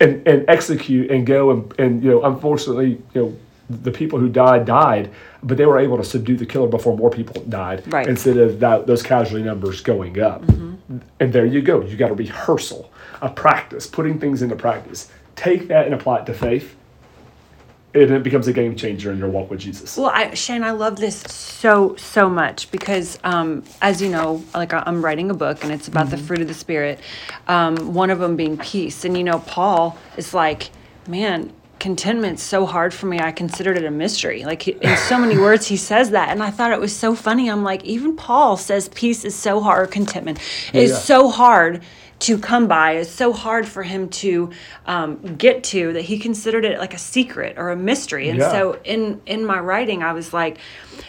and, 0.00 0.26
and 0.26 0.44
execute 0.48 1.10
and 1.12 1.24
go 1.24 1.52
and, 1.52 1.72
and 1.78 2.02
you 2.02 2.10
know 2.10 2.22
unfortunately 2.24 3.00
you 3.14 3.20
know 3.22 3.36
the 3.70 3.90
people 3.90 4.18
who 4.18 4.28
died 4.28 4.66
died 4.66 5.10
but 5.42 5.56
they 5.56 5.64
were 5.64 5.78
able 5.78 5.96
to 5.96 6.04
subdue 6.04 6.36
the 6.36 6.44
killer 6.44 6.68
before 6.68 6.96
more 6.96 7.10
people 7.10 7.40
died 7.44 7.82
Right. 7.92 8.06
instead 8.06 8.36
of 8.36 8.60
that, 8.60 8.86
those 8.86 9.02
casualty 9.02 9.42
numbers 9.44 9.80
going 9.80 10.20
up. 10.20 10.42
And 11.20 11.32
there 11.32 11.46
you 11.46 11.62
go. 11.62 11.82
You 11.82 11.96
got 11.96 12.10
a 12.10 12.14
rehearsal 12.14 12.90
a 13.22 13.30
practice 13.30 13.86
putting 13.86 14.18
things 14.18 14.42
into 14.42 14.56
practice. 14.56 15.10
Take 15.36 15.68
that 15.68 15.84
and 15.86 15.94
apply 15.94 16.20
it 16.20 16.26
to 16.26 16.34
faith 16.34 16.76
and 17.92 18.10
it 18.10 18.22
becomes 18.22 18.46
a 18.46 18.52
game 18.52 18.76
changer 18.76 19.10
in 19.10 19.18
your 19.18 19.28
walk 19.28 19.50
with 19.50 19.60
jesus. 19.60 19.96
Well, 19.96 20.10
I, 20.14 20.32
Shane, 20.34 20.62
I 20.62 20.70
love 20.70 20.96
this 20.96 21.20
so 21.20 21.96
so 21.96 22.28
much 22.28 22.70
because, 22.70 23.18
um, 23.24 23.64
as 23.82 24.00
you 24.00 24.08
know, 24.08 24.44
like 24.54 24.72
I'm 24.72 25.04
writing 25.04 25.30
a 25.30 25.34
book 25.34 25.64
and 25.64 25.72
it's 25.72 25.88
about 25.88 26.10
the 26.10 26.16
fruit 26.16 26.40
of 26.40 26.48
the 26.48 26.54
spirit. 26.54 27.00
Um, 27.48 27.94
one 27.94 28.10
of 28.10 28.20
them 28.20 28.36
being 28.36 28.56
peace, 28.58 29.04
and 29.04 29.16
you 29.16 29.24
know, 29.24 29.40
Paul 29.40 29.98
is 30.16 30.32
like, 30.34 30.70
man, 31.08 31.52
contentment's 31.80 32.42
so 32.42 32.66
hard 32.66 32.94
for 32.94 33.06
me. 33.06 33.18
I 33.18 33.32
considered 33.32 33.76
it 33.76 33.84
a 33.84 33.90
mystery. 33.90 34.44
Like 34.44 34.68
in 34.68 34.96
so 34.96 35.18
many 35.18 35.36
words, 35.38 35.66
he 35.66 35.76
says 35.76 36.10
that, 36.10 36.28
and 36.28 36.42
I 36.42 36.50
thought 36.50 36.70
it 36.72 36.78
was 36.80 36.94
so 36.94 37.14
funny. 37.14 37.50
I'm 37.50 37.64
like, 37.64 37.84
even 37.84 38.14
Paul 38.16 38.56
says 38.56 38.88
peace 38.90 39.24
is 39.24 39.34
so 39.34 39.60
hard. 39.60 39.90
Contentment 39.90 40.38
is 40.72 40.90
Yeah. 40.90 40.96
so 40.98 41.28
hard 41.30 41.82
to 42.20 42.36
come 42.38 42.68
by 42.68 42.96
is 42.96 43.10
so 43.10 43.32
hard 43.32 43.66
for 43.66 43.82
him 43.82 44.08
to 44.10 44.50
um, 44.84 45.16
get 45.36 45.64
to 45.64 45.94
that 45.94 46.02
he 46.02 46.18
considered 46.18 46.66
it 46.66 46.78
like 46.78 46.92
a 46.92 46.98
secret 46.98 47.56
or 47.56 47.70
a 47.70 47.76
mystery 47.76 48.28
and 48.28 48.38
Yeah. 48.40 48.52
so 48.52 48.78
in 48.84 49.22
in 49.24 49.42
my 49.46 49.58
writing 49.58 50.02
i 50.02 50.12
was 50.12 50.34
like 50.34 50.58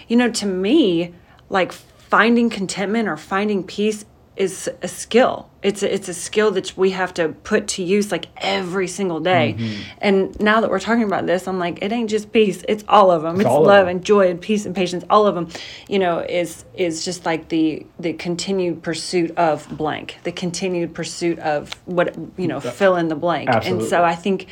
you 0.07 0.15
know 0.15 0.31
to 0.31 0.45
me 0.45 1.13
like 1.49 1.73
finding 1.73 2.49
contentment 2.49 3.09
or 3.09 3.17
finding 3.17 3.61
peace 3.65 4.05
is 4.41 4.69
a 4.81 4.87
skill. 4.87 5.35
It's 5.61 5.83
a, 5.83 5.93
it's 5.95 6.09
a 6.09 6.13
skill 6.13 6.49
that 6.51 6.75
we 6.75 6.89
have 7.01 7.13
to 7.19 7.29
put 7.51 7.61
to 7.75 7.83
use 7.83 8.11
like 8.11 8.25
every 8.37 8.87
single 8.87 9.19
day. 9.19 9.47
Mm-hmm. 9.57 9.81
and 10.07 10.39
now 10.39 10.57
that 10.61 10.69
we're 10.71 10.79
talking 10.89 11.03
about 11.11 11.23
this 11.31 11.47
i'm 11.47 11.59
like 11.65 11.75
it 11.85 11.91
ain't 11.91 12.09
just 12.09 12.27
peace. 12.31 12.59
It's 12.67 12.83
all 12.87 13.09
of 13.11 13.21
them 13.21 13.35
it's, 13.39 13.49
of 13.49 13.61
love 13.63 13.85
them. 13.85 13.97
and 13.97 14.05
joy 14.13 14.25
and 14.31 14.39
peace 14.41 14.65
and 14.65 14.73
patience. 14.75 15.03
All 15.09 15.25
of 15.29 15.35
them 15.35 15.47
you 15.93 15.99
know 15.99 16.15
is 16.41 16.65
is 16.85 17.05
just 17.05 17.21
like 17.29 17.41
the 17.49 17.85
the 18.05 18.13
continued 18.13 18.81
pursuit 18.87 19.29
of 19.37 19.67
blank 19.81 20.07
the 20.23 20.31
continued 20.31 20.89
pursuit 20.99 21.37
of 21.39 21.61
what 21.85 22.07
you 22.37 22.47
know 22.47 22.59
fill 22.59 22.95
in 23.01 23.07
the 23.13 23.19
blank. 23.25 23.49
And 23.69 23.83
so 23.83 23.97
i 24.03 24.15
think 24.15 24.47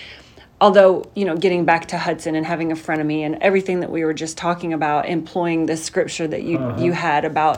although 0.61 0.93
you 1.15 1.25
know 1.25 1.35
getting 1.45 1.63
back 1.65 1.83
to 1.87 1.97
hudson 1.97 2.35
and 2.35 2.45
having 2.45 2.71
a 2.71 2.75
frenemy 2.75 3.19
and 3.21 3.33
everything 3.41 3.79
that 3.79 3.91
we 3.95 4.03
were 4.07 4.13
just 4.25 4.37
talking 4.37 4.73
about 4.73 5.07
employing 5.07 5.65
the 5.65 5.77
scripture 5.77 6.27
that 6.27 6.43
you 6.43 6.57
Uh-huh. 6.59 6.83
you 6.83 6.91
had 6.91 7.23
about 7.25 7.55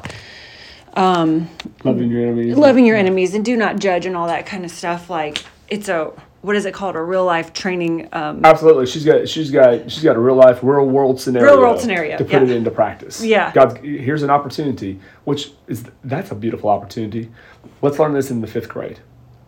loving 0.96 2.12
your 2.12 2.22
enemies 2.22 2.58
loving 2.58 2.86
your 2.86 2.98
enemies 2.98 3.34
and 3.34 3.46
do 3.46 3.56
not 3.56 3.80
judge 3.80 4.06
and 4.06 4.16
all 4.16 4.28
that 4.28 4.46
kind 4.46 4.66
of 4.66 4.72
stuff 4.72 5.10
like 5.10 5.44
it's 5.70 5.90
a 5.90 6.12
what 6.42 6.56
is 6.56 6.66
it 6.66 6.74
called 6.74 6.96
a 6.96 7.02
real 7.02 7.24
life 7.24 7.54
training 7.54 8.10
um 8.14 8.44
Absolutely, 8.44 8.86
she's 8.86 9.06
got 9.06 9.28
she's 9.30 9.52
got 9.52 9.90
she's 9.90 10.04
got 10.04 10.16
a 10.16 10.20
real 10.20 10.36
life, 10.36 10.60
real 10.64 10.86
world 10.86 11.22
scenario, 11.22 11.52
real 11.52 11.60
world 11.60 11.80
scenario, 11.80 12.18
to 12.18 12.24
put 12.24 12.34
yeah. 12.34 12.42
it 12.42 12.50
into 12.50 12.72
practice. 12.72 13.24
Yeah. 13.24 13.52
God, 13.54 13.78
here's 13.78 14.24
an 14.24 14.30
opportunity, 14.30 15.00
which 15.24 15.52
is 15.68 15.84
that's 16.04 16.32
a 16.32 16.36
beautiful 16.36 16.70
opportunity. 16.70 17.32
Let's 17.82 18.00
learn 18.00 18.14
this 18.14 18.32
in 18.32 18.42
the 18.42 18.48
fifth 18.48 18.70
grade. 18.70 19.00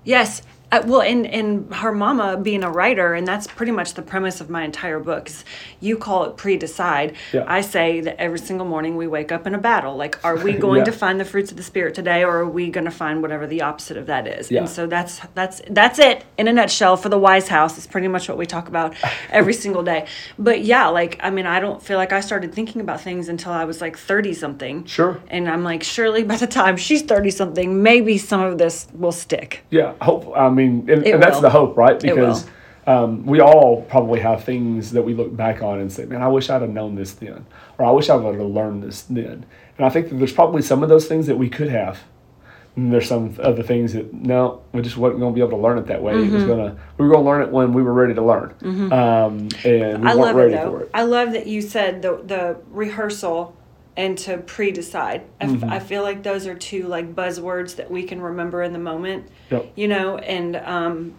Yes. 0.04 0.44
Uh, 0.74 0.82
well, 0.88 1.02
and, 1.02 1.28
and 1.28 1.72
her 1.76 1.92
mama 1.92 2.36
being 2.36 2.64
a 2.64 2.72
writer, 2.72 3.14
and 3.14 3.28
that's 3.28 3.46
pretty 3.46 3.72
much 3.72 3.94
the 3.94 4.02
premise 4.02 4.42
of 4.42 4.50
my 4.50 4.64
entire 4.64 5.00
book. 5.00 5.30
Is 5.30 5.46
you 5.80 5.98
call 5.98 6.24
it 6.26 6.36
pre-decide. 6.36 7.16
Yeah. 7.32 7.44
I 7.48 7.62
say 7.62 8.02
that 8.02 8.20
every 8.20 8.40
single 8.40 8.66
morning 8.66 8.98
we 8.98 9.06
wake 9.06 9.32
up 9.32 9.46
in 9.46 9.54
a 9.54 9.60
battle. 9.60 9.96
Like, 9.96 10.24
are 10.26 10.36
we 10.36 10.54
going 10.68 10.80
Yeah. 10.80 10.86
to 10.86 10.92
find 10.92 11.20
the 11.20 11.26
fruits 11.26 11.52
of 11.52 11.58
the 11.58 11.64
spirit 11.64 11.94
today, 11.94 12.24
or 12.24 12.38
are 12.40 12.50
we 12.50 12.72
going 12.72 12.86
to 12.86 12.92
find 13.04 13.22
whatever 13.22 13.46
the 13.46 13.62
opposite 13.62 13.98
of 13.98 14.08
that 14.08 14.26
is? 14.28 14.50
Yeah. 14.50 14.62
And 14.62 14.70
so 14.70 14.88
that's 14.88 15.22
that's 15.36 15.62
that's 15.70 16.00
it 16.00 16.26
in 16.40 16.48
a 16.48 16.54
nutshell 16.54 16.98
for 16.98 17.10
the 17.10 17.20
Wise 17.20 17.48
House. 17.50 17.78
It's 17.78 17.86
pretty 17.86 18.08
much 18.08 18.28
what 18.28 18.40
we 18.40 18.48
talk 18.48 18.68
about 18.68 18.96
every 19.30 19.54
single 19.54 19.84
day. 19.84 20.08
But 20.40 20.64
yeah, 20.64 20.88
like 20.88 21.20
I 21.22 21.30
mean, 21.30 21.46
I 21.46 21.60
don't 21.60 21.84
feel 21.84 21.98
like 22.00 22.14
I 22.14 22.22
started 22.22 22.52
thinking 22.56 22.82
about 22.82 23.00
things 23.00 23.30
until 23.30 23.52
I 23.52 23.66
was 23.66 23.80
like 23.80 23.96
thirty 23.96 24.34
something. 24.34 24.86
Sure. 24.86 25.22
And 25.28 25.48
I'm 25.48 25.64
like, 25.64 25.84
surely 25.84 26.24
by 26.24 26.38
the 26.38 26.48
time 26.48 26.78
she's 26.78 27.04
thirty 27.04 27.30
something, 27.30 27.84
maybe 27.84 28.18
some 28.18 28.42
of 28.42 28.58
this 28.58 28.88
will 28.94 29.12
stick. 29.12 29.64
Yeah, 29.70 29.94
hope. 30.02 30.34
I 30.36 30.50
mean, 30.50 30.63
and, 30.64 30.90
It 30.90 31.14
and 31.14 31.24
that's 31.24 31.40
the 31.40 31.50
hope, 31.50 31.78
right? 31.78 31.96
It. 31.96 32.02
Because 32.02 32.48
um, 32.86 33.26
we 33.26 33.40
all 33.40 33.84
probably 33.84 34.20
have 34.20 34.44
things 34.44 34.92
that 34.92 35.02
we 35.02 35.14
look 35.14 35.36
back 35.36 35.62
on 35.62 35.80
and 35.80 35.92
say, 35.92 36.06
"Man, 36.06 36.22
I 36.22 36.28
wish 36.28 36.50
I'd 36.50 36.62
have 36.62 36.72
known 36.72 36.96
this 36.96 37.14
then," 37.14 37.46
or 37.78 37.86
"I 37.86 37.92
wish 37.92 38.10
I 38.10 38.16
would 38.16 38.36
have 38.36 38.48
learned 38.48 38.84
this 38.84 39.04
then." 39.04 39.46
And 39.78 39.86
I 39.86 39.90
think 39.90 40.10
that 40.10 40.16
there's 40.16 40.34
probably 40.34 40.62
some 40.62 40.84
of 40.84 40.90
those 40.90 41.08
things 41.08 41.28
that 41.28 41.38
we 41.38 41.50
could 41.50 41.70
have. 41.70 42.04
And 42.76 42.92
there's 42.92 43.08
some 43.08 43.36
other 43.40 43.62
things 43.62 43.94
that 43.94 44.12
no, 44.14 44.64
we 44.72 44.82
just 44.82 44.98
wasn't 44.98 45.20
going 45.20 45.32
to 45.32 45.36
be 45.36 45.42
able 45.42 45.52
to 45.52 45.64
learn 45.64 45.78
it 45.78 45.86
that 45.88 46.02
way. 46.02 46.14
Mm-hmm. 46.14 46.34
was 46.34 46.44
gonna 46.44 46.76
we 46.98 47.06
were 47.06 47.14
going 47.14 47.24
to 47.24 47.30
learn 47.30 47.42
it 47.44 47.52
when 47.52 47.72
we 47.72 47.84
were 47.84 47.94
ready 47.94 48.16
to 48.16 48.22
learn, 48.22 48.56
um, 48.92 49.48
and 49.64 50.04
we 50.04 50.10
I 50.10 50.16
weren't 50.16 50.18
love 50.18 50.36
ready 50.36 50.54
it 50.56 50.64
for 50.64 50.82
it. 50.82 50.90
I 50.94 51.04
love 51.04 51.34
that 51.34 51.46
you 51.46 51.62
said 51.62 52.02
the 52.02 52.22
the 52.26 52.58
rehearsal 52.72 53.56
and 53.96 54.18
to 54.20 54.38
pre-decide. 54.38 55.22
I, 55.40 55.46
f- 55.46 55.50
Mm-hmm. 55.52 55.70
I 55.72 55.80
feel 55.80 56.02
like 56.04 56.24
those 56.24 56.48
are 56.48 56.56
two 56.56 56.88
like 56.88 57.14
buzzwords 57.16 57.76
that 57.76 57.92
we 57.92 58.04
can 58.04 58.22
remember 58.22 58.64
in 58.64 58.74
the 58.74 58.80
moment. 58.80 59.28
Yep. 59.52 59.72
You 59.76 59.88
know, 59.88 60.18
and 60.18 60.56
um, 60.56 61.14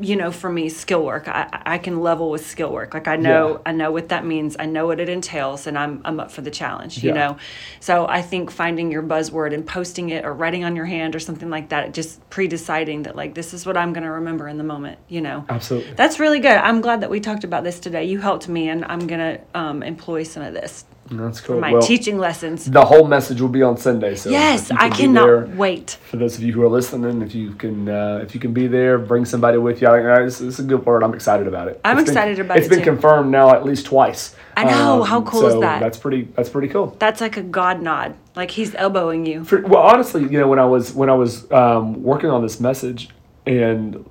you 0.00 0.16
know, 0.16 0.32
for 0.32 0.50
me, 0.50 0.68
skill 0.70 1.04
work. 1.04 1.28
I 1.28 1.46
I 1.66 1.78
can 1.78 2.00
level 2.00 2.28
with 2.30 2.44
skill 2.44 2.72
work. 2.72 2.94
Like 2.94 3.06
I 3.06 3.14
know 3.14 3.52
Yeah. 3.52 3.58
I 3.66 3.72
know 3.72 3.92
what 3.92 4.08
that 4.08 4.24
means. 4.26 4.56
I 4.58 4.66
know 4.66 4.86
what 4.88 4.98
it 4.98 5.08
entails, 5.08 5.68
and 5.68 5.78
I'm 5.78 6.00
I'm 6.04 6.18
up 6.18 6.32
for 6.32 6.40
the 6.40 6.50
challenge. 6.50 7.04
You 7.04 7.10
Yeah. 7.10 7.14
know, 7.14 7.36
so 7.78 8.04
I 8.08 8.20
think 8.20 8.50
finding 8.50 8.90
your 8.90 9.04
buzzword 9.04 9.54
and 9.54 9.64
posting 9.64 10.08
it 10.10 10.24
or 10.24 10.32
writing 10.32 10.64
on 10.64 10.74
your 10.74 10.86
hand 10.86 11.14
or 11.14 11.20
something 11.20 11.48
like 11.48 11.68
that, 11.68 11.94
just 11.94 12.28
pre-deciding 12.28 13.04
that 13.04 13.14
like 13.14 13.34
this 13.34 13.54
is 13.54 13.64
what 13.66 13.76
I'm 13.76 13.92
going 13.92 14.02
to 14.04 14.10
remember 14.10 14.48
in 14.48 14.58
the 14.58 14.64
moment. 14.64 14.98
You 15.08 15.20
know. 15.20 15.44
Absolutely. 15.48 15.92
That's 15.94 16.18
really 16.18 16.40
good. 16.40 16.56
I'm 16.56 16.80
glad 16.80 17.02
that 17.02 17.10
we 17.10 17.20
talked 17.20 17.44
about 17.44 17.62
this 17.62 17.78
today. 17.78 18.04
You 18.06 18.18
helped 18.18 18.48
me, 18.48 18.68
and 18.70 18.84
I'm 18.86 19.06
gonna 19.06 19.38
um, 19.54 19.82
employ 19.84 20.24
some 20.24 20.42
of 20.42 20.54
this. 20.54 20.86
That's 21.10 21.40
cool. 21.40 21.60
my 21.60 21.72
Well, 21.72 21.82
teaching 21.82 22.18
lessons. 22.18 22.64
the 22.64 22.84
whole 22.84 23.06
message 23.06 23.40
will 23.40 23.48
be 23.50 23.62
on 23.62 23.76
Sunday. 23.76 24.14
So 24.14 24.30
Yes, 24.30 24.70
you 24.70 24.76
I 24.78 24.88
can 24.88 24.96
cannot 25.14 25.26
there- 25.26 25.48
wait. 25.56 25.98
For 26.10 26.16
those 26.16 26.36
of 26.38 26.42
you 26.42 26.52
who 26.54 26.62
are 26.62 26.68
listening, 26.68 27.20
if 27.20 27.34
you 27.34 27.50
can, 27.52 27.88
uh, 27.88 28.20
if 28.22 28.34
you 28.34 28.40
can 28.40 28.52
be 28.52 28.66
there, 28.66 28.96
bring 28.98 29.24
somebody 29.26 29.58
with 29.58 29.82
you. 29.82 29.88
I 29.88 30.00
think 30.02 30.26
it's, 30.26 30.40
it's 30.40 30.58
a 30.58 30.62
good 30.62 30.84
word. 30.86 31.02
I'm 31.04 31.12
excited 31.12 31.46
about 31.46 31.68
it. 31.68 31.78
I'm 31.84 31.98
It's 31.98 32.06
been- 32.08 32.16
excited 32.16 32.38
about 32.40 32.56
It's 32.56 32.66
it 32.66 32.70
It's 32.72 32.76
been 32.76 32.84
too. 32.84 32.90
confirmed 32.92 33.30
now 33.30 33.50
at 33.50 33.64
least 33.64 33.84
twice. 33.86 34.34
Um, 34.56 34.66
I 34.66 34.70
know. 34.70 35.02
How 35.02 35.20
cool 35.22 35.46
is 35.46 35.60
that? 35.60 35.80
That's 35.80 35.98
pretty. 35.98 36.28
That's 36.36 36.48
pretty 36.48 36.68
cool. 36.68 36.96
That's 36.98 37.20
like 37.20 37.36
a 37.36 37.42
God 37.42 37.82
nod. 37.82 38.14
Like 38.34 38.50
he's 38.52 38.74
elbowing 38.74 39.26
you. 39.26 39.44
For, 39.44 39.60
well, 39.60 39.82
honestly, 39.82 40.22
you 40.22 40.38
know, 40.40 40.48
when 40.48 40.58
I 40.58 40.64
was 40.64 40.94
when 40.94 41.10
I 41.10 41.14
was 41.14 41.50
um, 41.52 42.02
working 42.02 42.30
on 42.30 42.42
this 42.42 42.60
message 42.60 43.10
and 43.46 44.04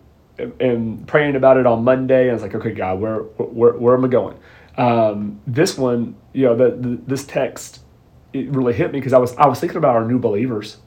and 0.60 1.08
praying 1.08 1.36
about 1.36 1.58
it 1.58 1.66
on 1.66 1.84
Monday, 1.84 2.30
I 2.30 2.34
was 2.34 2.42
like, 2.42 2.56
okay, 2.56 2.72
God, 2.72 3.00
where 3.00 3.18
where, 3.38 3.74
where 3.74 3.96
am 3.96 4.04
I 4.06 4.08
going? 4.10 4.36
Um, 4.78 5.40
this 5.46 5.78
one, 5.78 6.16
you 6.34 6.46
know, 6.46 6.56
the, 6.56 6.72
the, 6.76 7.00
this 7.06 7.26
text, 7.26 7.82
it 8.34 8.50
really 8.50 8.74
hit 8.74 8.92
me 8.92 9.00
because 9.00 9.14
I 9.14 9.20
was 9.20 9.36
I 9.38 9.48
was 9.48 9.60
thinking 9.60 9.78
about 9.78 9.96
our 9.96 10.06
new 10.06 10.18
believers 10.20 10.78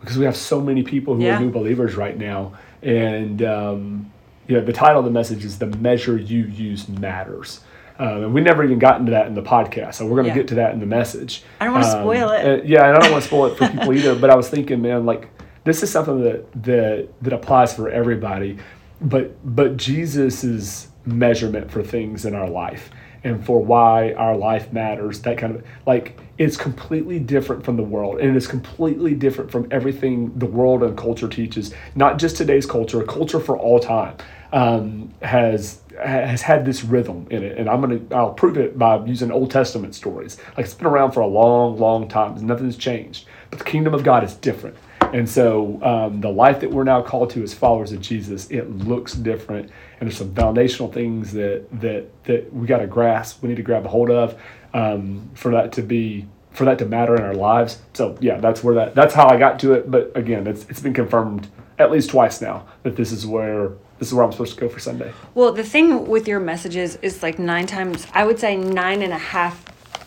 because 0.00 0.16
we 0.16 0.24
have 0.24 0.36
so 0.36 0.60
many 0.60 0.82
people 0.84 1.16
who 1.16 1.22
Yeah. 1.24 1.36
are 1.36 1.40
new 1.40 1.50
believers 1.50 1.96
right 1.96 2.16
now, 2.16 2.52
and 2.82 3.42
um, 3.42 4.12
you 4.46 4.56
know, 4.56 4.64
the 4.64 4.72
title 4.72 5.00
of 5.00 5.04
the 5.04 5.10
message 5.10 5.44
is 5.44 5.58
"The 5.58 5.66
Measure 5.66 6.16
You 6.16 6.44
Use 6.44 6.88
Matters." 6.88 7.60
Um, 8.00 8.22
and 8.22 8.32
we 8.34 8.40
never 8.40 8.62
even 8.62 8.78
got 8.78 9.00
into 9.00 9.10
that 9.10 9.26
in 9.26 9.34
the 9.34 9.42
podcast, 9.42 9.94
so 9.94 10.04
we're 10.06 10.12
going 10.12 10.26
to 10.26 10.28
Yeah. 10.28 10.34
get 10.36 10.48
to 10.48 10.54
that 10.54 10.72
in 10.72 10.78
the 10.78 10.86
message. 10.86 11.42
I 11.60 11.64
don't 11.64 11.74
wanna 11.74 11.90
spoil 11.90 12.30
it. 12.30 12.46
and- 12.46 12.68
yeah, 12.68 12.86
and 12.86 12.96
I 12.96 13.00
don't 13.00 13.10
want 13.10 13.24
to 13.24 13.26
spoil 13.28 13.46
it 13.46 13.58
for 13.58 13.66
people 13.68 13.92
either. 13.92 14.14
But 14.14 14.30
I 14.30 14.36
was 14.36 14.48
thinking, 14.48 14.80
man, 14.80 15.04
like 15.04 15.28
this 15.64 15.82
is 15.82 15.90
something 15.90 16.22
that 16.22 16.46
that 16.62 17.08
that 17.22 17.32
applies 17.32 17.74
for 17.74 17.88
everybody. 17.88 18.58
But 19.00 19.32
but 19.56 19.76
Jesus's 19.76 20.86
measurement 21.04 21.70
for 21.72 21.82
things 21.82 22.24
in 22.24 22.34
our 22.36 22.48
life 22.48 22.90
and 23.24 23.44
for 23.44 23.62
why 23.62 24.12
our 24.12 24.36
life 24.36 24.72
matters, 24.72 25.20
that 25.22 25.38
kind 25.38 25.56
of 25.56 25.64
like 25.86 26.18
it's 26.38 26.56
completely 26.56 27.18
different 27.18 27.64
from 27.64 27.76
the 27.76 27.82
world, 27.82 28.20
and 28.20 28.36
it's 28.36 28.46
completely 28.46 29.14
different 29.14 29.50
from 29.50 29.66
everything 29.70 30.36
the 30.38 30.46
world 30.46 30.82
and 30.82 30.96
culture 30.96 31.28
teaches. 31.28 31.74
Not 31.94 32.18
just 32.18 32.36
today's 32.36 32.66
culture, 32.66 33.00
a 33.02 33.06
culture 33.06 33.40
for 33.40 33.58
all 33.58 33.80
time 33.80 34.16
um, 34.52 35.12
has 35.22 35.80
has 36.02 36.42
had 36.42 36.64
this 36.64 36.84
rhythm 36.84 37.26
in 37.30 37.42
it, 37.42 37.58
and 37.58 37.68
I'm 37.68 37.80
gonna 37.80 38.00
I'll 38.12 38.34
prove 38.34 38.56
it 38.56 38.78
by 38.78 39.04
using 39.04 39.30
Old 39.30 39.50
Testament 39.50 39.94
stories. 39.94 40.38
Like 40.56 40.66
it's 40.66 40.74
been 40.74 40.86
around 40.86 41.12
for 41.12 41.20
a 41.20 41.26
long, 41.26 41.78
long 41.78 42.08
time. 42.08 42.34
Nothing's 42.46 42.76
changed, 42.76 43.26
but 43.50 43.58
the 43.58 43.64
kingdom 43.64 43.94
of 43.94 44.04
God 44.04 44.22
is 44.24 44.34
different. 44.34 44.76
And 45.12 45.28
so 45.28 45.78
um, 45.82 46.20
the 46.20 46.30
life 46.30 46.60
that 46.60 46.70
we're 46.70 46.84
now 46.84 47.02
called 47.02 47.30
to 47.30 47.42
as 47.42 47.54
followers 47.54 47.92
of 47.92 48.00
Jesus, 48.00 48.50
it 48.50 48.70
looks 48.70 49.14
different, 49.14 49.70
and 50.00 50.08
there's 50.08 50.18
some 50.18 50.34
foundational 50.34 50.92
things 50.92 51.32
that 51.32 51.66
that 51.80 52.24
that 52.24 52.52
we 52.52 52.66
got 52.66 52.78
to 52.78 52.86
grasp. 52.86 53.42
We 53.42 53.48
need 53.48 53.56
to 53.56 53.62
grab 53.62 53.84
a 53.84 53.88
hold 53.88 54.10
of 54.10 54.40
um, 54.74 55.30
for 55.34 55.52
that 55.52 55.72
to 55.72 55.82
be 55.82 56.26
for 56.50 56.64
that 56.64 56.78
to 56.78 56.86
matter 56.86 57.16
in 57.16 57.22
our 57.22 57.34
lives. 57.34 57.80
So 57.94 58.16
yeah, 58.20 58.38
that's 58.38 58.62
where 58.62 58.74
that 58.74 58.94
that's 58.94 59.14
how 59.14 59.28
I 59.28 59.38
got 59.38 59.58
to 59.60 59.74
it. 59.74 59.90
But 59.90 60.12
again, 60.16 60.46
it's 60.46 60.66
it's 60.68 60.80
been 60.80 60.94
confirmed 60.94 61.48
at 61.78 61.90
least 61.90 62.10
twice 62.10 62.40
now 62.40 62.66
that 62.82 62.96
this 62.96 63.12
is 63.12 63.26
where 63.26 63.72
this 63.98 64.08
is 64.08 64.14
where 64.14 64.24
I'm 64.24 64.32
supposed 64.32 64.54
to 64.54 64.60
go 64.60 64.68
for 64.68 64.80
Sunday. 64.80 65.12
Well, 65.34 65.52
the 65.52 65.64
thing 65.64 66.06
with 66.06 66.28
your 66.28 66.40
messages 66.40 66.96
is 67.02 67.22
like 67.22 67.38
nine 67.38 67.66
times, 67.66 68.06
I 68.12 68.24
would 68.26 68.38
say 68.38 68.56
nine 68.56 69.02
and 69.02 69.12
a 69.12 69.18
half 69.18 69.64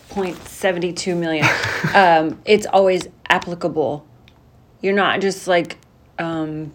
point 0.08 0.36
seventy 0.46 0.92
two 0.92 1.14
million. 1.14 1.46
um, 1.94 2.40
it's 2.44 2.66
always 2.66 3.08
applicable. 3.28 4.06
You're 4.82 4.94
not 4.94 5.20
just 5.20 5.46
like, 5.48 5.78
um, 6.18 6.72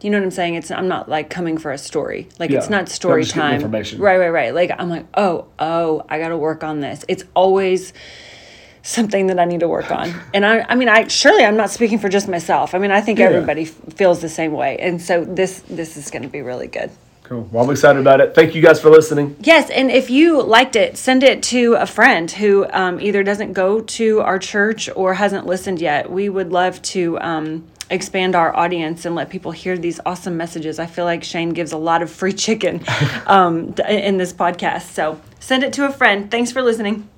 you 0.00 0.10
know 0.10 0.18
what 0.18 0.24
I'm 0.24 0.30
saying? 0.30 0.54
It's 0.56 0.70
I'm 0.70 0.88
not 0.88 1.08
like 1.08 1.30
coming 1.30 1.56
for 1.58 1.70
a 1.72 1.78
story. 1.78 2.28
Like 2.38 2.50
it's 2.50 2.68
not 2.68 2.88
story 2.88 3.22
just 3.22 3.34
time. 3.34 3.54
information. 3.54 4.00
Right, 4.00 4.18
right, 4.18 4.28
right. 4.30 4.54
Like 4.54 4.70
I'm 4.76 4.90
like, 4.90 5.06
oh, 5.14 5.46
oh, 5.58 6.04
I 6.08 6.18
got 6.18 6.28
to 6.28 6.36
work 6.36 6.62
on 6.64 6.80
this. 6.80 7.04
It's 7.08 7.24
always 7.34 7.92
something 8.82 9.28
that 9.28 9.38
I 9.38 9.46
need 9.46 9.60
to 9.60 9.68
work 9.68 9.90
on. 9.90 10.12
And 10.34 10.44
I, 10.44 10.60
I 10.68 10.74
mean, 10.74 10.90
I 10.90 11.08
surely 11.08 11.42
I'm 11.44 11.56
not 11.56 11.70
speaking 11.70 11.98
for 11.98 12.10
just 12.10 12.28
myself. 12.28 12.74
I 12.74 12.78
mean, 12.78 12.90
I 12.90 13.00
think 13.00 13.18
Yeah. 13.18 13.26
everybody 13.26 13.62
f- 13.62 13.74
feels 13.94 14.20
the 14.20 14.28
same 14.28 14.52
way. 14.52 14.76
And 14.78 15.00
so 15.00 15.24
this 15.24 15.60
this 15.68 15.96
is 15.96 16.10
going 16.10 16.22
to 16.22 16.28
be 16.28 16.42
really 16.42 16.66
good. 16.66 16.90
Cool. 17.24 17.48
Well, 17.50 17.64
I'm 17.64 17.70
excited 17.70 17.98
about 17.98 18.20
it. 18.20 18.34
Thank 18.34 18.54
you 18.54 18.60
guys 18.60 18.80
for 18.80 18.90
listening. 18.90 19.34
Yes, 19.40 19.70
and 19.70 19.90
if 19.90 20.10
you 20.10 20.42
liked 20.42 20.76
it, 20.76 20.98
send 20.98 21.22
it 21.22 21.42
to 21.44 21.72
a 21.74 21.86
friend 21.86 22.30
who 22.30 22.66
um, 22.70 23.00
either 23.00 23.22
doesn't 23.22 23.54
go 23.54 23.80
to 23.80 24.20
our 24.20 24.38
church 24.38 24.90
or 24.94 25.14
hasn't 25.14 25.46
listened 25.46 25.80
yet. 25.80 26.10
We 26.10 26.28
would 26.28 26.52
love 26.52 26.82
to 26.82 27.18
um, 27.20 27.66
expand 27.88 28.34
our 28.34 28.54
audience 28.54 29.06
and 29.06 29.14
let 29.14 29.30
people 29.30 29.52
hear 29.52 29.78
these 29.78 30.00
awesome 30.04 30.36
messages. 30.36 30.78
I 30.78 30.84
feel 30.84 31.06
like 31.06 31.24
Shane 31.24 31.50
gives 31.54 31.72
a 31.72 31.78
lot 31.78 32.02
of 32.02 32.10
free 32.10 32.34
chicken 32.34 32.84
um, 33.26 33.74
in 33.88 34.18
this 34.18 34.34
podcast. 34.34 34.92
So 34.92 35.18
send 35.40 35.64
it 35.64 35.72
to 35.74 35.86
a 35.86 35.90
friend. 35.90 36.30
Thanks 36.30 36.52
for 36.52 36.60
listening. 36.60 37.08